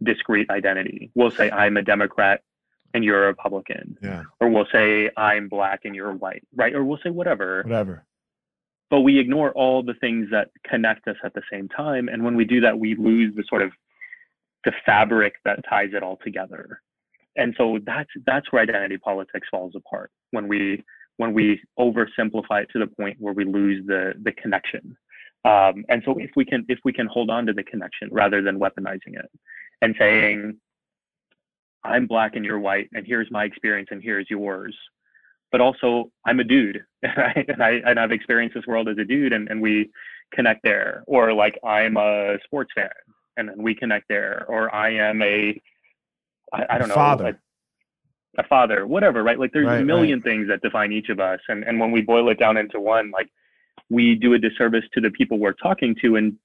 discrete 0.02 0.50
identity. 0.50 1.12
We'll 1.16 1.32
say 1.32 1.52
i'm 1.52 1.78
a 1.78 1.82
democrat 1.82 2.42
and 2.94 3.04
you're 3.04 3.24
a 3.26 3.28
republican. 3.28 3.98
Yeah. 4.02 4.24
or 4.40 4.50
we'll 4.50 4.68
say 4.72 5.12
i'm 5.18 5.48
black 5.50 5.82
and 5.86 5.96
you're 5.96 6.14
white 6.14 6.44
right? 6.56 6.74
Or 6.74 6.84
we'll 6.84 7.00
say 7.04 7.10
whatever. 7.12 7.64
Whatever. 7.64 8.06
but 8.90 9.02
we 9.02 9.20
ignore 9.20 9.52
all 9.52 9.84
the 9.84 9.94
things 9.94 10.30
that 10.32 10.50
connect 10.64 11.08
us 11.08 11.18
at 11.24 11.34
the 11.34 11.44
same 11.52 11.70
time. 11.70 12.08
And 12.10 12.24
when 12.24 12.36
we 12.36 12.46
do 12.46 12.62
that 12.62 12.78
we 12.80 12.96
lose 12.96 13.36
the 13.36 13.44
sort 13.48 13.62
of 13.62 13.72
the 14.66 14.74
fabric 14.86 15.36
that 15.46 15.64
ties 15.70 15.90
it 15.94 16.04
all 16.04 16.18
together. 16.24 16.82
And 17.36 17.54
so 17.58 17.80
that's 17.86 18.10
that's 18.26 18.52
where 18.52 18.64
identity 18.64 18.98
politics 18.98 19.48
falls 19.50 19.74
apart 19.76 20.12
when 20.32 20.48
we 20.48 20.84
when 21.18 21.34
we 21.34 21.62
oversimplify 21.78 22.64
it 22.64 22.70
to 22.74 22.80
the 22.80 22.88
point 22.88 23.18
where 23.20 23.34
we 23.34 23.46
lose 23.46 23.86
the 23.86 24.14
the 24.24 24.32
connection. 24.34 24.98
Um, 25.46 25.86
and 25.88 26.02
so 26.04 26.18
if 26.18 26.32
we 26.36 26.44
can 26.44 26.66
if 26.68 26.80
we 26.84 26.92
can 26.92 27.08
hold 27.08 27.30
on 27.30 27.46
to 27.46 27.54
the 27.54 27.64
connection 27.64 28.10
rather 28.12 28.42
than 28.42 28.60
weaponizing 28.60 29.16
it 29.18 29.30
and 29.82 29.96
saying 29.98 30.58
i'm 31.84 32.08
black 32.08 32.36
and 32.36 32.44
you're 32.44 32.60
white 32.60 32.90
and 32.94 33.06
here's 33.06 33.32
my 33.32 33.46
experience 33.46 33.90
and 33.92 34.04
here's 34.04 34.30
yours 34.30 34.76
but 35.52 35.62
also 35.62 36.12
i'm 36.26 36.40
a 36.40 36.44
dude 36.44 36.84
right? 37.18 37.46
and 37.48 37.64
i 37.64 37.72
and 37.86 38.00
i've 38.00 38.12
experienced 38.12 38.56
this 38.56 38.68
world 38.68 38.90
as 38.90 38.98
a 38.98 39.06
dude 39.06 39.34
and, 39.34 39.50
and 39.50 39.62
we 39.62 39.90
connect 40.34 40.62
there. 40.64 41.04
Or 41.08 41.34
like 41.34 41.58
i'm 41.64 41.98
a 41.98 42.38
sports 42.44 42.72
fan 42.76 42.90
and 43.40 43.50
then 43.50 43.62
we 43.62 43.74
connect 43.74 44.08
there 44.08 44.46
or 44.48 44.74
i 44.74 44.90
am 44.90 45.22
a 45.22 45.60
i, 46.54 46.66
I 46.72 46.78
don't 46.78 46.90
know 46.90 46.96
Father. 46.96 47.40
a, 48.38 48.42
a 48.42 48.44
father 48.48 48.86
whatever 48.86 49.24
right 49.24 49.40
like 49.40 49.52
there's 49.54 49.68
Right, 49.68 49.82
a 49.82 49.86
million 49.86 50.22
things 50.22 50.48
that 50.48 50.62
define 50.62 50.92
each 50.92 51.10
of 51.10 51.20
us 51.20 51.40
and 51.48 51.64
and 51.64 51.80
when 51.80 51.92
we 51.92 52.02
boil 52.02 52.30
it 52.30 52.40
down 52.40 52.58
into 52.58 52.80
one 52.80 53.12
like 53.12 53.30
we 53.90 54.16
do 54.16 54.34
a 54.34 54.38
disservice 54.40 54.84
to 54.94 55.02
the 55.02 55.10
people 55.12 55.40
we're 55.40 55.54
talking 55.54 55.96
to 56.02 56.16
and 56.18 56.36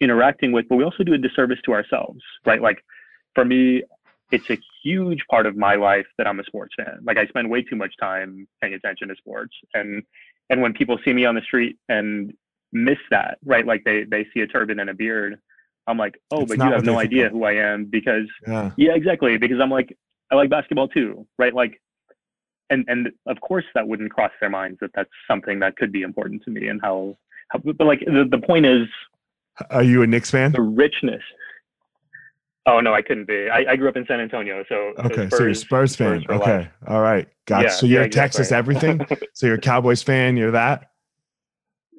interacting 0.00 0.52
with 0.52 0.68
but 0.68 0.76
we 0.76 0.84
also 0.84 1.02
do 1.02 1.14
a 1.14 1.18
disservice 1.18 1.58
to 1.64 1.72
ourselves 1.72 2.20
right 2.46 2.62
like 2.62 2.84
for 3.34 3.44
me 3.44 3.82
it's 4.30 4.50
a 4.50 4.58
huge 4.82 5.24
part 5.30 5.46
of 5.46 5.56
my 5.56 5.74
life 5.74 6.06
that 6.18 6.26
I'm 6.26 6.40
a 6.40 6.44
sports 6.44 6.74
fan. 6.76 7.00
Like 7.02 7.16
I 7.16 7.26
spend 7.26 7.50
way 7.50 7.62
too 7.62 7.76
much 7.76 7.94
time 7.98 8.46
paying 8.60 8.74
attention 8.74 9.08
to 9.08 9.16
sports, 9.16 9.54
and 9.74 10.02
and 10.50 10.60
when 10.60 10.72
people 10.72 10.98
see 11.04 11.12
me 11.12 11.24
on 11.24 11.34
the 11.34 11.40
street 11.42 11.78
and 11.88 12.32
miss 12.72 12.98
that, 13.10 13.38
right? 13.44 13.66
Like 13.66 13.84
they 13.84 14.04
they 14.04 14.26
see 14.34 14.40
a 14.40 14.46
turban 14.46 14.80
and 14.80 14.90
a 14.90 14.94
beard, 14.94 15.38
I'm 15.88 15.98
like, 15.98 16.20
oh, 16.30 16.42
It's 16.42 16.50
but 16.54 16.58
you 16.64 16.70
have 16.72 16.84
no 16.84 16.98
idea 16.98 17.28
who 17.30 17.44
I 17.44 17.52
am 17.54 17.86
because 17.86 18.26
Yeah. 18.46 18.70
yeah, 18.76 18.92
exactly. 18.94 19.36
Because 19.38 19.58
I'm 19.60 19.70
like 19.70 19.96
I 20.30 20.34
like 20.36 20.50
basketball 20.50 20.88
too, 20.88 21.26
right? 21.38 21.54
Like, 21.54 21.80
and 22.70 22.84
and 22.88 23.08
of 23.26 23.40
course 23.40 23.64
that 23.74 23.88
wouldn't 23.88 24.12
cross 24.12 24.30
their 24.40 24.50
minds 24.50 24.78
that 24.82 24.90
that's 24.94 25.10
something 25.26 25.58
that 25.60 25.76
could 25.76 25.90
be 25.90 26.02
important 26.02 26.42
to 26.44 26.50
me 26.50 26.68
and 26.68 26.80
how. 26.82 27.16
how 27.48 27.58
but 27.60 27.86
like 27.86 28.00
the, 28.00 28.28
the 28.30 28.38
point 28.38 28.66
is 28.66 28.86
Are 29.70 29.82
you 29.82 30.02
a 30.02 30.06
Knicks 30.06 30.30
fan? 30.30 30.52
the 30.52 30.60
richness. 30.60 31.22
Oh 32.66 32.80
no, 32.80 32.92
I 32.92 33.00
couldn't 33.00 33.26
be. 33.26 33.48
I, 33.48 33.64
I 33.72 33.76
grew 33.76 33.88
up 33.88 33.96
in 33.96 34.04
San 34.06 34.20
Antonio, 34.20 34.62
so 34.68 34.92
Okay, 34.98 35.28
so 35.30 35.38
you're 35.38 35.48
a 35.48 35.54
Spurs 35.54 35.96
fan. 35.96 36.20
life. 36.28 36.30
okay, 36.42 36.68
all 36.86 37.00
right, 37.00 37.26
got. 37.46 37.62
Yeah, 37.62 37.68
so 37.70 37.86
you're 37.86 38.02
yeah, 38.02 38.06
a 38.08 38.10
Texas 38.10 38.52
everything. 38.52 39.00
so 39.32 39.46
you're 39.46 39.54
a 39.56 39.60
Cowboys 39.60 40.02
fan. 40.02 40.36
You're 40.36 40.50
that. 40.50 40.90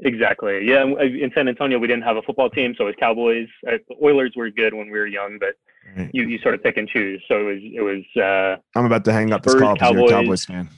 Exactly. 0.01 0.65
Yeah, 0.65 0.83
in 0.85 1.31
San 1.35 1.47
Antonio 1.49 1.77
we 1.77 1.87
didn't 1.87 2.03
have 2.03 2.15
a 2.17 2.21
football 2.21 2.49
team, 2.49 2.73
so 2.77 2.83
it 2.85 2.87
was 2.87 2.95
Cowboys. 2.99 3.47
Uh, 3.67 3.77
the 3.89 3.95
Oilers 4.03 4.31
were 4.35 4.49
good 4.49 4.73
when 4.73 4.89
we 4.89 4.97
were 4.97 5.07
young, 5.07 5.37
but 5.39 5.55
Right. 5.97 6.09
you, 6.13 6.27
you 6.27 6.37
sort 6.39 6.53
of 6.53 6.61
pick 6.61 6.77
and 6.77 6.87
choose. 6.87 7.23
So 7.27 7.39
it 7.39 7.43
was 7.43 7.59
it 7.63 7.81
was 7.81 8.03
uh, 8.23 8.57
I'm 8.77 8.85
about 8.85 9.03
to 9.05 9.11
hang 9.13 9.33
up 9.33 9.41
this 9.43 9.53
Spurs, 9.53 9.61
call 9.63 9.73
because 9.73 9.91
you're 9.93 10.05
a 10.05 10.09
Cowboys. 10.09 10.45
Cowboys 10.45 10.45
fan. 10.45 10.69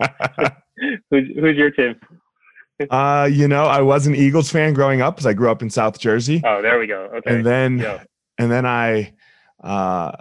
who's 1.10 1.28
who's 1.38 1.56
your 1.56 1.70
team? 1.70 1.94
uh, 2.90 3.28
you 3.30 3.46
know, 3.46 3.64
I 3.64 3.80
was 3.82 4.06
an 4.06 4.14
Eagles 4.14 4.50
fan 4.50 4.72
growing 4.72 5.02
up 5.02 5.14
because 5.16 5.26
I 5.26 5.32
grew 5.34 5.50
up 5.50 5.62
in 5.62 5.70
South 5.70 5.98
Jersey, 6.00 6.42
Oh, 6.44 6.62
there 6.62 6.78
we 6.78 6.86
go. 6.86 7.10
Okay. 7.16 7.34
and 7.36 7.44
then 7.46 7.78
yeah. 7.78 8.02
and 8.38 8.50
then 8.50 8.66
I, 8.66 9.12
uh, 9.62 10.12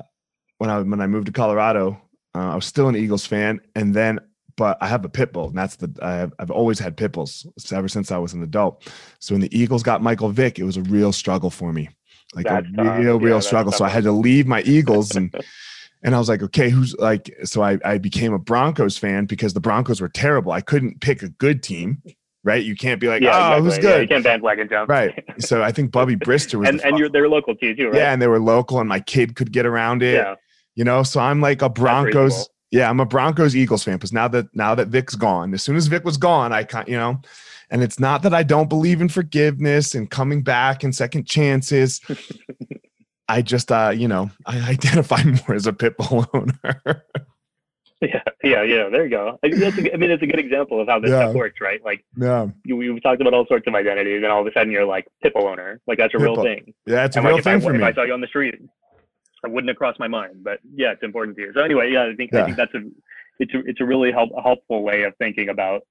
when 0.58 0.70
I 0.70 0.82
when 0.82 1.02
I 1.02 1.08
moved 1.08 1.28
to 1.28 1.32
Colorado, 1.32 2.00
uh, 2.36 2.50
I 2.52 2.56
was 2.56 2.66
still 2.66 2.88
an 2.90 2.96
Eagles 2.96 3.26
fan, 3.26 3.62
and 3.76 3.96
then 3.96 4.20
but 4.60 4.78
I 4.82 4.88
have 4.88 5.06
a 5.06 5.10
pit 5.10 5.32
bull, 5.32 5.48
and 5.48 5.58
that's 5.58 5.78
the 5.78 5.90
I 6.02 6.16
have, 6.16 6.34
I've 6.38 6.52
always 6.52 6.80
had 6.80 6.98
pit 6.98 7.14
bulls 7.14 7.48
ever 7.72 7.88
since 7.88 8.12
I 8.12 8.18
was 8.18 8.34
an 8.34 8.44
adult. 8.44 8.86
So 9.20 9.34
when 9.34 9.42
the 9.42 9.58
Eagles 9.58 9.84
got 9.84 10.04
Michael 10.04 10.30
Vick, 10.30 10.60
it 10.60 10.66
was 10.66 10.76
a 10.76 10.82
real 10.82 11.14
struggle 11.14 11.50
for 11.50 11.72
me, 11.72 11.88
like 12.36 12.46
That's 12.46 12.68
a 12.68 12.82
real 13.00 13.20
Yeah, 13.22 13.26
real 13.26 13.38
that's 13.38 13.48
struggle. 13.48 13.72
So 13.72 13.86
I 13.86 13.90
had 13.90 14.04
to 14.04 14.12
leave 14.12 14.46
my 14.46 14.62
Eagles 14.64 15.16
and. 15.16 15.34
And 16.02 16.16
I 16.16 16.18
was 16.18 16.30
like, 16.30 16.42
okay, 16.42 16.70
who's 16.70 16.96
like, 16.96 17.30
so 17.44 17.62
I, 17.62 17.78
I 17.84 17.98
became 17.98 18.32
a 18.32 18.40
Broncos 18.40 18.98
fan 18.98 19.26
because 19.26 19.54
the 19.54 19.60
Broncos 19.60 20.00
were 20.00 20.08
terrible. 20.08 20.54
I 20.54 20.62
couldn't 20.62 21.02
pick 21.02 21.24
a 21.24 21.28
good 21.28 21.62
team, 21.62 22.02
right? 22.42 22.64
You 22.64 22.74
can't 22.74 23.02
be 23.02 23.10
like, 23.10 23.22
yeah, 23.22 23.32
oh, 23.34 23.58
exactly. 23.58 23.64
who's 23.66 23.76
Yeah, 23.76 23.82
good? 23.82 24.02
you 24.04 24.08
can't 24.08 24.24
bandwagon 24.24 24.70
jump. 24.70 24.90
Right. 24.90 25.26
So 25.40 25.62
I 25.62 25.74
think 25.74 25.92
Bubby 25.92 26.16
Brister 26.28 26.58
was 26.58 26.70
and 26.70 26.80
the 26.80 26.88
and 26.88 26.98
you're 26.98 27.10
they're 27.10 27.28
local 27.28 27.54
to 27.54 27.66
you 27.66 27.76
too, 27.76 27.88
right? 27.88 27.96
yeah, 27.98 28.14
and 28.14 28.22
they 28.22 28.28
were 28.28 28.40
local, 28.40 28.80
and 28.80 28.88
my 28.88 29.02
kid 29.02 29.36
could 29.36 29.52
get 29.52 29.66
around 29.66 30.02
it. 30.02 30.14
Yeah. 30.14 30.36
You 30.74 30.86
know, 30.86 31.04
so 31.04 31.20
I'm 31.20 31.42
like 31.42 31.62
a 31.62 31.68
Broncos. 31.68 32.48
Yeah, 32.72 32.90
I'm 32.90 33.00
a 33.00 33.06
Broncos 33.06 33.56
Eagles 33.56 33.84
fan. 33.84 33.96
Because 33.96 34.14
now 34.14 34.28
that 34.30 34.54
now 34.56 34.76
that 34.76 34.90
Vick's 34.90 35.16
gone, 35.16 35.54
as 35.54 35.64
soon 35.64 35.76
as 35.76 35.88
Vic 35.88 36.04
was 36.06 36.18
gone, 36.18 36.54
I 36.54 36.64
can't, 36.64 36.88
you 36.88 36.98
know, 36.98 37.20
and 37.72 37.82
it's 37.84 38.00
not 38.00 38.22
that 38.24 38.34
I 38.34 38.44
don't 38.44 38.70
believe 38.70 39.02
in 39.02 39.10
forgiveness 39.10 39.96
and 39.96 40.10
coming 40.10 40.44
back 40.44 40.84
and 40.84 40.94
second 40.96 41.26
chances. 41.28 42.02
I 43.28 43.44
just, 43.44 43.72
uh, 43.72 43.92
you 43.96 44.08
know, 44.08 44.32
I 44.48 44.58
identify 44.72 45.22
more 45.48 45.56
as 45.56 45.68
a 45.68 45.74
pit 45.74 45.96
bull 45.98 46.26
owner. 46.34 46.82
Yeah, 48.02 48.24
yeah, 48.42 48.64
yeah. 48.64 48.88
There 48.90 49.04
you 49.04 49.10
go. 49.10 49.38
I, 49.44 49.50
that's 49.54 49.78
a, 49.78 49.94
I 49.94 49.98
mean, 49.98 50.10
it's 50.10 50.24
a 50.24 50.26
good 50.26 50.40
example 50.40 50.80
of 50.80 50.88
how 50.88 51.02
this 51.02 51.10
Yeah. 51.12 51.20
stuff 51.20 51.36
works, 51.36 51.60
right? 51.60 51.84
Like 51.84 52.06
yeah, 52.16 52.48
you, 52.64 52.78
we've 52.78 53.04
talked 53.04 53.20
about 53.20 53.34
all 53.34 53.46
sorts 53.46 53.68
of 53.68 53.76
identities, 53.76 54.24
and 54.24 54.28
all 54.28 54.40
of 54.40 54.48
a 54.48 54.54
sudden 54.54 54.72
you're 54.72 54.86
like 54.86 55.06
pitbull 55.22 55.44
owner. 55.52 55.82
Like 55.86 55.98
that's 55.98 56.14
a 56.14 56.18
real 56.18 56.42
thing. 56.42 56.74
yeah, 56.86 57.04
it's 57.04 57.18
a 57.18 57.20
and 57.20 57.28
real 57.28 57.36
like 57.36 57.44
thing 57.44 57.58
if 57.58 57.64
I, 57.64 57.66
for 57.68 57.76
if 57.76 57.82
me. 57.82 57.86
I 57.88 57.94
saw 57.94 58.04
you 58.04 58.14
on 58.14 58.22
the 58.22 58.28
street, 58.28 58.56
I 59.46 59.48
wouldn't 59.48 59.70
have 59.70 59.78
crossed 59.78 60.00
my 60.00 60.08
mind. 60.08 60.44
But 60.44 60.60
yeah, 60.76 60.92
it's 60.92 61.04
important 61.04 61.38
to 61.38 61.44
you. 61.44 61.52
So 61.54 61.62
anyway, 61.62 61.92
yeah, 61.92 62.04
I 62.12 62.16
think 62.16 62.32
Yeah. 62.34 62.42
I 62.42 62.46
think 62.46 62.58
that's 62.58 62.74
a 62.74 62.82
it's 63.40 63.54
a 63.54 63.60
it's 63.66 63.82
a 63.82 63.86
really 63.86 64.12
help, 64.12 64.30
helpful 64.42 64.84
way 64.84 65.04
of 65.04 65.14
thinking 65.18 65.50
about 65.50 65.82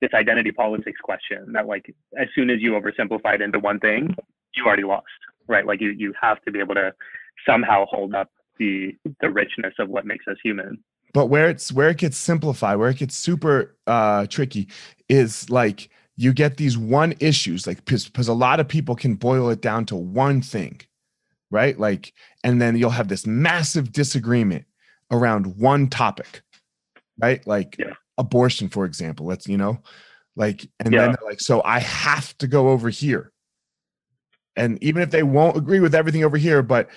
this 0.00 0.10
identity 0.14 0.52
politics 0.52 1.00
question. 1.02 1.52
That 1.52 1.66
like 1.66 1.94
as 2.18 2.28
soon 2.34 2.50
as 2.50 2.60
you 2.60 2.72
oversimplify 2.72 3.34
it 3.36 3.40
into 3.42 3.58
one 3.58 3.78
thing, 3.80 4.14
you 4.54 4.64
already 4.66 4.84
lost, 4.84 5.06
right? 5.48 5.66
Like 5.66 5.80
you 5.80 5.90
you 5.90 6.12
have 6.20 6.42
to 6.42 6.50
be 6.50 6.58
able 6.58 6.74
to 6.74 6.92
somehow 7.46 7.86
hold 7.86 8.14
up 8.14 8.30
the 8.58 8.94
the 9.20 9.30
richness 9.30 9.74
of 9.78 9.88
what 9.88 10.04
makes 10.06 10.26
us 10.28 10.36
human. 10.42 10.78
but 11.14 11.26
where 11.26 11.48
it's 11.48 11.72
where 11.72 11.88
it 11.88 11.98
gets 11.98 12.16
simplified 12.16 12.76
where 12.78 12.90
it 12.90 12.96
gets 12.98 13.14
super 13.16 13.74
uh 13.86 14.26
tricky 14.26 14.68
is 15.08 15.48
like 15.50 15.88
you 16.16 16.32
get 16.32 16.56
these 16.58 16.76
one 16.78 17.14
issues 17.18 17.66
like 17.66 17.84
because 17.84 18.28
a 18.28 18.34
lot 18.34 18.60
of 18.60 18.68
people 18.68 18.94
can 18.94 19.14
boil 19.14 19.48
it 19.50 19.60
down 19.62 19.84
to 19.86 19.96
one 19.96 20.40
thing 20.42 20.80
right? 21.52 21.78
Like 21.78 22.12
and 22.42 22.60
then 22.60 22.76
you'll 22.76 22.90
have 22.90 23.08
this 23.08 23.26
massive 23.26 23.92
disagreement 23.92 24.64
around 25.10 25.58
one 25.58 25.88
topic 25.88 26.42
right? 27.18 27.46
Like 27.46 27.76
Yeah. 27.78 27.92
abortion 28.18 28.68
for 28.68 28.84
example 28.84 29.26
let's 29.26 29.46
you 29.46 29.56
know 29.56 29.80
like 30.36 30.66
and 30.80 30.92
Yeah. 30.92 31.00
then 31.08 31.16
like 31.24 31.40
so 31.40 31.62
i 31.64 31.78
have 31.78 32.36
to 32.38 32.46
go 32.46 32.68
over 32.70 32.88
here. 32.90 33.32
And 34.54 34.82
even 34.82 35.02
if 35.02 35.10
they 35.10 35.22
won't 35.22 35.56
agree 35.56 35.80
with 35.80 35.94
everything 35.94 36.24
over 36.24 36.36
here 36.36 36.62
but 36.62 36.88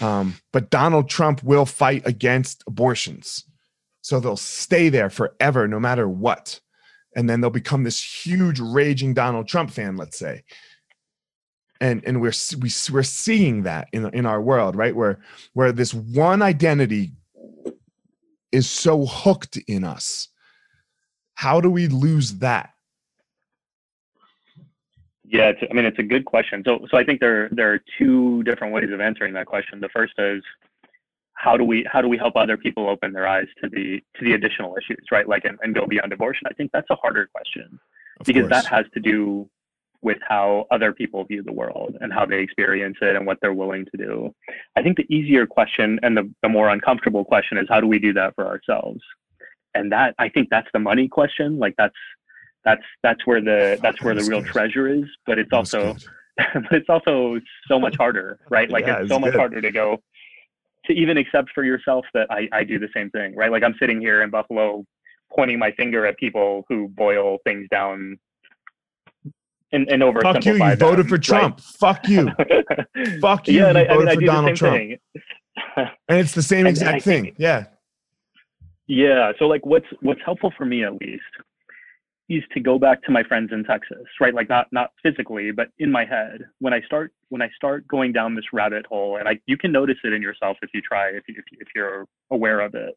um 0.00 0.34
but 0.52 0.70
donald 0.70 1.08
trump 1.08 1.42
will 1.42 1.66
fight 1.66 2.02
against 2.06 2.64
abortions. 2.66 3.44
So 4.02 4.20
they'll 4.20 4.36
stay 4.36 4.88
there 4.88 5.10
forever 5.10 5.66
no 5.68 5.80
matter 5.80 6.08
what. 6.08 6.60
And 7.16 7.28
then 7.30 7.40
they'll 7.40 7.50
become 7.50 7.84
this 7.84 8.02
huge 8.02 8.60
raging 8.60 9.14
donald 9.14 9.48
trump 9.48 9.70
fan 9.70 9.96
let's 9.96 10.18
say 10.18 10.42
and 11.80 12.02
and 12.06 12.20
we're 12.20 12.32
we, 12.60 12.70
we're 12.92 13.02
seeing 13.02 13.62
that 13.62 13.88
in 13.92 14.08
in 14.14 14.26
our 14.26 14.40
world 14.40 14.76
right? 14.76 14.94
Where 14.94 15.18
where 15.52 15.72
this 15.72 15.92
one 15.94 16.42
identity 16.42 17.12
is 18.52 18.68
so 18.68 19.06
hooked 19.06 19.56
in 19.68 19.84
us. 19.84 20.28
How 21.34 21.60
do 21.60 21.70
we 21.70 21.88
lose 21.88 22.38
that? 22.38 22.70
Yeah 25.24 25.52
i 25.68 25.74
mean 25.74 25.84
it's 25.84 25.98
a 25.98 26.04
good 26.04 26.24
question. 26.24 26.62
So 26.64 26.86
so 26.90 26.96
i 26.96 27.04
think 27.04 27.20
there 27.20 27.48
there 27.50 27.72
are 27.72 27.80
two 27.98 28.42
different 28.44 28.72
ways 28.72 28.90
of 28.92 29.00
answering 29.00 29.34
that 29.34 29.46
question. 29.46 29.80
The 29.80 29.88
first 29.90 30.14
is 30.18 30.42
how 31.34 31.56
do 31.56 31.64
we 31.64 31.86
how 31.90 32.00
do 32.00 32.08
we 32.08 32.16
help 32.16 32.36
other 32.36 32.56
people 32.56 32.88
open 32.88 33.12
their 33.12 33.26
eyes 33.26 33.46
to 33.62 33.68
the 33.68 34.00
to 34.16 34.24
the 34.24 34.32
additional 34.32 34.76
issues 34.76 35.04
right? 35.12 35.28
Like 35.28 35.44
and, 35.44 35.58
and 35.62 35.74
go 35.74 35.86
beyond 35.86 36.12
abortion? 36.12 36.46
I 36.50 36.54
think 36.54 36.70
that's 36.72 36.88
a 36.90 36.96
harder 36.96 37.28
question 37.32 37.78
of 38.20 38.26
because 38.26 38.48
course. 38.48 38.62
that 38.62 38.66
has 38.66 38.86
to 38.94 39.00
do 39.00 39.48
with 40.02 40.18
how 40.26 40.66
other 40.70 40.92
people 40.92 41.24
view 41.24 41.42
the 41.42 41.52
world 41.52 41.96
and 42.00 42.12
how 42.12 42.26
they 42.26 42.40
experience 42.40 42.96
it 43.00 43.16
and 43.16 43.26
what 43.26 43.38
they're 43.40 43.54
willing 43.54 43.84
to 43.84 43.96
do. 43.96 44.34
I 44.76 44.82
think 44.82 44.96
the 44.96 45.14
easier 45.14 45.46
question 45.46 45.98
and 46.02 46.16
the, 46.16 46.30
the 46.42 46.48
more 46.48 46.68
uncomfortable 46.68 47.24
question 47.24 47.58
is 47.58 47.66
how 47.68 47.80
do 47.80 47.86
we 47.86 47.98
do 47.98 48.12
that 48.14 48.34
for 48.34 48.46
ourselves? 48.46 49.00
And 49.74 49.92
that 49.92 50.14
I 50.18 50.28
think 50.28 50.48
that's 50.50 50.68
the 50.72 50.78
money 50.78 51.08
question. 51.08 51.58
Like 51.58 51.74
that's 51.76 51.94
that's 52.64 52.82
that's 53.02 53.26
where 53.26 53.40
the 53.40 53.78
that's 53.82 54.02
where 54.02 54.14
the 54.14 54.24
real 54.24 54.40
good. 54.40 54.50
treasure 54.50 54.88
is. 54.88 55.04
But 55.26 55.38
it's 55.38 55.52
also 55.52 55.96
but 56.36 56.72
it's 56.72 56.88
also 56.88 57.40
so 57.68 57.78
much 57.78 57.96
harder, 57.96 58.38
right? 58.50 58.70
Like 58.70 58.86
yeah, 58.86 59.00
it's 59.00 59.10
so 59.10 59.18
much 59.18 59.34
harder 59.34 59.60
to 59.60 59.70
go 59.70 60.02
to 60.86 60.92
even 60.92 61.16
accept 61.16 61.50
for 61.54 61.64
yourself 61.64 62.04
that 62.14 62.30
I, 62.30 62.48
I 62.52 62.64
do 62.64 62.78
the 62.78 62.88
same 62.94 63.10
thing, 63.10 63.34
right? 63.34 63.50
Like 63.50 63.62
I'm 63.62 63.74
sitting 63.78 64.00
here 64.00 64.22
in 64.22 64.30
Buffalo 64.30 64.84
pointing 65.34 65.58
my 65.58 65.72
finger 65.72 66.06
at 66.06 66.16
people 66.18 66.64
who 66.68 66.88
boil 66.88 67.38
things 67.44 67.66
down 67.70 68.18
and, 69.72 69.88
and 69.88 70.02
over. 70.02 70.20
Fuck 70.20 70.44
you! 70.44 70.52
You 70.54 70.58
them, 70.58 70.78
voted 70.78 71.08
for 71.08 71.18
Trump. 71.18 71.56
Right? 71.56 71.96
Fuck 71.96 72.08
you! 72.08 72.30
Fuck 73.20 73.48
you! 73.48 73.60
Yeah, 73.60 73.72
you 73.72 73.78
I, 73.78 73.86
voted 73.86 74.08
I 74.08 74.12
mean, 74.12 74.20
for 74.20 74.26
Donald 74.26 74.56
Trump. 74.56 74.76
and 75.76 76.18
it's 76.18 76.32
the 76.32 76.42
same 76.42 76.66
exact 76.66 77.02
thing. 77.02 77.24
Think, 77.24 77.36
yeah. 77.38 77.66
Yeah. 78.86 79.32
So 79.38 79.46
like, 79.46 79.64
what's 79.66 79.86
what's 80.00 80.20
helpful 80.24 80.52
for 80.56 80.64
me 80.64 80.84
at 80.84 80.94
least 80.94 81.22
is 82.28 82.42
to 82.52 82.60
go 82.60 82.78
back 82.78 83.02
to 83.04 83.12
my 83.12 83.22
friends 83.22 83.50
in 83.52 83.62
Texas, 83.64 84.04
right? 84.20 84.34
Like 84.34 84.48
not 84.48 84.66
not 84.72 84.90
physically, 85.02 85.52
but 85.52 85.68
in 85.78 85.90
my 85.90 86.04
head. 86.04 86.42
When 86.58 86.72
I 86.72 86.80
start 86.82 87.12
when 87.28 87.42
I 87.42 87.48
start 87.54 87.86
going 87.86 88.12
down 88.12 88.34
this 88.34 88.46
rabbit 88.52 88.86
hole, 88.86 89.16
and 89.16 89.28
I 89.28 89.38
you 89.46 89.56
can 89.56 89.72
notice 89.72 89.98
it 90.04 90.12
in 90.12 90.22
yourself 90.22 90.56
if 90.62 90.70
you 90.74 90.80
try, 90.80 91.08
if 91.08 91.24
you, 91.28 91.34
if, 91.38 91.44
if 91.60 91.68
you're 91.74 92.06
aware 92.30 92.60
of 92.60 92.74
it. 92.74 92.96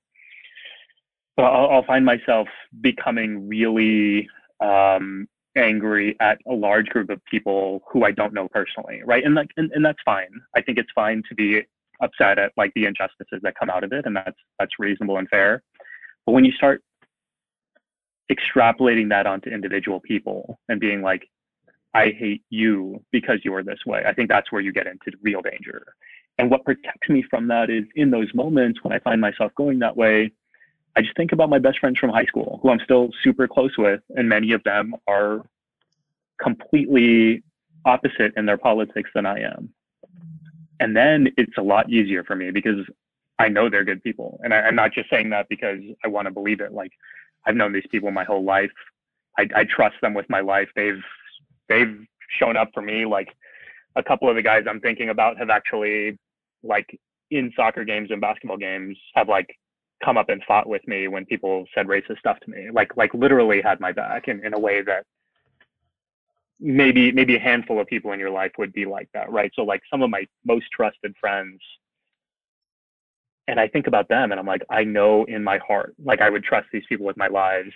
But 1.38 1.45
I'll, 1.45 1.70
I'll 1.70 1.86
find 1.86 2.05
myself 2.05 2.47
becoming 2.82 3.47
really 3.47 4.28
um, 4.59 5.28
angry 5.55 6.15
at 6.19 6.39
a 6.47 6.53
large 6.53 6.87
group 6.87 7.09
of 7.09 7.23
people 7.25 7.81
who 7.91 8.05
I 8.05 8.11
don't 8.11 8.33
know 8.33 8.47
personally, 8.47 9.01
right? 9.05 9.23
And 9.23 9.35
like, 9.35 9.49
and, 9.57 9.71
and 9.71 9.83
that's 9.83 9.99
fine. 10.05 10.29
I 10.55 10.61
think 10.61 10.77
it's 10.77 10.91
fine 10.93 11.23
to 11.29 11.35
be 11.35 11.61
upset 12.01 12.39
at 12.39 12.51
like 12.57 12.71
the 12.75 12.85
injustices 12.85 13.39
that 13.43 13.55
come 13.59 13.69
out 13.69 13.83
of 13.83 13.91
it, 13.91 14.05
and 14.05 14.15
that's 14.15 14.37
that's 14.59 14.71
reasonable 14.79 15.17
and 15.17 15.27
fair. 15.29 15.63
But 16.25 16.33
when 16.33 16.45
you 16.45 16.51
start 16.51 16.81
extrapolating 18.31 19.09
that 19.09 19.25
onto 19.25 19.49
individual 19.49 19.99
people 19.99 20.59
and 20.69 20.79
being 20.79 21.01
like, 21.01 21.27
I 21.93 22.09
hate 22.17 22.43
you 22.49 23.03
because 23.11 23.39
you 23.43 23.53
are 23.55 23.63
this 23.63 23.79
way, 23.85 24.03
I 24.05 24.13
think 24.13 24.29
that's 24.29 24.51
where 24.51 24.61
you 24.61 24.71
get 24.71 24.85
into 24.87 25.11
real 25.23 25.41
danger. 25.41 25.83
And 26.37 26.49
what 26.49 26.63
protects 26.63 27.09
me 27.09 27.23
from 27.29 27.47
that 27.47 27.69
is 27.69 27.83
in 27.95 28.11
those 28.11 28.33
moments 28.33 28.79
when 28.83 28.93
I 28.93 28.99
find 28.99 29.19
myself 29.19 29.51
going 29.55 29.79
that 29.79 29.97
way, 29.97 30.31
I 30.99 31.01
just 31.01 31.15
think 31.15 31.31
about 31.31 31.49
my 31.49 31.59
best 31.59 31.79
friends 31.79 31.97
from 31.97 32.09
high 32.09 32.25
school 32.25 32.59
who 32.61 32.69
I'm 32.69 32.81
still 32.81 33.07
super 33.23 33.47
close 33.47 33.77
with, 33.77 34.01
and 34.17 34.27
many 34.27 34.51
of 34.51 34.61
them 34.65 34.93
are 35.07 35.45
completely 36.41 37.41
opposite 37.85 38.33
in 38.35 38.45
their 38.45 38.57
politics 38.57 39.09
than 39.15 39.25
I 39.25 39.39
am. 39.39 39.69
And 40.81 40.97
then 40.97 41.29
it's 41.37 41.57
a 41.57 41.61
lot 41.61 41.89
easier 41.89 42.25
for 42.25 42.35
me 42.35 42.51
because 42.51 42.85
I 43.37 43.47
know 43.47 43.69
they're 43.69 43.85
good 43.85 44.03
people. 44.03 44.41
And 44.43 44.53
I, 44.53 44.67
am 44.67 44.75
not 44.75 44.91
just 44.91 45.09
saying 45.09 45.29
that 45.29 45.47
because 45.47 45.79
I 46.03 46.09
want 46.09 46.25
to 46.25 46.33
believe 46.33 46.59
it. 46.59 46.73
Like 46.73 46.91
I've 47.47 47.55
known 47.55 47.71
these 47.71 47.87
people 47.89 48.11
my 48.11 48.25
whole 48.25 48.43
life. 48.43 48.71
I, 49.37 49.47
I 49.55 49.63
trust 49.63 49.95
them 50.01 50.13
with 50.13 50.29
my 50.29 50.41
life. 50.41 50.67
They've 50.75 51.01
they've 51.69 51.97
shown 52.27 52.57
up 52.57 52.71
for 52.73 52.81
me. 52.81 53.05
Like 53.05 53.29
a 53.95 54.03
couple 54.03 54.29
of 54.29 54.35
the 54.35 54.41
guys 54.41 54.65
I'm 54.69 54.81
thinking 54.81 55.07
about 55.07 55.37
have 55.37 55.49
actually 55.49 56.19
like 56.61 56.99
in 57.31 57.53
soccer 57.55 57.85
games 57.85 58.11
and 58.11 58.19
basketball 58.19 58.57
games 58.57 58.97
have 59.15 59.29
like 59.29 59.47
come 60.03 60.17
up 60.17 60.29
and 60.29 60.43
fought 60.47 60.67
with 60.67 60.87
me 60.87 61.07
when 61.07 61.25
people 61.25 61.65
said 61.75 61.87
racist 61.87 62.19
stuff 62.19 62.39
to 62.41 62.49
me. 62.49 62.69
Like 62.71 62.95
like 62.97 63.13
literally 63.13 63.61
had 63.61 63.79
my 63.79 63.91
back 63.91 64.27
in, 64.27 64.45
in 64.45 64.53
a 64.53 64.59
way 64.59 64.81
that 64.81 65.05
maybe 66.59 67.11
maybe 67.11 67.35
a 67.35 67.39
handful 67.39 67.79
of 67.79 67.87
people 67.87 68.11
in 68.11 68.19
your 68.19 68.29
life 68.29 68.51
would 68.57 68.73
be 68.73 68.85
like 68.85 69.09
that 69.13 69.31
right? 69.31 69.51
So 69.55 69.63
like 69.63 69.81
some 69.89 70.01
of 70.01 70.09
my 70.09 70.25
most 70.45 70.65
trusted 70.71 71.15
friends 71.19 71.59
and 73.49 73.59
i 73.59 73.67
think 73.67 73.87
about 73.87 74.07
them 74.07 74.31
and 74.31 74.39
i'm 74.39 74.45
like 74.45 74.63
i 74.69 74.83
know 74.83 75.25
in 75.25 75.43
my 75.43 75.57
heart 75.57 75.95
like 76.03 76.21
i 76.21 76.29
would 76.29 76.43
trust 76.43 76.67
these 76.71 76.83
people 76.87 77.05
with 77.05 77.17
my 77.17 77.27
lives. 77.27 77.71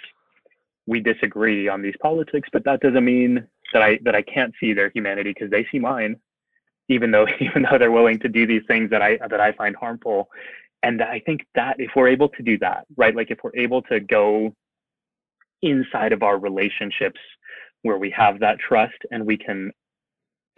We 0.85 0.99
disagree 0.99 1.67
on 1.67 1.81
these 1.81 1.95
politics 2.01 2.49
but 2.53 2.63
that 2.65 2.81
doesn't 2.81 3.03
mean 3.03 3.47
that 3.73 3.81
i 3.81 3.99
that 4.03 4.15
i 4.15 4.21
can't 4.21 4.53
see 4.59 4.73
their 4.73 4.89
humanity 4.89 5.31
because 5.33 5.49
they 5.49 5.65
see 5.71 5.79
mine 5.79 6.17
even 6.89 7.09
though 7.11 7.25
even 7.39 7.63
though 7.63 7.77
they're 7.77 7.91
willing 7.91 8.19
to 8.19 8.29
do 8.29 8.45
these 8.45 8.63
things 8.67 8.89
that 8.91 9.01
i 9.01 9.17
that 9.29 9.41
i 9.41 9.51
find 9.53 9.75
harmful 9.75 10.29
and 10.83 11.01
i 11.01 11.19
think 11.25 11.45
that 11.55 11.75
if 11.79 11.91
we're 11.95 12.07
able 12.07 12.29
to 12.29 12.43
do 12.43 12.57
that 12.57 12.85
right 12.97 13.15
like 13.15 13.31
if 13.31 13.39
we're 13.43 13.55
able 13.55 13.81
to 13.81 13.99
go 13.99 14.53
inside 15.61 16.11
of 16.11 16.21
our 16.23 16.37
relationships 16.37 17.19
where 17.81 17.97
we 17.97 18.09
have 18.09 18.39
that 18.39 18.59
trust 18.59 18.97
and 19.11 19.25
we 19.25 19.37
can 19.37 19.71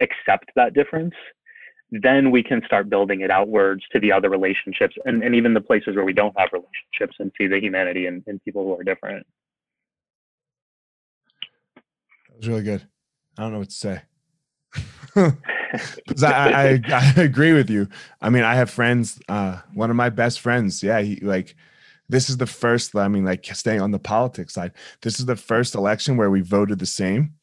accept 0.00 0.50
that 0.56 0.74
difference 0.74 1.14
then 1.90 2.30
we 2.32 2.42
can 2.42 2.60
start 2.66 2.90
building 2.90 3.20
it 3.20 3.30
outwards 3.30 3.84
to 3.92 4.00
the 4.00 4.10
other 4.10 4.28
relationships 4.28 4.96
and, 5.04 5.22
and 5.22 5.34
even 5.34 5.54
the 5.54 5.60
places 5.60 5.94
where 5.94 6.04
we 6.04 6.12
don't 6.12 6.36
have 6.36 6.48
relationships 6.52 7.16
and 7.20 7.30
see 7.38 7.46
the 7.46 7.60
humanity 7.60 8.06
in, 8.06 8.24
in 8.26 8.40
people 8.40 8.64
who 8.64 8.74
are 8.76 8.82
different. 8.82 9.24
That 12.28 12.38
was 12.38 12.48
really 12.48 12.64
good. 12.64 12.82
I 13.38 13.42
don't 13.42 13.52
know 13.52 13.60
what 13.60 13.68
to 13.68 13.74
say 13.74 14.02
because 16.06 16.22
I, 16.22 16.74
I, 16.74 16.80
I 16.92 17.12
agree 17.16 17.52
with 17.52 17.70
you. 17.70 17.88
I 18.20 18.30
mean, 18.30 18.42
I 18.42 18.54
have 18.54 18.70
friends. 18.70 19.18
Uh, 19.28 19.60
one 19.72 19.90
of 19.90 19.96
my 19.96 20.10
best 20.10 20.40
friends, 20.40 20.82
yeah, 20.82 21.00
he 21.00 21.16
like 21.16 21.54
this 22.08 22.28
is 22.28 22.36
the 22.36 22.46
first. 22.46 22.94
I 22.94 23.08
mean, 23.08 23.24
like 23.24 23.44
staying 23.46 23.80
on 23.80 23.90
the 23.90 23.98
politics 23.98 24.54
side, 24.54 24.72
this 25.02 25.18
is 25.18 25.26
the 25.26 25.36
first 25.36 25.74
election 25.74 26.16
where 26.16 26.30
we 26.30 26.42
voted 26.42 26.78
the 26.78 26.86
same 26.86 27.34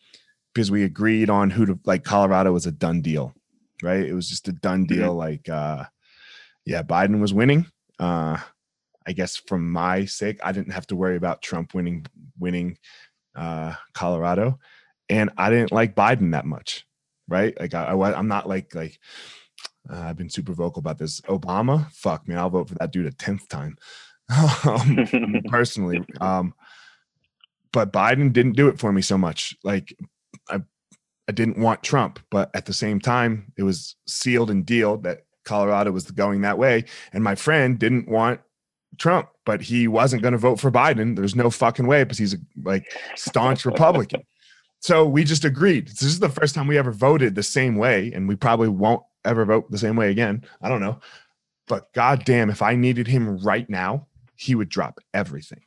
because 0.54 0.70
we 0.70 0.84
agreed 0.84 1.30
on 1.30 1.50
who 1.50 1.66
to 1.66 1.80
like. 1.86 2.04
Colorado 2.04 2.52
was 2.52 2.68
a 2.68 2.72
done 2.72 3.02
deal, 3.02 3.34
right? 3.82 4.06
It 4.06 4.14
was 4.14 4.30
just 4.30 4.48
a 4.48 4.54
done 4.54 4.86
mm-hmm. 4.86 4.94
deal. 4.94 5.10
Mm-hmm. 5.10 5.18
Like, 5.18 5.50
uh, 5.50 5.86
yeah, 6.66 6.84
Biden 6.84 7.20
was 7.20 7.34
winning. 7.34 7.66
Uh, 8.00 8.38
I 9.06 9.14
guess 9.14 9.36
from 9.36 9.70
my 9.70 10.06
sake, 10.06 10.40
I 10.44 10.52
didn't 10.52 10.74
have 10.74 10.88
to 10.88 10.96
worry 10.96 11.16
about 11.16 11.42
Trump 11.42 11.74
winning 11.74 12.06
winning 12.38 12.78
uh, 13.36 13.74
Colorado, 13.94 14.60
and 15.10 15.32
I 15.38 15.50
didn't 15.50 15.72
like 15.72 15.96
Biden 15.96 16.34
that 16.34 16.46
much 16.46 16.86
right? 17.28 17.60
Like 17.60 17.74
I, 17.74 17.86
I 17.86 18.20
am 18.20 18.28
not 18.28 18.48
like 18.48 18.74
like 18.76 19.00
uh, 19.90 20.00
I've 20.00 20.18
been 20.18 20.30
super 20.30 20.54
vocal 20.54 20.80
about 20.80 20.98
this. 20.98 21.22
Obama, 21.22 21.92
fuck 21.92 22.28
man, 22.28 22.38
I'll 22.38 22.50
vote 22.50 22.70
for 22.70 22.76
that 22.76 22.92
dude 22.92 23.06
a 23.06 23.12
tenth 23.12 23.48
time, 23.50 23.78
um, 24.66 25.42
personally. 25.50 26.02
Um, 26.22 26.54
but 27.72 27.92
Biden 27.92 28.32
didn't 28.32 28.56
do 28.56 28.68
it 28.68 28.80
for 28.80 28.94
me 28.94 29.02
so 29.02 29.18
much. 29.18 29.58
Like 29.64 29.96
I, 30.48 30.62
I 31.28 31.32
didn't 31.32 31.58
want 31.58 31.82
Trump, 31.82 32.20
but 32.30 32.52
at 32.54 32.66
the 32.66 32.74
same 32.74 33.00
time, 33.00 33.52
it 33.58 33.64
was 33.64 33.96
sealed 34.06 34.52
and 34.52 34.66
dealed 34.66 35.04
that 35.04 35.26
Colorado 35.44 35.92
was 35.92 36.10
going 36.12 36.42
that 36.42 36.58
way. 36.58 36.86
And 37.14 37.24
my 37.24 37.36
friend 37.36 37.80
didn't 37.80 38.08
want 38.08 38.42
Trump, 39.00 39.30
but 39.46 39.62
he 39.62 39.88
wasn't 39.88 40.22
going 40.22 40.34
to 40.34 40.38
vote 40.38 40.60
for 40.60 40.72
Biden. 40.72 41.16
There's 41.16 41.36
no 41.36 41.50
fucking 41.50 41.88
way 41.88 42.04
because 42.04 42.18
he's 42.18 42.36
a 42.36 42.38
like 42.64 42.86
staunch 43.16 43.66
Republican. 43.66 44.22
So 44.84 45.08
we 45.08 45.24
just 45.24 45.46
agreed. 45.46 45.88
This 45.88 46.04
is 46.04 46.20
the 46.20 46.28
first 46.28 46.54
time 46.54 46.68
we 46.68 46.78
ever 46.78 46.92
voted 46.92 47.36
the 47.36 47.42
same 47.42 47.78
way, 47.78 48.12
and 48.14 48.28
we 48.28 48.36
probably 48.36 48.68
won't 48.68 49.02
ever 49.24 49.46
vote 49.46 49.72
the 49.72 49.78
same 49.78 49.96
way 49.96 50.12
again. 50.12 50.44
I 50.62 50.68
don't 50.68 50.82
know. 50.82 51.00
But 51.70 51.94
goddamn, 51.94 52.50
if 52.50 52.62
I 52.62 52.76
needed 52.76 53.08
him 53.08 53.38
right 53.38 53.70
now, 53.70 54.08
he 54.36 54.56
would 54.56 54.68
drop 54.68 55.00
everything. 55.14 55.62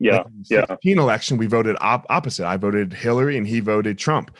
Yeah. 0.00 0.16
Like 0.16 0.26
yeah. 0.48 0.66
16 0.66 0.98
election, 0.98 1.36
we 1.36 1.46
voted 1.46 1.76
op- 1.82 2.06
opposite. 2.08 2.46
I 2.46 2.56
voted 2.56 2.94
Hillary 2.94 3.36
and 3.36 3.46
he 3.46 3.60
voted 3.60 3.98
Trump. 3.98 4.34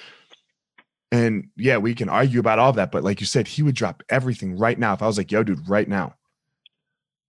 And 1.12 1.50
yeah, 1.54 1.76
we 1.76 1.94
can 1.94 2.08
argue 2.08 2.40
about 2.40 2.58
all 2.58 2.72
that, 2.72 2.90
but 2.90 3.04
like 3.04 3.20
you 3.20 3.26
said, 3.26 3.46
he 3.46 3.62
would 3.62 3.74
drop 3.74 4.02
everything 4.08 4.56
right 4.56 4.78
now. 4.78 4.94
If 4.94 5.02
I 5.02 5.06
was 5.06 5.18
like, 5.18 5.30
yo, 5.30 5.42
dude, 5.42 5.68
right 5.68 5.86
now. 5.86 6.14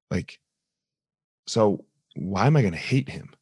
Like, 0.09 0.39
so 1.45 1.83
why 2.15 2.47
am 2.47 2.55
I 2.55 2.61
going 2.61 2.71
to 2.71 2.79
hate 2.79 3.09
him? 3.09 3.33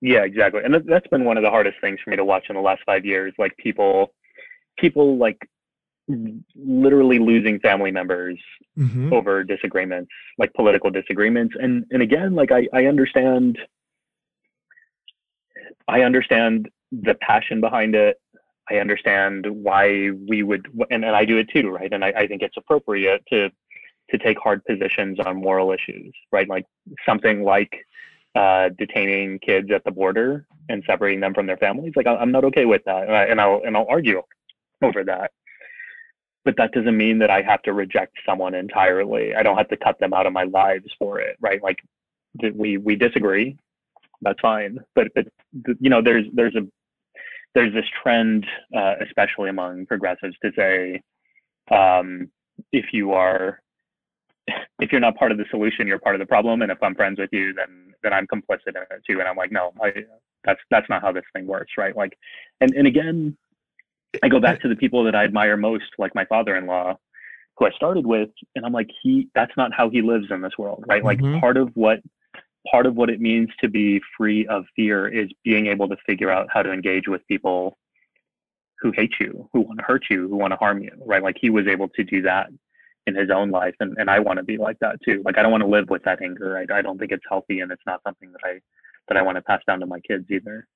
Yeah, 0.00 0.24
exactly. 0.24 0.60
And 0.64 0.74
that's 0.86 1.06
been 1.08 1.24
one 1.24 1.36
of 1.36 1.42
the 1.42 1.50
hardest 1.50 1.80
things 1.80 1.98
for 2.02 2.10
me 2.10 2.16
to 2.16 2.24
watch 2.24 2.46
in 2.48 2.54
the 2.54 2.60
last 2.60 2.82
five 2.84 3.04
years. 3.04 3.32
Like 3.38 3.56
people, 3.56 4.12
people 4.78 5.16
like 5.16 5.38
literally 6.54 7.18
losing 7.18 7.58
family 7.60 7.90
members 7.90 8.38
mm-hmm. 8.78 9.12
over 9.12 9.42
disagreements, 9.42 10.10
like 10.38 10.52
political 10.54 10.90
disagreements. 10.90 11.54
And 11.58 11.84
and 11.90 12.02
again, 12.02 12.34
like 12.34 12.52
I, 12.52 12.68
I 12.72 12.86
understand, 12.86 13.58
I 15.88 16.02
understand 16.02 16.68
the 16.92 17.14
passion 17.14 17.60
behind 17.60 17.94
it. 17.94 18.20
I 18.70 18.76
understand 18.78 19.46
why 19.48 20.10
we 20.28 20.42
would, 20.42 20.66
and, 20.90 21.04
and 21.04 21.14
I 21.14 21.24
do 21.24 21.38
it 21.38 21.48
too, 21.48 21.70
right? 21.70 21.92
And 21.92 22.04
I, 22.04 22.08
I 22.08 22.26
think 22.26 22.42
it's 22.42 22.56
appropriate 22.56 23.22
to 23.30 23.50
to 24.10 24.18
take 24.18 24.38
hard 24.38 24.64
positions 24.64 25.18
on 25.18 25.36
moral 25.36 25.72
issues, 25.72 26.14
right? 26.30 26.48
Like 26.48 26.64
something 27.04 27.42
like 27.42 27.84
uh, 28.36 28.68
detaining 28.76 29.38
kids 29.38 29.70
at 29.74 29.82
the 29.84 29.90
border 29.90 30.46
and 30.68 30.82
separating 30.86 31.20
them 31.20 31.32
from 31.34 31.46
their 31.46 31.56
families. 31.56 31.92
Like 31.96 32.06
I'm 32.06 32.32
not 32.32 32.44
okay 32.44 32.66
with 32.66 32.82
that, 32.84 33.08
and, 33.08 33.40
I'll 33.40 33.62
and 33.64 33.76
I'll 33.76 33.86
argue 33.88 34.22
over 34.82 35.04
that. 35.04 35.30
But 36.44 36.56
that 36.58 36.72
doesn't 36.72 36.96
mean 36.96 37.18
that 37.20 37.30
I 37.30 37.42
have 37.42 37.62
to 37.62 37.72
reject 37.72 38.12
someone 38.24 38.54
entirely. 38.54 39.34
I 39.34 39.42
don't 39.42 39.56
have 39.56 39.68
to 39.68 39.76
cut 39.76 39.98
them 39.98 40.12
out 40.12 40.26
of 40.26 40.32
my 40.32 40.44
lives 40.44 40.92
for 40.98 41.18
it, 41.18 41.36
right? 41.40 41.62
Like 41.62 41.78
we 42.54 42.76
we 42.76 42.94
disagree, 42.94 43.56
that's 44.20 44.40
fine. 44.40 44.78
But 44.94 45.08
but 45.14 45.26
you 45.80 45.90
know, 45.90 46.02
there's 46.02 46.26
there's 46.34 46.54
a 46.54 46.66
there's 47.54 47.72
this 47.72 47.86
trend, 48.02 48.46
uh, 48.76 48.96
especially 49.00 49.48
among 49.48 49.86
progressives, 49.86 50.36
to 50.44 50.52
say 50.54 51.00
um, 51.70 52.30
if 52.70 52.92
you 52.92 53.12
are 53.12 53.60
if 54.78 54.92
you're 54.92 55.00
not 55.00 55.16
part 55.16 55.32
of 55.32 55.38
the 55.38 55.46
solution, 55.50 55.86
you're 55.86 55.98
part 55.98 56.14
of 56.14 56.18
the 56.20 56.26
problem. 56.26 56.62
And 56.62 56.70
if 56.70 56.82
I'm 56.82 56.94
friends 56.94 57.18
with 57.18 57.30
you, 57.32 57.52
then 57.54 57.85
then 58.06 58.12
I'm 58.12 58.26
complicit 58.26 58.68
in 58.68 58.76
it 58.76 59.02
too. 59.06 59.18
And 59.18 59.28
I'm 59.28 59.36
like, 59.36 59.50
no, 59.50 59.72
I, 59.82 59.92
that's 60.44 60.60
that's 60.70 60.88
not 60.88 61.02
how 61.02 61.12
this 61.12 61.24
thing 61.34 61.46
works, 61.46 61.72
right? 61.76 61.94
Like, 61.96 62.16
and 62.60 62.72
and 62.74 62.86
again, 62.86 63.36
I 64.22 64.28
go 64.28 64.40
back 64.40 64.60
to 64.62 64.68
the 64.68 64.76
people 64.76 65.04
that 65.04 65.14
I 65.14 65.24
admire 65.24 65.56
most, 65.56 65.84
like 65.98 66.14
my 66.14 66.24
father-in-law, 66.24 66.96
who 67.56 67.66
I 67.66 67.70
started 67.72 68.06
with, 68.06 68.30
and 68.54 68.64
I'm 68.64 68.72
like, 68.72 68.90
he 69.02 69.28
that's 69.34 69.56
not 69.56 69.72
how 69.74 69.90
he 69.90 70.02
lives 70.02 70.26
in 70.30 70.40
this 70.40 70.52
world, 70.56 70.84
right? 70.86 71.04
Like 71.04 71.18
mm-hmm. 71.18 71.40
part 71.40 71.56
of 71.56 71.70
what 71.74 72.00
part 72.70 72.86
of 72.86 72.94
what 72.96 73.10
it 73.10 73.20
means 73.20 73.48
to 73.60 73.68
be 73.68 74.00
free 74.16 74.46
of 74.46 74.64
fear 74.74 75.06
is 75.08 75.28
being 75.44 75.66
able 75.66 75.88
to 75.88 75.96
figure 76.06 76.30
out 76.30 76.48
how 76.52 76.62
to 76.62 76.72
engage 76.72 77.08
with 77.08 77.26
people 77.26 77.76
who 78.80 78.92
hate 78.92 79.14
you, 79.18 79.48
who 79.52 79.60
want 79.62 79.78
to 79.78 79.84
hurt 79.84 80.04
you, 80.10 80.28
who 80.28 80.36
want 80.36 80.52
to 80.52 80.56
harm 80.56 80.82
you, 80.82 80.90
right? 81.04 81.22
Like 81.22 81.36
he 81.40 81.50
was 81.50 81.66
able 81.66 81.88
to 81.90 82.04
do 82.04 82.22
that 82.22 82.50
in 83.06 83.14
his 83.14 83.30
own 83.30 83.50
life 83.50 83.74
and, 83.80 83.96
and 83.98 84.10
i 84.10 84.18
want 84.18 84.38
to 84.38 84.42
be 84.42 84.56
like 84.56 84.78
that 84.80 85.00
too. 85.04 85.22
Like 85.24 85.38
i 85.38 85.42
don't 85.42 85.52
want 85.52 85.62
to 85.62 85.68
live 85.68 85.88
with 85.88 86.02
that 86.04 86.22
anger. 86.22 86.58
I, 86.58 86.78
I 86.78 86.82
don't 86.82 86.98
think 86.98 87.12
it's 87.12 87.24
healthy 87.28 87.60
and 87.60 87.70
it's 87.70 87.82
not 87.86 88.00
something 88.04 88.32
that 88.32 88.40
i 88.44 88.60
that 89.08 89.16
i 89.16 89.22
want 89.22 89.36
to 89.36 89.42
pass 89.42 89.60
down 89.66 89.80
to 89.80 89.86
my 89.86 90.00
kids 90.00 90.26
either. 90.30 90.66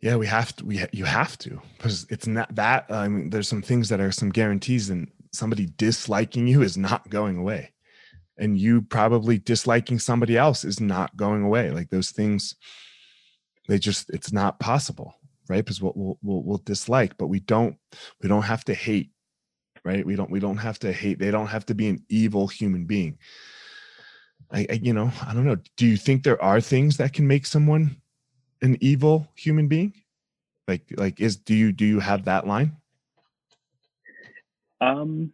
Yeah 0.00 0.16
we 0.16 0.26
have 0.26 0.54
to 0.56 0.64
we 0.64 0.84
you 0.92 1.04
have 1.04 1.36
to 1.38 1.60
because 1.76 2.06
it's 2.10 2.26
not 2.26 2.54
that 2.54 2.86
i 2.90 3.08
mean 3.08 3.30
there's 3.30 3.48
some 3.48 3.62
things 3.62 3.88
that 3.88 4.00
are 4.00 4.12
some 4.12 4.30
guarantees 4.30 4.90
and 4.90 5.10
somebody 5.32 5.66
disliking 5.76 6.46
you 6.46 6.62
is 6.62 6.76
not 6.76 7.08
going 7.10 7.36
away. 7.36 7.72
And 8.40 8.56
you 8.56 8.82
probably 8.82 9.38
disliking 9.38 9.98
somebody 9.98 10.36
else 10.36 10.64
is 10.64 10.80
not 10.80 11.16
going 11.16 11.42
away. 11.42 11.70
Like 11.70 11.90
those 11.90 12.10
things 12.10 12.54
they 13.66 13.78
just 13.78 14.10
it's 14.10 14.32
not 14.32 14.60
possible 14.60 15.14
right? 15.48 15.64
Because 15.64 15.80
we'll, 15.80 15.94
we'll, 15.96 16.18
we'll, 16.22 16.42
we'll 16.42 16.58
dislike 16.58 17.16
but 17.16 17.28
we 17.28 17.40
don't 17.40 17.76
we 18.22 18.28
don't 18.28 18.42
have 18.42 18.64
to 18.66 18.74
hate 18.74 19.10
right? 19.88 20.04
We 20.04 20.16
don't 20.16 20.30
we 20.30 20.38
don't 20.38 20.58
have 20.58 20.78
to 20.80 20.92
hate 20.92 21.18
they 21.18 21.30
don't 21.30 21.46
have 21.46 21.64
to 21.66 21.74
be 21.74 21.88
an 21.88 22.04
evil 22.10 22.46
human 22.46 22.84
being. 22.84 23.18
I, 24.50 24.66
I, 24.70 24.74
you 24.74 24.92
know 24.92 25.10
i 25.26 25.32
don't 25.34 25.44
know. 25.44 25.56
Do 25.76 25.86
you 25.86 25.96
think 25.96 26.22
there 26.22 26.40
are 26.42 26.60
things 26.60 26.98
that 26.98 27.14
can 27.14 27.26
make 27.26 27.46
someone 27.46 27.96
an 28.60 28.76
evil 28.80 29.28
human 29.34 29.66
being? 29.66 29.94
Like 30.68 30.84
like 30.96 31.20
is 31.20 31.36
do 31.36 31.54
you 31.54 31.72
do 31.72 31.86
you 31.86 32.00
have 32.00 32.26
that 32.26 32.46
line? 32.46 32.76
Um 34.82 35.32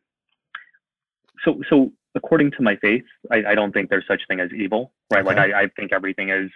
so 1.44 1.61
so 1.68 1.92
according 2.14 2.52
to 2.52 2.62
my 2.62 2.76
faith 2.76 3.02
i, 3.32 3.38
I 3.50 3.55
don't 3.57 3.72
think 3.72 3.90
there's 3.90 4.07
such 4.07 4.22
thing 4.28 4.38
as 4.38 4.48
evil 4.52 4.92
right? 5.12 5.26
Okay. 5.26 5.34
like 5.34 5.52
I, 5.52 5.62
I 5.62 5.66
think 5.76 5.92
everything 5.92 6.30
is 6.30 6.50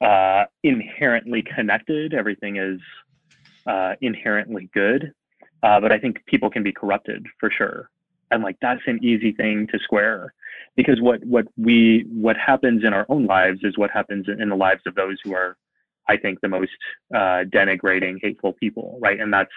uh 0.00 0.44
inherently 0.62 1.42
connected. 1.42 2.14
Everything 2.14 2.56
is 2.56 2.80
uh 3.66 3.92
inherently 4.00 4.70
good 4.72 5.12
uh, 5.62 5.80
but 5.80 5.92
I 5.92 5.98
think 5.98 6.24
people 6.26 6.50
can 6.50 6.62
be 6.62 6.72
corrupted 6.72 7.26
for 7.38 7.50
sure. 7.50 7.90
And 8.30 8.42
like 8.42 8.56
that's 8.60 8.82
an 8.86 8.98
easy 9.02 9.32
thing 9.32 9.66
to 9.68 9.78
square 9.78 10.34
because 10.76 11.00
what 11.00 11.24
what 11.24 11.46
we 11.56 12.04
what 12.08 12.36
happens 12.36 12.84
in 12.84 12.92
our 12.92 13.06
own 13.08 13.26
lives 13.26 13.60
is 13.62 13.78
what 13.78 13.90
happens 13.90 14.26
in 14.28 14.48
the 14.48 14.56
lives 14.56 14.82
of 14.86 14.94
those 14.94 15.18
who 15.22 15.34
are, 15.34 15.56
I 16.08 16.16
think, 16.16 16.40
the 16.40 16.48
most 16.48 16.72
uh, 17.14 17.44
denigrating, 17.48 18.16
hateful 18.20 18.52
people, 18.54 18.98
right? 19.00 19.20
And 19.20 19.32
that's 19.32 19.52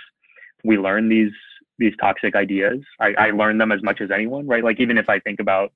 we 0.64 0.78
learn 0.78 1.10
these 1.10 1.32
these 1.80 1.94
toxic 2.00 2.36
ideas. 2.36 2.80
I, 3.00 3.14
I 3.18 3.32
learn 3.32 3.58
them 3.58 3.72
as 3.72 3.82
much 3.82 4.02
as 4.02 4.12
anyone, 4.12 4.46
right? 4.48 4.64
Like 4.64 4.80
even 4.80 4.98
if 4.98 5.10
I 5.10 5.20
think 5.20 5.40
about 5.40 5.72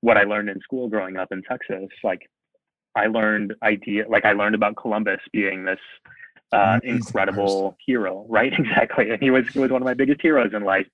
what 0.00 0.16
I 0.16 0.24
learned 0.24 0.48
in 0.48 0.60
school 0.60 0.88
growing 0.88 1.16
up 1.16 1.28
in 1.30 1.42
Texas, 1.42 1.88
like 2.02 2.28
I 2.96 3.06
learned 3.06 3.54
idea 3.62 4.04
like 4.08 4.24
I 4.24 4.32
learned 4.32 4.54
about 4.54 4.76
Columbus 4.76 5.20
being 5.32 5.64
this 5.64 5.80
uh, 6.54 6.78
incredible 6.82 7.76
hero, 7.84 8.24
right? 8.28 8.52
Exactly. 8.58 9.10
And 9.10 9.20
he 9.20 9.30
was 9.30 9.46
he 9.48 9.58
was 9.58 9.70
one 9.70 9.82
of 9.82 9.86
my 9.86 9.94
biggest 9.94 10.20
heroes 10.22 10.52
in 10.54 10.62
life. 10.62 10.86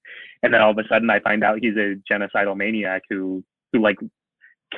And 0.42 0.54
then 0.54 0.61
all 0.61 0.70
of 0.70 0.78
a 0.78 0.88
sudden, 0.88 1.11
I 1.11 1.20
find 1.20 1.44
out 1.44 1.58
he's 1.61 1.76
a 1.76 1.96
genocidal 2.11 2.56
maniac 2.56 3.02
who 3.11 3.44
who 3.72 3.80
like 3.80 3.98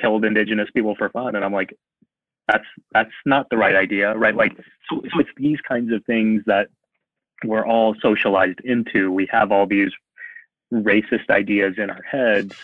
killed 0.00 0.24
indigenous 0.24 0.68
people 0.74 0.94
for 0.96 1.08
fun. 1.10 1.36
And 1.36 1.44
I'm 1.44 1.52
like, 1.52 1.74
that's 2.48 2.64
that's 2.92 3.12
not 3.24 3.48
the 3.50 3.56
right 3.56 3.76
idea, 3.76 4.14
right? 4.16 4.34
Like, 4.34 4.56
so, 4.90 5.00
so 5.12 5.20
it's 5.20 5.30
these 5.36 5.60
kinds 5.60 5.92
of 5.92 6.04
things 6.04 6.42
that 6.46 6.68
we're 7.44 7.66
all 7.66 7.94
socialized 8.02 8.60
into. 8.64 9.10
We 9.12 9.28
have 9.30 9.52
all 9.52 9.66
these 9.66 9.90
racist 10.72 11.30
ideas 11.30 11.74
in 11.78 11.90
our 11.90 12.02
heads. 12.02 12.54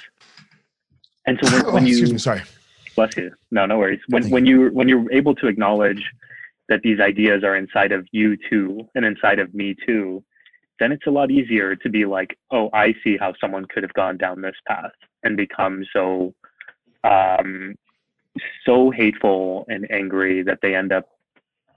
And 1.26 1.38
so 1.42 1.52
when, 1.52 1.66
oh, 1.66 1.72
when 1.72 1.86
you, 1.86 2.06
me, 2.06 2.18
sorry, 2.18 2.42
bless 2.96 3.16
you. 3.16 3.32
No, 3.50 3.66
no 3.66 3.78
worries. 3.78 4.00
When 4.08 4.28
when 4.30 4.46
you 4.46 4.70
when 4.70 4.88
you're 4.88 5.10
able 5.12 5.34
to 5.36 5.46
acknowledge 5.46 6.10
that 6.68 6.82
these 6.82 7.00
ideas 7.00 7.44
are 7.44 7.56
inside 7.56 7.92
of 7.92 8.06
you 8.12 8.36
too 8.50 8.88
and 8.94 9.04
inside 9.04 9.38
of 9.38 9.54
me 9.54 9.74
too, 9.86 10.22
then 10.78 10.92
it's 10.92 11.06
a 11.06 11.10
lot 11.10 11.30
easier 11.30 11.74
to 11.74 11.88
be 11.88 12.04
like, 12.04 12.38
oh, 12.50 12.70
I 12.72 12.94
see 13.02 13.16
how 13.16 13.34
someone 13.40 13.64
could 13.66 13.82
have 13.82 13.94
gone 13.94 14.16
down 14.16 14.40
this 14.40 14.54
path 14.66 14.92
and 15.22 15.36
become 15.36 15.84
so 15.92 16.34
um, 17.04 17.74
so 18.64 18.90
hateful 18.90 19.64
and 19.68 19.90
angry 19.90 20.42
that 20.42 20.58
they 20.62 20.74
end 20.74 20.92
up 20.92 21.08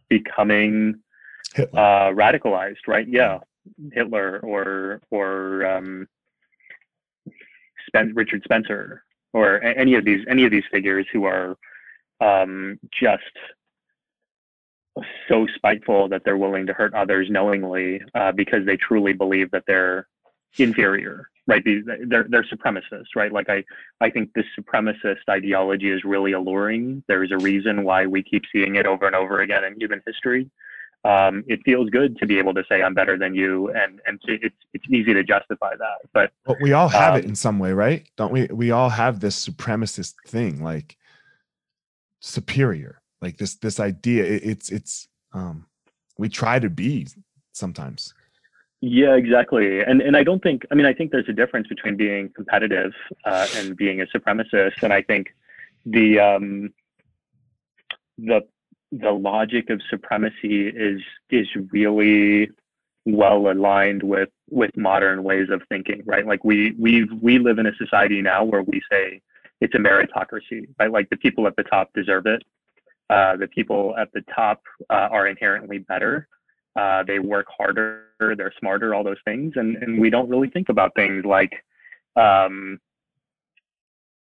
becoming 0.10 0.96
uh, 1.58 2.12
radicalized, 2.12 2.88
right? 2.88 3.08
Yeah, 3.08 3.40
Hitler 3.92 4.40
or 4.44 5.02
or 5.10 5.66
um, 5.66 6.08
Spen- 7.88 8.14
Richard 8.16 8.44
Spencer 8.44 9.04
or 9.34 9.64
any 9.64 9.96
of 9.96 10.06
these 10.06 10.26
any 10.30 10.46
of 10.46 10.52
these 10.52 10.64
figures 10.72 11.08
who 11.12 11.26
are 11.26 11.58
um, 12.20 12.80
just 12.92 13.24
so 15.28 15.48
spiteful 15.56 16.08
that 16.10 16.24
they're 16.24 16.38
willing 16.38 16.66
to 16.68 16.74
hurt 16.74 16.94
others 16.94 17.28
knowingly 17.30 18.02
uh, 18.16 18.32
because 18.32 18.66
they 18.66 18.78
truly 18.78 19.14
believe 19.14 19.52
that 19.52 19.64
they're 19.68 20.08
inferior 20.58 21.28
right? 21.48 21.64
They're 21.66 22.26
they're 22.30 22.44
supremacists 22.44 23.16
right? 23.16 23.32
Like 23.32 23.50
i 23.50 23.64
i 24.00 24.10
think 24.10 24.34
this 24.34 24.46
supremacist 24.58 25.28
ideology 25.30 25.90
is 25.92 26.04
really 26.04 26.34
alluring. 26.34 27.04
There's 27.08 27.32
a 27.32 27.38
reason 27.38 27.84
why 27.84 28.06
we 28.06 28.24
keep 28.24 28.44
seeing 28.52 28.76
it 28.76 28.86
over 28.86 29.06
and 29.06 29.16
over 29.16 29.42
again 29.42 29.64
in 29.64 29.80
human 29.80 30.02
history. 30.06 30.50
Um, 31.04 31.44
it 31.48 31.62
feels 31.66 31.90
good 31.90 32.16
to 32.20 32.28
be 32.28 32.38
able 32.38 32.54
to 32.54 32.64
say 32.70 32.84
i'm 32.84 32.94
better 32.94 33.18
than 33.18 33.34
you 33.34 33.70
and 33.70 34.00
and 34.06 34.20
it's 34.28 34.56
it's 34.74 34.86
easy 34.88 35.16
to 35.16 35.24
justify 35.24 35.76
that 35.76 35.98
but 36.14 36.32
but 36.46 36.58
we 36.62 36.74
all 36.74 36.90
have 36.90 37.16
um, 37.16 37.20
it 37.20 37.26
in 37.26 37.36
some 37.36 37.58
way 37.58 37.74
right? 37.74 38.08
Don't 38.18 38.32
we 38.32 38.46
we 38.52 38.70
all 38.70 38.90
have 38.90 39.20
this 39.20 39.48
supremacist 39.48 40.14
thing 40.28 40.64
like 40.64 40.98
superior 42.20 43.01
like 43.22 43.38
this 43.38 43.56
this 43.56 43.80
idea 43.80 44.24
it, 44.24 44.44
it's 44.44 44.70
it's 44.70 45.08
um 45.34 45.66
we 46.18 46.30
try 46.30 46.60
to 46.60 46.70
be 46.70 47.08
sometimes. 47.54 48.14
Yeah 48.82 49.16
exactly. 49.16 49.82
And 49.82 50.02
and 50.02 50.18
i 50.18 50.24
don't 50.24 50.42
think 50.42 50.66
i 50.72 50.76
mean 50.76 50.86
i 50.86 50.94
think 50.94 51.12
there's 51.12 51.30
a 51.30 51.34
difference 51.34 51.68
between 51.68 51.96
being 51.98 52.30
competitive 52.30 52.94
uh, 53.26 53.48
and 53.58 53.76
being 53.76 54.02
a 54.02 54.06
supremacist. 54.06 54.82
And 54.82 54.94
i 54.94 55.02
think 55.02 55.28
the 55.86 56.20
um 56.20 56.74
the 58.18 58.42
the 58.92 59.12
logic 59.12 59.70
of 59.70 59.82
supremacy 59.90 60.68
is 60.68 61.02
is 61.30 61.48
really 61.72 62.50
well 63.06 63.52
aligned 63.52 64.04
with 64.04 64.30
with 64.50 64.76
modern 64.76 65.24
ways 65.24 65.50
of 65.50 65.62
thinking 65.70 66.04
right? 66.06 66.26
Like 66.26 66.44
we 66.44 66.76
we 66.78 67.06
we 67.22 67.40
live 67.40 67.58
in 67.60 67.66
a 67.66 67.76
society 67.76 68.22
now 68.22 68.44
where 68.44 68.64
we 68.64 68.82
say 68.92 69.22
it's 69.60 69.76
a 69.76 69.78
meritocracy 69.78 70.68
right? 70.80 70.92
Like 70.92 71.10
the 71.10 71.18
people 71.18 71.48
at 71.48 71.56
the 71.56 71.64
top 71.64 71.92
deserve 71.94 72.26
it 72.26 72.44
uh, 73.12 73.36
the 73.36 73.48
people 73.48 73.94
at 74.00 74.12
the 74.14 74.22
top 74.34 74.62
uh, 74.90 75.10
are 75.12 75.28
inherently 75.28 75.80
better. 75.80 76.28
Uh, 76.80 77.04
they 77.04 77.20
work 77.20 77.46
harder, 77.56 78.06
they're 78.20 78.54
smarter, 78.58 78.96
all 78.96 79.04
those 79.04 79.18
things, 79.26 79.54
and 79.58 79.76
and 79.78 80.00
we 80.00 80.10
don't 80.10 80.30
really 80.30 80.50
think 80.50 80.70
about 80.70 80.96
things 80.96 81.26
like 81.26 81.52
um, 82.16 82.80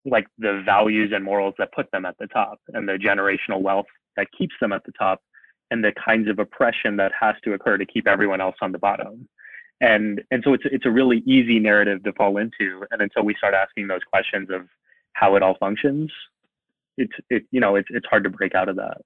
like 0.05 0.27
the 0.39 0.63
values 0.65 1.13
and 1.15 1.25
morals 1.25 1.55
that 1.59 1.73
put 1.73 1.89
them 1.93 2.05
at 2.05 2.19
the 2.19 2.27
top, 2.27 2.59
and 2.75 2.89
the 2.89 2.95
generational 2.95 3.63
wealth 3.63 3.87
that 4.17 4.27
keeps 4.37 4.55
them 4.61 4.73
at 4.73 4.83
the 4.85 4.93
top, 4.93 5.23
and 5.71 5.85
the 5.85 5.93
kinds 6.05 6.29
of 6.29 6.41
oppression 6.41 6.97
that 6.97 7.13
has 7.19 7.37
to 7.45 7.53
occur 7.53 7.79
to 7.79 7.87
keep 7.87 8.09
everyone 8.09 8.41
else 8.41 8.57
on 8.61 8.73
the 8.73 8.79
bottom. 8.79 9.29
And 9.81 10.21
and 10.33 10.43
so 10.45 10.53
it's 10.53 10.65
it's 10.67 10.87
a 10.87 10.91
really 10.91 11.23
easy 11.27 11.61
narrative 11.61 12.03
to 12.03 12.13
fall 12.15 12.39
into, 12.39 12.85
and 12.91 13.01
until 13.01 13.23
we 13.23 13.37
start 13.37 13.55
asking 13.55 13.87
those 13.87 14.03
questions 14.13 14.49
of 14.51 14.63
how 15.13 15.37
it 15.37 15.45
all 15.45 15.57
functions, 15.61 16.11
it's 17.01 17.13
it 17.31 17.43
you 17.51 17.61
know 17.61 17.77
it's 17.77 17.89
it's 17.91 18.07
hard 18.07 18.25
to 18.25 18.31
break 18.31 18.55
out 18.55 18.69
of 18.69 18.77
that 18.77 18.99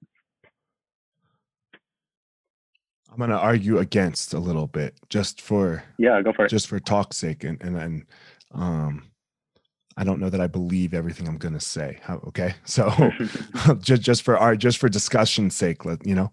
I'm 3.15 3.19
going 3.19 3.29
to 3.29 3.37
argue 3.37 3.77
against 3.77 4.33
a 4.33 4.39
little 4.39 4.67
bit 4.67 4.93
just 5.07 5.39
for 5.39 5.85
yeah, 5.97 6.21
go 6.21 6.33
for 6.33 6.45
it. 6.45 6.49
Just 6.49 6.67
for 6.67 6.81
talk's 6.81 7.15
sake, 7.15 7.45
and 7.45 7.61
and 7.61 7.77
and 7.77 8.05
um, 8.51 9.03
I 9.95 10.03
don't 10.03 10.19
know 10.19 10.29
that 10.29 10.41
I 10.41 10.47
believe 10.47 10.93
everything 10.93 11.25
I'm 11.25 11.37
going 11.37 11.53
to 11.53 11.61
say. 11.61 11.99
How, 12.01 12.15
okay, 12.27 12.55
so 12.65 12.91
just 13.79 14.01
just 14.01 14.23
for 14.23 14.37
our 14.37 14.57
just 14.57 14.79
for 14.79 14.89
discussion's 14.89 15.55
sake, 15.55 15.85
let 15.85 16.05
you 16.05 16.13
know. 16.13 16.29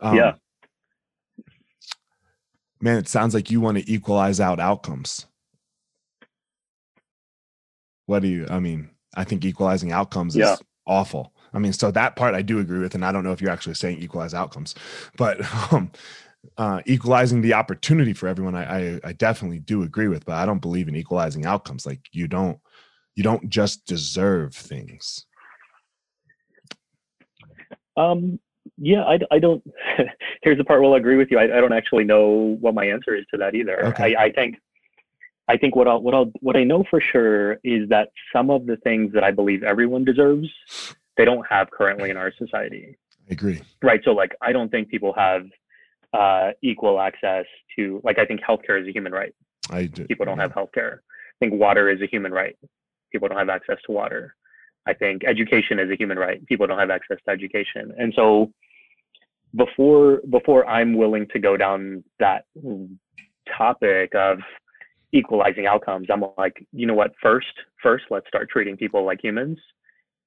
Um, 0.00 0.16
yeah. 0.16 0.34
Man, 2.80 2.98
it 2.98 3.08
sounds 3.08 3.34
like 3.34 3.50
you 3.50 3.60
want 3.60 3.78
to 3.78 3.92
equalize 3.92 4.38
out 4.38 4.60
outcomes. 4.60 5.26
What 8.06 8.22
do 8.22 8.28
you? 8.28 8.46
I 8.48 8.60
mean, 8.60 8.90
I 9.16 9.24
think 9.24 9.44
equalizing 9.44 9.90
outcomes 9.90 10.36
yeah. 10.36 10.52
is 10.52 10.62
awful. 10.90 11.32
I 11.54 11.58
mean, 11.58 11.72
so 11.72 11.90
that 11.92 12.16
part 12.16 12.34
I 12.34 12.42
do 12.42 12.58
agree 12.58 12.80
with, 12.80 12.94
and 12.94 13.04
I 13.04 13.12
don't 13.12 13.24
know 13.24 13.32
if 13.32 13.40
you're 13.40 13.50
actually 13.50 13.74
saying 13.74 13.98
equalize 13.98 14.34
outcomes, 14.34 14.74
but 15.16 15.40
um, 15.72 15.90
uh, 16.58 16.80
equalizing 16.84 17.40
the 17.40 17.54
opportunity 17.54 18.12
for 18.12 18.28
everyone, 18.28 18.54
I, 18.54 18.96
I, 18.96 19.00
I 19.04 19.12
definitely 19.12 19.60
do 19.60 19.82
agree 19.82 20.08
with. 20.08 20.24
But 20.26 20.34
I 20.34 20.46
don't 20.46 20.60
believe 20.60 20.88
in 20.88 20.96
equalizing 20.96 21.46
outcomes. 21.46 21.86
Like 21.86 22.00
you 22.12 22.28
don't 22.28 22.58
you 23.14 23.22
don't 23.22 23.48
just 23.48 23.86
deserve 23.86 24.54
things. 24.54 25.26
Um. 27.96 28.38
Yeah, 28.76 29.04
I, 29.04 29.18
I 29.30 29.38
don't. 29.38 29.62
here's 30.42 30.58
the 30.58 30.64
part 30.64 30.80
where 30.80 30.90
I'll 30.90 30.96
agree 30.96 31.16
with 31.16 31.30
you. 31.30 31.38
I, 31.38 31.44
I 31.44 31.60
don't 31.60 31.72
actually 31.72 32.04
know 32.04 32.56
what 32.60 32.74
my 32.74 32.84
answer 32.84 33.14
is 33.14 33.24
to 33.32 33.38
that 33.38 33.54
either. 33.54 33.86
Okay. 33.86 34.14
I, 34.14 34.24
I 34.24 34.32
think 34.32 34.58
I 35.50 35.56
think 35.56 35.74
what 35.74 35.88
I'll 35.88 36.00
what 36.00 36.14
I'll 36.14 36.30
what 36.40 36.56
I 36.56 36.62
know 36.62 36.84
for 36.88 37.00
sure 37.00 37.54
is 37.64 37.88
that 37.88 38.10
some 38.32 38.50
of 38.50 38.66
the 38.66 38.76
things 38.76 39.12
that 39.14 39.24
I 39.24 39.32
believe 39.32 39.64
everyone 39.64 40.04
deserves 40.04 40.48
they 41.16 41.24
don't 41.24 41.44
have 41.50 41.72
currently 41.72 42.08
in 42.08 42.16
our 42.16 42.32
society. 42.38 42.96
I 43.28 43.32
agree. 43.32 43.60
Right. 43.82 44.00
So 44.04 44.12
like 44.12 44.32
I 44.40 44.52
don't 44.52 44.70
think 44.70 44.88
people 44.88 45.12
have 45.14 45.46
uh, 46.12 46.52
equal 46.62 47.00
access 47.00 47.46
to 47.76 48.00
like 48.04 48.20
I 48.20 48.26
think 48.26 48.40
healthcare 48.48 48.80
is 48.80 48.86
a 48.86 48.92
human 48.92 49.12
right. 49.12 49.34
I 49.70 49.86
do. 49.86 50.04
People 50.06 50.24
don't 50.24 50.38
have 50.38 50.52
healthcare. 50.52 50.98
I 50.98 51.36
think 51.40 51.54
water 51.54 51.90
is 51.90 52.00
a 52.00 52.06
human 52.06 52.32
right. 52.32 52.56
People 53.10 53.26
don't 53.26 53.38
have 53.38 53.48
access 53.48 53.78
to 53.86 53.92
water. 53.92 54.36
I 54.86 54.94
think 54.94 55.24
education 55.24 55.80
is 55.80 55.90
a 55.90 55.96
human 55.96 56.16
right. 56.16 56.46
People 56.46 56.68
don't 56.68 56.78
have 56.78 56.90
access 56.90 57.18
to 57.24 57.30
education. 57.32 57.92
And 57.98 58.12
so 58.14 58.52
before 59.56 60.20
before 60.30 60.64
I'm 60.68 60.94
willing 60.94 61.26
to 61.32 61.40
go 61.40 61.56
down 61.56 62.04
that 62.20 62.44
topic 63.58 64.14
of 64.14 64.38
equalizing 65.12 65.66
outcomes, 65.66 66.08
I'm 66.12 66.24
like, 66.38 66.64
you 66.72 66.86
know 66.86 66.94
what, 66.94 67.12
first, 67.22 67.52
first 67.82 68.04
let's 68.10 68.28
start 68.28 68.48
treating 68.50 68.76
people 68.76 69.04
like 69.04 69.22
humans 69.22 69.58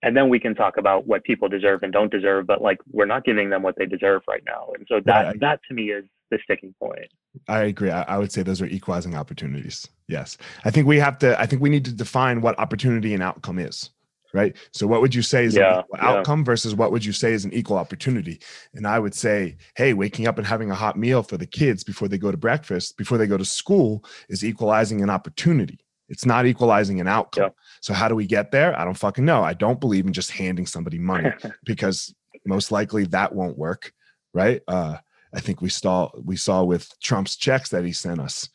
and 0.03 0.15
then 0.17 0.27
we 0.29 0.39
can 0.39 0.53
talk 0.53 0.77
about 0.77 1.07
what 1.07 1.23
people 1.23 1.47
deserve 1.47 1.81
and 1.81 1.91
don't 1.91 2.11
deserve 2.11 2.45
but 2.45 2.61
like 2.61 2.77
we're 2.91 3.05
not 3.05 3.23
giving 3.23 3.49
them 3.49 3.63
what 3.63 3.75
they 3.77 3.86
deserve 3.86 4.21
right 4.27 4.43
now. 4.45 4.67
And 4.77 4.86
so 4.88 4.99
that 5.05 5.27
I, 5.27 5.34
that 5.39 5.61
to 5.69 5.73
me 5.73 5.91
is 5.91 6.03
the 6.29 6.38
sticking 6.43 6.75
point. 6.79 7.07
I 7.47 7.63
agree. 7.63 7.89
I, 7.89 8.03
I, 8.03 8.17
would 8.17 8.31
say 8.31 8.43
those 8.43 8.61
are 8.61 8.65
equalizing 8.65 9.15
opportunities. 9.15 9.88
Yes. 10.07 10.38
I 10.65 10.71
think 10.71 10.86
we 10.88 10.99
have 10.99 11.17
to 11.19 11.39
i 11.39 11.45
think 11.45 11.61
we 11.61 11.69
need 11.69 11.86
to 11.86 11.93
define 11.93 12.41
what 12.41 12.59
opportunity 12.59 13.13
and 13.13 13.23
outcome 13.23 13.57
is 13.57 13.89
right 14.34 14.55
so 14.71 14.88
what 14.88 15.01
would 15.01 15.13
you 15.13 15.21
say 15.21 15.45
is 15.45 15.55
yeah, 15.55 15.79
an 15.79 15.84
yeah. 15.93 16.09
outcome 16.09 16.43
versus 16.43 16.75
what 16.75 16.91
would 16.91 17.05
you 17.05 17.13
say 17.13 17.34
is 17.34 17.45
an 17.45 17.53
equal 17.53 17.77
opportunity 17.77 18.39
and 18.73 18.88
i 18.88 18.99
would 18.99 19.13
say 19.13 19.55
hey 19.75 19.93
waking 19.93 20.27
up 20.27 20.38
and 20.38 20.47
having 20.47 20.71
a 20.71 20.75
hot 20.75 20.97
meal 20.97 21.23
for 21.23 21.38
the 21.38 21.45
kids 21.45 21.84
before 21.84 22.07
they 22.07 22.17
go 22.17 22.31
to 22.31 22.38
breakfast 22.38 22.97
before 22.97 23.17
they 23.17 23.27
go 23.27 23.38
to 23.38 23.45
school 23.45 24.03
is 24.29 24.43
equalizing 24.43 25.01
an 25.01 25.09
opportunity 25.09 25.79
it's 26.09 26.25
not 26.25 26.45
equalizing 26.45 26.99
an 26.99 27.07
outcome. 27.07 27.51
So 27.81 27.93
how 27.93 28.07
do 28.07 28.15
we 28.15 28.27
get 28.27 28.51
there? 28.51 28.77
I 28.77 28.86
don't 28.86 28.93
fucking 28.93 29.25
know. 29.25 29.41
I 29.41 29.53
don't 29.53 29.79
believe 29.79 30.05
in 30.05 30.13
just 30.13 30.31
handing 30.31 30.67
somebody 30.67 30.99
money 30.99 31.31
because 31.65 32.13
most 32.45 32.71
likely 32.71 33.05
that 33.05 33.34
won't 33.34 33.57
work, 33.57 33.91
right? 34.34 34.61
Uh, 34.67 34.97
I 35.34 35.39
think 35.39 35.61
we 35.61 35.69
saw 35.69 36.11
we 36.23 36.36
saw 36.36 36.63
with 36.63 36.91
Trump's 37.01 37.36
checks 37.36 37.69
that 37.69 37.84
he 37.86 37.93
sent 37.93 38.19
us, 38.19 38.49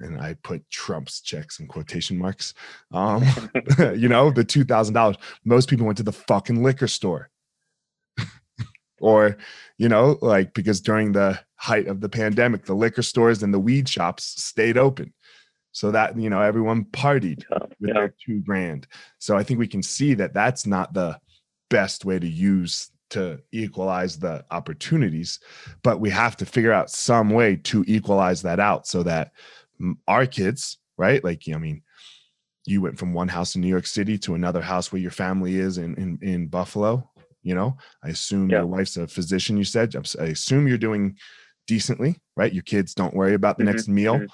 and 0.00 0.20
I 0.20 0.34
put 0.42 0.68
Trump's 0.70 1.20
checks 1.20 1.60
in 1.60 1.66
quotation 1.66 2.18
marks. 2.18 2.54
Um, 2.92 3.24
you 3.78 4.08
know, 4.08 4.30
the 4.30 4.44
two 4.44 4.64
thousand 4.64 4.94
dollars. 4.94 5.16
Most 5.44 5.68
people 5.68 5.86
went 5.86 5.98
to 5.98 6.04
the 6.04 6.12
fucking 6.12 6.62
liquor 6.62 6.88
store, 6.88 7.30
or 9.00 9.36
you 9.78 9.88
know, 9.88 10.18
like 10.20 10.54
because 10.54 10.80
during 10.80 11.12
the 11.12 11.40
height 11.56 11.86
of 11.86 12.00
the 12.00 12.08
pandemic, 12.08 12.64
the 12.64 12.74
liquor 12.74 13.02
stores 13.02 13.42
and 13.42 13.52
the 13.52 13.58
weed 13.58 13.88
shops 13.88 14.24
stayed 14.42 14.78
open 14.78 15.12
so 15.72 15.90
that 15.90 16.16
you 16.18 16.30
know 16.30 16.40
everyone 16.40 16.84
partied 16.86 17.44
yeah, 17.50 17.58
with 17.60 17.88
yeah. 17.88 17.94
their 17.94 18.14
two 18.24 18.40
grand 18.40 18.86
so 19.18 19.36
i 19.36 19.42
think 19.42 19.58
we 19.58 19.68
can 19.68 19.82
see 19.82 20.14
that 20.14 20.34
that's 20.34 20.66
not 20.66 20.92
the 20.92 21.18
best 21.68 22.04
way 22.04 22.18
to 22.18 22.28
use 22.28 22.90
to 23.08 23.40
equalize 23.52 24.18
the 24.18 24.44
opportunities 24.50 25.40
but 25.82 26.00
we 26.00 26.10
have 26.10 26.36
to 26.36 26.46
figure 26.46 26.72
out 26.72 26.90
some 26.90 27.30
way 27.30 27.56
to 27.56 27.84
equalize 27.86 28.42
that 28.42 28.60
out 28.60 28.86
so 28.86 29.02
that 29.02 29.32
our 30.06 30.26
kids 30.26 30.78
right 30.98 31.22
like 31.24 31.42
i 31.54 31.58
mean 31.58 31.82
you 32.66 32.82
went 32.82 32.98
from 32.98 33.12
one 33.12 33.28
house 33.28 33.54
in 33.54 33.60
new 33.60 33.68
york 33.68 33.86
city 33.86 34.18
to 34.18 34.34
another 34.34 34.60
house 34.60 34.92
where 34.92 35.00
your 35.00 35.10
family 35.10 35.56
is 35.56 35.78
in 35.78 35.94
in, 35.94 36.18
in 36.22 36.46
buffalo 36.46 37.08
you 37.42 37.54
know 37.54 37.76
i 38.04 38.08
assume 38.08 38.50
yeah. 38.50 38.58
your 38.58 38.66
wife's 38.66 38.96
a 38.96 39.06
physician 39.06 39.56
you 39.56 39.64
said 39.64 39.94
i 40.20 40.24
assume 40.24 40.68
you're 40.68 40.78
doing 40.78 41.16
decently 41.66 42.16
right 42.36 42.52
your 42.52 42.62
kids 42.62 42.94
don't 42.94 43.14
worry 43.14 43.34
about 43.34 43.56
the 43.56 43.64
mm-hmm. 43.64 43.72
next 43.72 43.88
meal 43.88 44.16
mm-hmm 44.16 44.26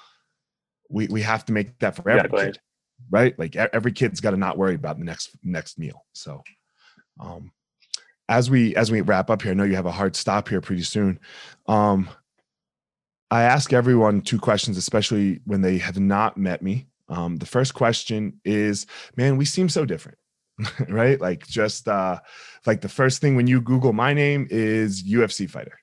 we 0.89 1.07
we 1.07 1.21
have 1.21 1.45
to 1.45 1.53
make 1.53 1.77
that 1.79 1.95
for 1.95 2.09
every 2.09 2.21
exactly. 2.21 2.45
kid, 2.45 2.59
right? 3.09 3.39
Like 3.39 3.55
every 3.55 3.91
kid's 3.91 4.21
got 4.21 4.31
to 4.31 4.37
not 4.37 4.57
worry 4.57 4.75
about 4.75 4.97
the 4.97 5.05
next 5.05 5.31
next 5.43 5.77
meal. 5.77 6.05
So, 6.13 6.43
um, 7.19 7.51
as 8.29 8.49
we 8.49 8.75
as 8.75 8.91
we 8.91 9.01
wrap 9.01 9.29
up 9.29 9.41
here, 9.41 9.51
I 9.51 9.55
know 9.55 9.63
you 9.63 9.75
have 9.75 9.85
a 9.85 9.91
hard 9.91 10.15
stop 10.15 10.49
here 10.49 10.61
pretty 10.61 10.83
soon. 10.83 11.19
Um, 11.67 12.09
I 13.29 13.43
ask 13.43 13.73
everyone 13.73 14.21
two 14.21 14.39
questions, 14.39 14.77
especially 14.77 15.41
when 15.45 15.61
they 15.61 15.77
have 15.79 15.99
not 15.99 16.37
met 16.37 16.61
me. 16.61 16.87
Um, 17.09 17.37
the 17.37 17.45
first 17.45 17.73
question 17.73 18.39
is, 18.45 18.85
man, 19.15 19.37
we 19.37 19.45
seem 19.45 19.69
so 19.69 19.85
different, 19.85 20.17
right? 20.89 21.19
Like 21.19 21.45
just 21.47 21.87
uh, 21.87 22.19
like 22.65 22.81
the 22.81 22.89
first 22.89 23.21
thing 23.21 23.35
when 23.35 23.47
you 23.47 23.61
Google 23.61 23.93
my 23.93 24.13
name 24.13 24.47
is 24.49 25.03
UFC 25.03 25.49
fighter 25.49 25.79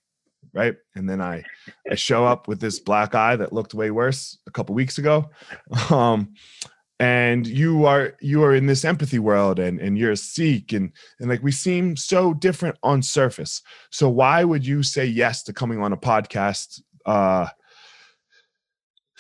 right? 0.55 0.77
And 0.95 1.11
then 1.11 1.21
I 1.21 1.43
I 1.91 1.97
show 1.97 2.25
up 2.25 2.49
with 2.49 2.61
this 2.61 2.79
black 2.79 3.15
eye 3.15 3.37
that 3.37 3.53
looked 3.53 3.75
way 3.75 3.91
worse 3.91 4.39
a 4.47 4.51
couple 4.51 4.75
weeks 4.75 4.99
ago. 4.99 5.31
Um, 5.91 6.35
and 7.01 7.45
you 7.45 7.87
are 7.87 8.15
you 8.21 8.45
are 8.45 8.55
in 8.55 8.67
this 8.67 8.85
empathy 8.85 9.19
world 9.19 9.59
and 9.59 9.81
and 9.81 9.99
you're 9.99 10.13
a 10.13 10.17
Sikh 10.17 10.73
and 10.73 10.93
and 11.19 11.29
like 11.29 11.43
we 11.43 11.51
seem 11.51 11.97
so 11.97 12.33
different 12.33 12.79
on 12.85 13.03
surface. 13.03 13.63
So 13.91 14.09
why 14.09 14.45
would 14.45 14.65
you 14.65 14.85
say 14.85 15.05
yes 15.05 15.43
to 15.45 15.53
coming 15.53 15.83
on 15.83 15.93
a 15.93 15.97
podcast 15.97 16.81
uh 17.07 17.47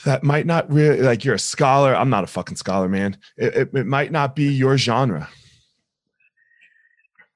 that 0.04 0.22
might 0.22 0.46
not 0.46 0.70
really 0.70 1.00
like 1.00 1.24
you're 1.24 1.34
a 1.34 1.38
scholar. 1.38 1.94
I'm 1.94 2.10
not 2.10 2.24
a 2.24 2.26
fucking 2.26 2.56
scholar, 2.56 2.88
man. 2.88 3.16
It, 3.36 3.54
it, 3.54 3.74
it 3.74 3.86
might 3.86 4.12
not 4.12 4.36
be 4.36 4.44
your 4.44 4.76
genre. 4.76 5.28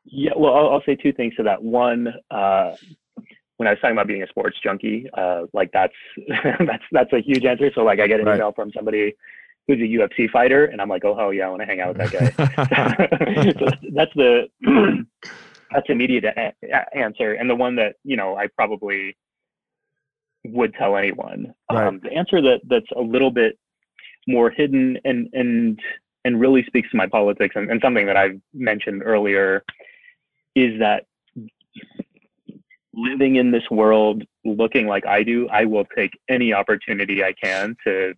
Yeah, 0.04 0.32
well, 0.36 0.54
I'll, 0.54 0.68
I'll, 0.70 0.82
say 0.86 0.96
two 0.96 1.12
things 1.12 1.34
to 1.36 1.42
that. 1.42 1.62
One, 1.62 2.08
uh, 2.30 2.74
when 3.56 3.66
I 3.66 3.72
was 3.72 3.78
talking 3.80 3.92
about 3.92 4.06
being 4.06 4.22
a 4.22 4.26
sports 4.28 4.56
junkie, 4.62 5.06
uh, 5.14 5.42
like 5.52 5.70
that's 5.72 5.94
that's 6.44 6.84
that's 6.92 7.12
a 7.12 7.20
huge 7.20 7.44
answer. 7.44 7.70
So 7.74 7.82
like 7.82 8.00
I 8.00 8.06
get 8.06 8.20
an 8.20 8.26
right. 8.26 8.36
email 8.36 8.52
from 8.52 8.72
somebody 8.72 9.14
who's 9.66 9.78
a 9.78 9.82
UFC 9.82 10.30
fighter, 10.30 10.64
and 10.64 10.80
I'm 10.80 10.88
like, 10.88 11.04
oh 11.04 11.14
hell 11.14 11.32
yeah, 11.32 11.46
I 11.46 11.50
want 11.50 11.60
to 11.60 11.66
hang 11.66 11.80
out 11.80 11.96
with 11.96 12.10
that 12.10 12.36
guy. 12.36 13.52
so 13.58 13.90
that's 13.94 14.12
the 14.14 14.48
that's 15.72 15.86
immediate 15.88 16.24
a- 16.24 16.96
answer, 16.96 17.34
and 17.34 17.50
the 17.50 17.56
one 17.56 17.76
that 17.76 17.96
you 18.02 18.16
know 18.16 18.36
I 18.36 18.46
probably 18.46 19.16
would 20.52 20.74
tell 20.74 20.96
anyone. 20.96 21.54
Right. 21.70 21.86
Um, 21.86 22.00
the 22.02 22.12
answer 22.12 22.40
that 22.42 22.60
that's 22.68 22.90
a 22.96 23.00
little 23.00 23.30
bit 23.30 23.58
more 24.26 24.50
hidden 24.50 24.98
and 25.04 25.28
and 25.32 25.80
and 26.24 26.40
really 26.40 26.64
speaks 26.64 26.90
to 26.90 26.96
my 26.96 27.06
politics 27.06 27.54
and, 27.56 27.70
and 27.70 27.80
something 27.82 28.06
that 28.06 28.16
I've 28.16 28.40
mentioned 28.52 29.02
earlier 29.04 29.64
is 30.54 30.78
that 30.80 31.04
living 32.92 33.36
in 33.36 33.50
this 33.50 33.62
world 33.70 34.24
looking 34.44 34.86
like 34.86 35.06
I 35.06 35.22
do, 35.22 35.48
I 35.48 35.64
will 35.64 35.84
take 35.96 36.18
any 36.28 36.52
opportunity 36.52 37.22
I 37.22 37.32
can 37.32 37.76
to 37.84 38.14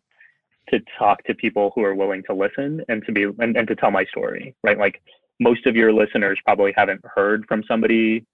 to 0.70 0.80
talk 0.98 1.22
to 1.24 1.34
people 1.34 1.72
who 1.74 1.82
are 1.82 1.94
willing 1.96 2.22
to 2.24 2.34
listen 2.34 2.82
and 2.88 3.04
to 3.04 3.12
be 3.12 3.24
and, 3.24 3.56
and 3.56 3.66
to 3.68 3.74
tell 3.74 3.90
my 3.90 4.04
story, 4.04 4.54
right? 4.62 4.78
Like 4.78 5.02
most 5.40 5.66
of 5.66 5.76
your 5.76 5.92
listeners 5.92 6.38
probably 6.44 6.72
haven't 6.76 7.00
heard 7.14 7.44
from 7.48 7.64
somebody 7.66 8.24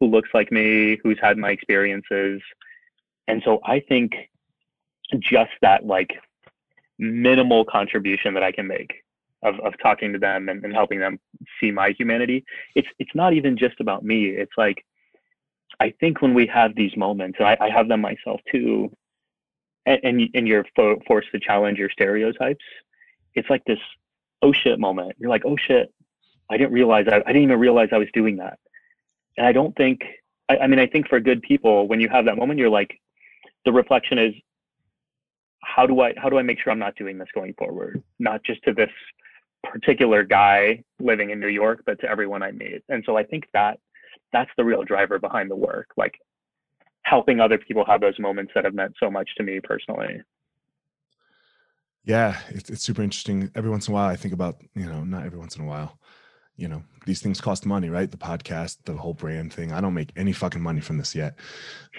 who 0.00 0.06
looks 0.06 0.30
like 0.34 0.50
me, 0.50 0.98
who's 1.02 1.18
had 1.22 1.38
my 1.38 1.50
experiences. 1.50 2.40
And 3.28 3.42
so 3.44 3.60
I 3.64 3.80
think 3.80 4.12
just 5.18 5.50
that 5.62 5.86
like 5.86 6.12
minimal 6.98 7.64
contribution 7.64 8.34
that 8.34 8.42
I 8.42 8.52
can 8.52 8.66
make 8.66 8.92
of, 9.42 9.60
of 9.60 9.74
talking 9.82 10.12
to 10.12 10.18
them 10.18 10.48
and, 10.48 10.64
and 10.64 10.72
helping 10.72 10.98
them 10.98 11.18
see 11.60 11.70
my 11.70 11.90
humanity. 11.90 12.44
It's 12.74 12.88
it's 12.98 13.14
not 13.14 13.32
even 13.34 13.56
just 13.56 13.80
about 13.80 14.04
me. 14.04 14.26
It's 14.26 14.52
like 14.56 14.84
I 15.80 15.92
think 16.00 16.22
when 16.22 16.34
we 16.34 16.46
have 16.46 16.74
these 16.74 16.96
moments, 16.96 17.38
and 17.38 17.48
I, 17.48 17.56
I 17.60 17.70
have 17.70 17.88
them 17.88 18.00
myself 18.00 18.40
too, 18.50 18.90
and, 19.86 20.00
and, 20.02 20.28
and 20.34 20.48
you're 20.48 20.64
fo- 20.76 21.00
forced 21.06 21.30
to 21.32 21.40
challenge 21.40 21.78
your 21.78 21.90
stereotypes, 21.90 22.64
it's 23.34 23.50
like 23.50 23.64
this 23.64 23.80
oh 24.42 24.52
shit 24.52 24.78
moment. 24.78 25.16
You're 25.18 25.30
like, 25.30 25.44
oh 25.44 25.56
shit, 25.56 25.92
I 26.50 26.56
didn't 26.56 26.72
realize 26.72 27.06
I, 27.08 27.16
I 27.16 27.32
didn't 27.32 27.42
even 27.44 27.58
realize 27.58 27.88
I 27.92 27.98
was 27.98 28.08
doing 28.12 28.36
that. 28.36 28.58
And 29.36 29.46
I 29.46 29.52
don't 29.52 29.74
think, 29.76 30.04
I, 30.48 30.58
I 30.58 30.66
mean, 30.66 30.78
I 30.78 30.86
think 30.86 31.08
for 31.08 31.18
good 31.18 31.42
people, 31.42 31.88
when 31.88 32.00
you 32.00 32.08
have 32.08 32.26
that 32.26 32.36
moment, 32.36 32.58
you're 32.58 32.68
like, 32.70 33.00
the 33.64 33.72
reflection 33.72 34.18
is 34.18 34.34
how 35.62 35.86
do 35.86 36.00
I 36.00 36.12
how 36.16 36.28
do 36.28 36.38
I 36.38 36.42
make 36.42 36.58
sure 36.60 36.72
I'm 36.72 36.78
not 36.78 36.96
doing 36.96 37.18
this 37.18 37.28
going 37.34 37.54
forward? 37.54 38.02
Not 38.18 38.42
just 38.44 38.62
to 38.64 38.72
this 38.72 38.90
particular 39.62 40.22
guy 40.24 40.82
living 41.00 41.30
in 41.30 41.40
New 41.40 41.48
York, 41.48 41.82
but 41.86 41.98
to 42.00 42.08
everyone 42.08 42.42
I 42.42 42.52
meet. 42.52 42.82
And 42.88 43.02
so 43.06 43.16
I 43.16 43.24
think 43.24 43.44
that 43.54 43.78
that's 44.32 44.50
the 44.56 44.64
real 44.64 44.82
driver 44.82 45.18
behind 45.18 45.50
the 45.50 45.56
work, 45.56 45.88
like 45.96 46.14
helping 47.02 47.40
other 47.40 47.58
people 47.58 47.84
have 47.86 48.00
those 48.00 48.18
moments 48.18 48.52
that 48.54 48.64
have 48.64 48.74
meant 48.74 48.94
so 49.00 49.10
much 49.10 49.30
to 49.36 49.42
me 49.42 49.60
personally. 49.60 50.20
Yeah, 52.04 52.38
it's, 52.50 52.68
it's 52.68 52.82
super 52.82 53.02
interesting. 53.02 53.50
Every 53.54 53.70
once 53.70 53.88
in 53.88 53.92
a 53.92 53.94
while, 53.94 54.08
I 54.08 54.16
think 54.16 54.34
about, 54.34 54.56
you 54.74 54.84
know, 54.84 55.04
not 55.04 55.24
every 55.24 55.38
once 55.38 55.56
in 55.56 55.64
a 55.64 55.66
while, 55.66 55.98
you 56.56 56.68
know, 56.68 56.82
these 57.06 57.20
things 57.20 57.40
cost 57.40 57.66
money, 57.66 57.88
right? 57.88 58.10
The 58.10 58.16
podcast, 58.16 58.78
the 58.84 58.94
whole 58.94 59.14
brand 59.14 59.52
thing. 59.52 59.72
I 59.72 59.80
don't 59.80 59.94
make 59.94 60.10
any 60.16 60.32
fucking 60.32 60.62
money 60.62 60.80
from 60.80 60.98
this 60.98 61.14
yet. 61.14 61.36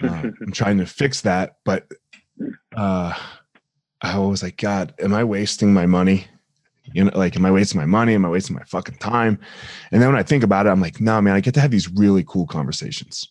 Uh, 0.02 0.08
I'm 0.40 0.52
trying 0.52 0.78
to 0.78 0.86
fix 0.86 1.20
that, 1.22 1.56
but 1.64 1.86
uh, 2.76 3.12
I 4.00 4.18
was 4.18 4.42
like, 4.42 4.56
God, 4.56 4.94
am 4.98 5.14
I 5.14 5.24
wasting 5.24 5.72
my 5.72 5.86
money? 5.86 6.26
You 6.92 7.04
know, 7.04 7.18
like, 7.18 7.36
am 7.36 7.44
I 7.44 7.50
wasting 7.50 7.80
my 7.80 7.86
money? 7.86 8.14
Am 8.14 8.24
I 8.24 8.28
wasting 8.28 8.56
my 8.56 8.62
fucking 8.64 8.98
time? 8.98 9.38
And 9.90 10.00
then 10.00 10.08
when 10.08 10.18
I 10.18 10.22
think 10.22 10.44
about 10.44 10.66
it, 10.66 10.70
I'm 10.70 10.80
like, 10.80 11.00
no, 11.00 11.20
man, 11.20 11.34
I 11.34 11.40
get 11.40 11.54
to 11.54 11.60
have 11.60 11.70
these 11.70 11.90
really 11.90 12.24
cool 12.26 12.46
conversations. 12.46 13.30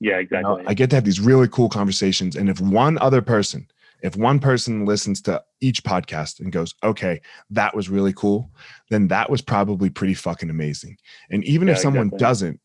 Yeah, 0.00 0.16
exactly. 0.16 0.50
You 0.50 0.62
know, 0.62 0.64
I 0.68 0.74
get 0.74 0.90
to 0.90 0.96
have 0.96 1.04
these 1.04 1.20
really 1.20 1.48
cool 1.48 1.68
conversations. 1.68 2.34
And 2.34 2.48
if 2.48 2.60
one 2.60 2.98
other 2.98 3.22
person 3.22 3.66
if 4.04 4.16
one 4.16 4.38
person 4.38 4.84
listens 4.84 5.22
to 5.22 5.42
each 5.62 5.82
podcast 5.82 6.40
and 6.40 6.52
goes, 6.52 6.74
okay, 6.84 7.22
that 7.48 7.74
was 7.74 7.88
really 7.88 8.12
cool, 8.12 8.50
then 8.90 9.08
that 9.08 9.30
was 9.30 9.40
probably 9.40 9.88
pretty 9.88 10.12
fucking 10.12 10.50
amazing. 10.50 10.98
And 11.30 11.42
even 11.44 11.68
yeah, 11.68 11.72
if 11.72 11.80
someone 11.80 12.10
doesn't, 12.10 12.60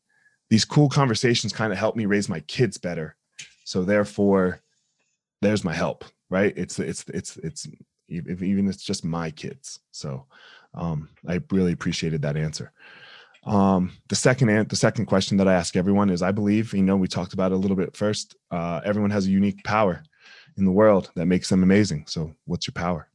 these 0.50 0.66
cool 0.66 0.90
conversations 0.90 1.54
kind 1.54 1.72
of 1.72 1.80
help 1.80 1.96
me 1.96 2.06
raise 2.06 2.28
my 2.28 2.42
kids 2.42 2.78
better. 2.78 3.16
So 3.64 3.86
therefore, 3.86 4.60
there's 5.42 5.64
my 5.64 5.74
help, 5.74 6.04
right? 6.30 6.54
It's 6.58 6.78
it's 6.78 7.06
it's 7.08 7.38
it's 7.38 7.70
if 8.10 8.44
even 8.44 8.68
it's 8.68 8.84
just 8.84 9.06
my 9.06 9.32
kids. 9.32 9.80
So 9.92 10.26
um, 10.74 11.08
I 11.26 11.40
really 11.52 11.72
appreciated 11.72 12.22
that 12.24 12.36
answer. 12.36 12.74
Um, 13.46 13.94
the 14.10 14.16
second 14.18 14.68
the 14.68 14.76
second 14.76 15.06
question 15.06 15.38
that 15.38 15.48
I 15.48 15.54
ask 15.54 15.78
everyone 15.78 16.10
is, 16.10 16.22
I 16.22 16.34
believe, 16.34 16.74
you 16.74 16.84
know, 16.84 16.98
we 16.98 17.08
talked 17.08 17.32
about 17.32 17.54
it 17.54 17.56
a 17.56 17.60
little 17.60 17.78
bit 17.78 17.96
first. 17.96 18.36
Uh, 18.52 18.82
everyone 18.84 19.12
has 19.12 19.26
a 19.26 19.32
unique 19.32 19.64
power 19.64 20.04
in 20.60 20.66
the 20.66 20.72
world 20.72 21.12
that 21.16 21.26
makes 21.26 21.50
them 21.50 21.64
amazing. 21.64 22.06
So, 22.08 22.36
what's 22.46 22.68
your 22.68 22.74
power? 22.74 23.08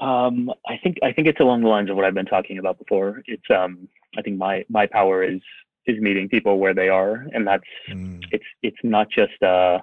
Um, 0.00 0.52
I 0.66 0.76
think 0.82 0.98
I 1.02 1.12
think 1.12 1.28
it's 1.28 1.40
along 1.40 1.62
the 1.62 1.68
lines 1.68 1.90
of 1.90 1.96
what 1.96 2.04
I've 2.04 2.14
been 2.14 2.26
talking 2.26 2.58
about 2.58 2.78
before. 2.78 3.22
It's 3.26 3.50
um, 3.50 3.88
I 4.16 4.22
think 4.22 4.38
my 4.38 4.64
my 4.68 4.86
power 4.86 5.22
is 5.22 5.40
is 5.86 6.00
meeting 6.00 6.28
people 6.28 6.58
where 6.58 6.74
they 6.74 6.88
are, 6.88 7.26
and 7.32 7.46
that's 7.46 7.64
mm. 7.88 8.22
it's 8.30 8.44
it's 8.62 8.78
not 8.82 9.10
just 9.10 9.40
uh, 9.42 9.78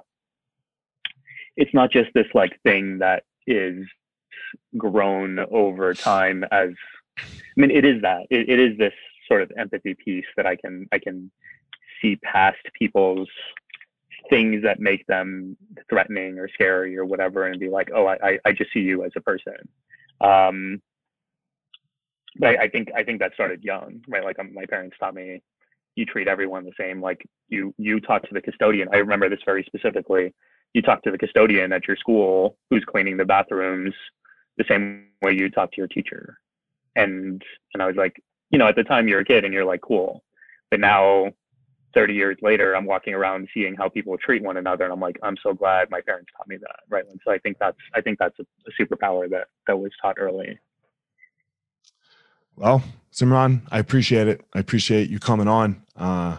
it's 1.57 1.73
not 1.73 1.91
just 1.91 2.09
this 2.13 2.27
like 2.33 2.59
thing 2.63 2.99
that 2.99 3.23
is 3.47 3.85
grown 4.77 5.39
over 5.51 5.93
time 5.93 6.43
as 6.51 6.69
I 7.19 7.23
mean 7.55 7.71
it 7.71 7.85
is 7.85 8.01
that 8.01 8.21
it, 8.29 8.49
it 8.49 8.59
is 8.59 8.77
this 8.77 8.93
sort 9.27 9.41
of 9.41 9.51
empathy 9.57 9.95
piece 9.95 10.25
that 10.37 10.45
I 10.45 10.55
can 10.55 10.87
I 10.91 10.99
can 10.99 11.31
see 12.01 12.17
past 12.17 12.59
people's 12.77 13.29
things 14.29 14.63
that 14.63 14.79
make 14.79 15.05
them 15.07 15.57
threatening 15.89 16.39
or 16.39 16.47
scary 16.49 16.97
or 16.97 17.05
whatever 17.05 17.47
and 17.47 17.59
be 17.59 17.69
like 17.69 17.89
oh 17.93 18.07
i 18.07 18.39
i 18.45 18.51
just 18.51 18.71
see 18.73 18.79
you 18.79 19.03
as 19.03 19.11
a 19.15 19.21
person. 19.21 19.55
Um 20.21 20.81
but 22.39 22.49
I, 22.49 22.63
I 22.63 22.69
think 22.69 22.89
i 22.95 23.03
think 23.03 23.19
that 23.19 23.33
started 23.33 23.63
young 23.63 24.01
right? 24.07 24.23
Like 24.23 24.39
um, 24.39 24.53
my 24.53 24.65
parents 24.65 24.97
taught 24.99 25.15
me 25.15 25.41
you 25.95 26.05
treat 26.05 26.27
everyone 26.27 26.65
the 26.65 26.71
same. 26.79 27.01
Like 27.01 27.25
you 27.49 27.73
you 27.77 27.99
talk 27.99 28.23
to 28.23 28.33
the 28.33 28.41
custodian. 28.41 28.89
I 28.91 28.97
remember 28.97 29.29
this 29.29 29.39
very 29.45 29.63
specifically. 29.63 30.33
You 30.73 30.81
talk 30.81 31.03
to 31.03 31.11
the 31.11 31.17
custodian 31.17 31.71
at 31.71 31.87
your 31.87 31.97
school 31.97 32.57
who's 32.69 32.83
cleaning 32.85 33.17
the 33.17 33.25
bathrooms 33.25 33.93
the 34.57 34.65
same 34.67 35.07
way 35.21 35.33
you 35.33 35.49
talk 35.49 35.71
to 35.71 35.77
your 35.77 35.87
teacher. 35.87 36.37
And 36.95 37.41
and 37.73 37.81
i 37.81 37.87
was 37.87 37.95
like 37.95 38.21
you 38.51 38.59
know 38.59 38.67
at 38.67 38.75
the 38.75 38.83
time 38.83 39.07
you're 39.07 39.21
a 39.21 39.25
kid 39.25 39.45
and 39.45 39.53
you're 39.53 39.65
like 39.65 39.81
cool. 39.81 40.23
But 40.71 40.79
now 40.79 41.31
30 41.93 42.13
years 42.13 42.37
later, 42.41 42.75
I'm 42.75 42.85
walking 42.85 43.13
around 43.13 43.47
seeing 43.53 43.75
how 43.75 43.89
people 43.89 44.17
treat 44.17 44.43
one 44.43 44.57
another, 44.57 44.83
and 44.83 44.93
I'm 44.93 44.99
like, 44.99 45.19
I'm 45.21 45.37
so 45.43 45.53
glad 45.53 45.89
my 45.89 46.01
parents 46.01 46.31
taught 46.35 46.47
me 46.47 46.57
that, 46.57 46.79
right? 46.89 47.05
And 47.09 47.19
so 47.23 47.31
I 47.31 47.37
think 47.39 47.57
that's 47.59 47.77
I 47.93 48.01
think 48.01 48.19
that's 48.19 48.37
a, 48.39 48.43
a 48.43 48.83
superpower 48.83 49.29
that 49.29 49.47
that 49.67 49.77
was 49.77 49.91
taught 50.01 50.15
early. 50.17 50.59
Well, 52.55 52.83
Simran, 53.11 53.61
I 53.71 53.79
appreciate 53.79 54.27
it. 54.27 54.41
I 54.53 54.59
appreciate 54.59 55.09
you 55.09 55.19
coming 55.19 55.47
on. 55.47 55.83
Uh, 55.95 56.37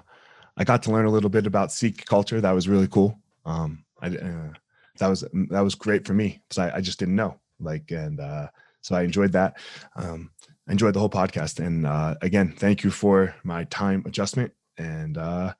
I 0.56 0.64
got 0.64 0.82
to 0.84 0.92
learn 0.92 1.06
a 1.06 1.10
little 1.10 1.30
bit 1.30 1.46
about 1.46 1.72
Sikh 1.72 2.04
culture. 2.06 2.40
That 2.40 2.52
was 2.52 2.68
really 2.68 2.88
cool. 2.88 3.18
Um, 3.44 3.84
I, 4.00 4.08
uh, 4.08 4.52
that 4.98 5.08
was 5.08 5.24
that 5.50 5.60
was 5.60 5.74
great 5.74 6.06
for 6.06 6.14
me 6.14 6.40
because 6.48 6.58
I, 6.58 6.76
I, 6.76 6.80
just 6.80 6.98
didn't 6.98 7.16
know. 7.16 7.38
Like, 7.58 7.90
and 7.90 8.20
uh, 8.20 8.48
so 8.80 8.94
I 8.94 9.02
enjoyed 9.02 9.32
that. 9.32 9.56
Um, 9.96 10.30
enjoyed 10.68 10.94
the 10.94 11.00
whole 11.00 11.10
podcast. 11.10 11.64
And 11.64 11.86
uh, 11.86 12.14
again, 12.22 12.54
thank 12.56 12.84
you 12.84 12.90
for 12.90 13.34
my 13.42 13.64
time 13.64 14.04
adjustment 14.06 14.52
and 14.78 15.18
uh, 15.18 15.54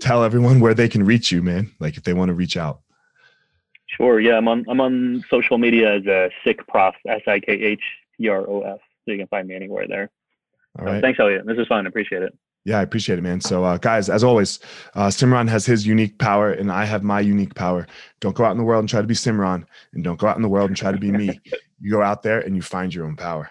tell 0.00 0.24
everyone 0.24 0.60
where 0.60 0.74
they 0.74 0.88
can 0.88 1.04
reach 1.04 1.30
you, 1.30 1.42
man. 1.42 1.70
Like 1.80 1.96
if 1.96 2.04
they 2.04 2.14
want 2.14 2.28
to 2.28 2.34
reach 2.34 2.56
out. 2.56 2.80
Sure. 3.86 4.20
Yeah, 4.20 4.36
I'm 4.36 4.48
on 4.48 4.64
I'm 4.68 4.80
on 4.80 5.24
social 5.30 5.58
media 5.58 5.96
as 5.96 6.06
a 6.06 6.30
Sikh 6.44 6.66
prof, 6.66 6.94
S 7.06 7.22
I 7.26 7.40
K 7.40 7.52
H 7.52 7.82
P 8.18 8.28
R 8.28 8.48
O 8.48 8.62
F. 8.62 8.78
So 9.04 9.12
you 9.12 9.18
can 9.18 9.26
find 9.28 9.46
me 9.46 9.54
anywhere 9.54 9.86
there. 9.86 10.10
All 10.78 10.86
right. 10.86 11.00
thanks, 11.00 11.20
Elliot. 11.20 11.46
This 11.46 11.58
is 11.58 11.66
fun. 11.68 11.86
I 11.86 11.88
appreciate 11.88 12.22
it. 12.22 12.36
Yeah, 12.64 12.78
I 12.78 12.82
appreciate 12.82 13.18
it, 13.18 13.22
man. 13.22 13.42
So, 13.42 13.62
uh, 13.62 13.76
guys, 13.76 14.08
as 14.08 14.24
always, 14.24 14.58
uh, 14.94 15.08
Simran 15.08 15.48
has 15.50 15.66
his 15.66 15.86
unique 15.86 16.18
power, 16.18 16.50
and 16.50 16.72
I 16.72 16.86
have 16.86 17.02
my 17.02 17.20
unique 17.20 17.54
power. 17.54 17.86
Don't 18.20 18.34
go 18.34 18.44
out 18.44 18.52
in 18.52 18.56
the 18.56 18.64
world 18.64 18.80
and 18.80 18.88
try 18.88 19.02
to 19.02 19.06
be 19.06 19.14
Simran, 19.14 19.66
and 19.92 20.02
don't 20.02 20.18
go 20.18 20.26
out 20.26 20.36
in 20.36 20.42
the 20.42 20.48
world 20.48 20.70
and 20.70 20.76
try 20.76 20.90
to 20.90 20.98
be 20.98 21.12
me. 21.12 21.38
you 21.80 21.92
go 21.92 22.02
out 22.02 22.22
there 22.22 22.40
and 22.40 22.56
you 22.56 22.62
find 22.62 22.92
your 22.94 23.04
own 23.04 23.16
power. 23.16 23.50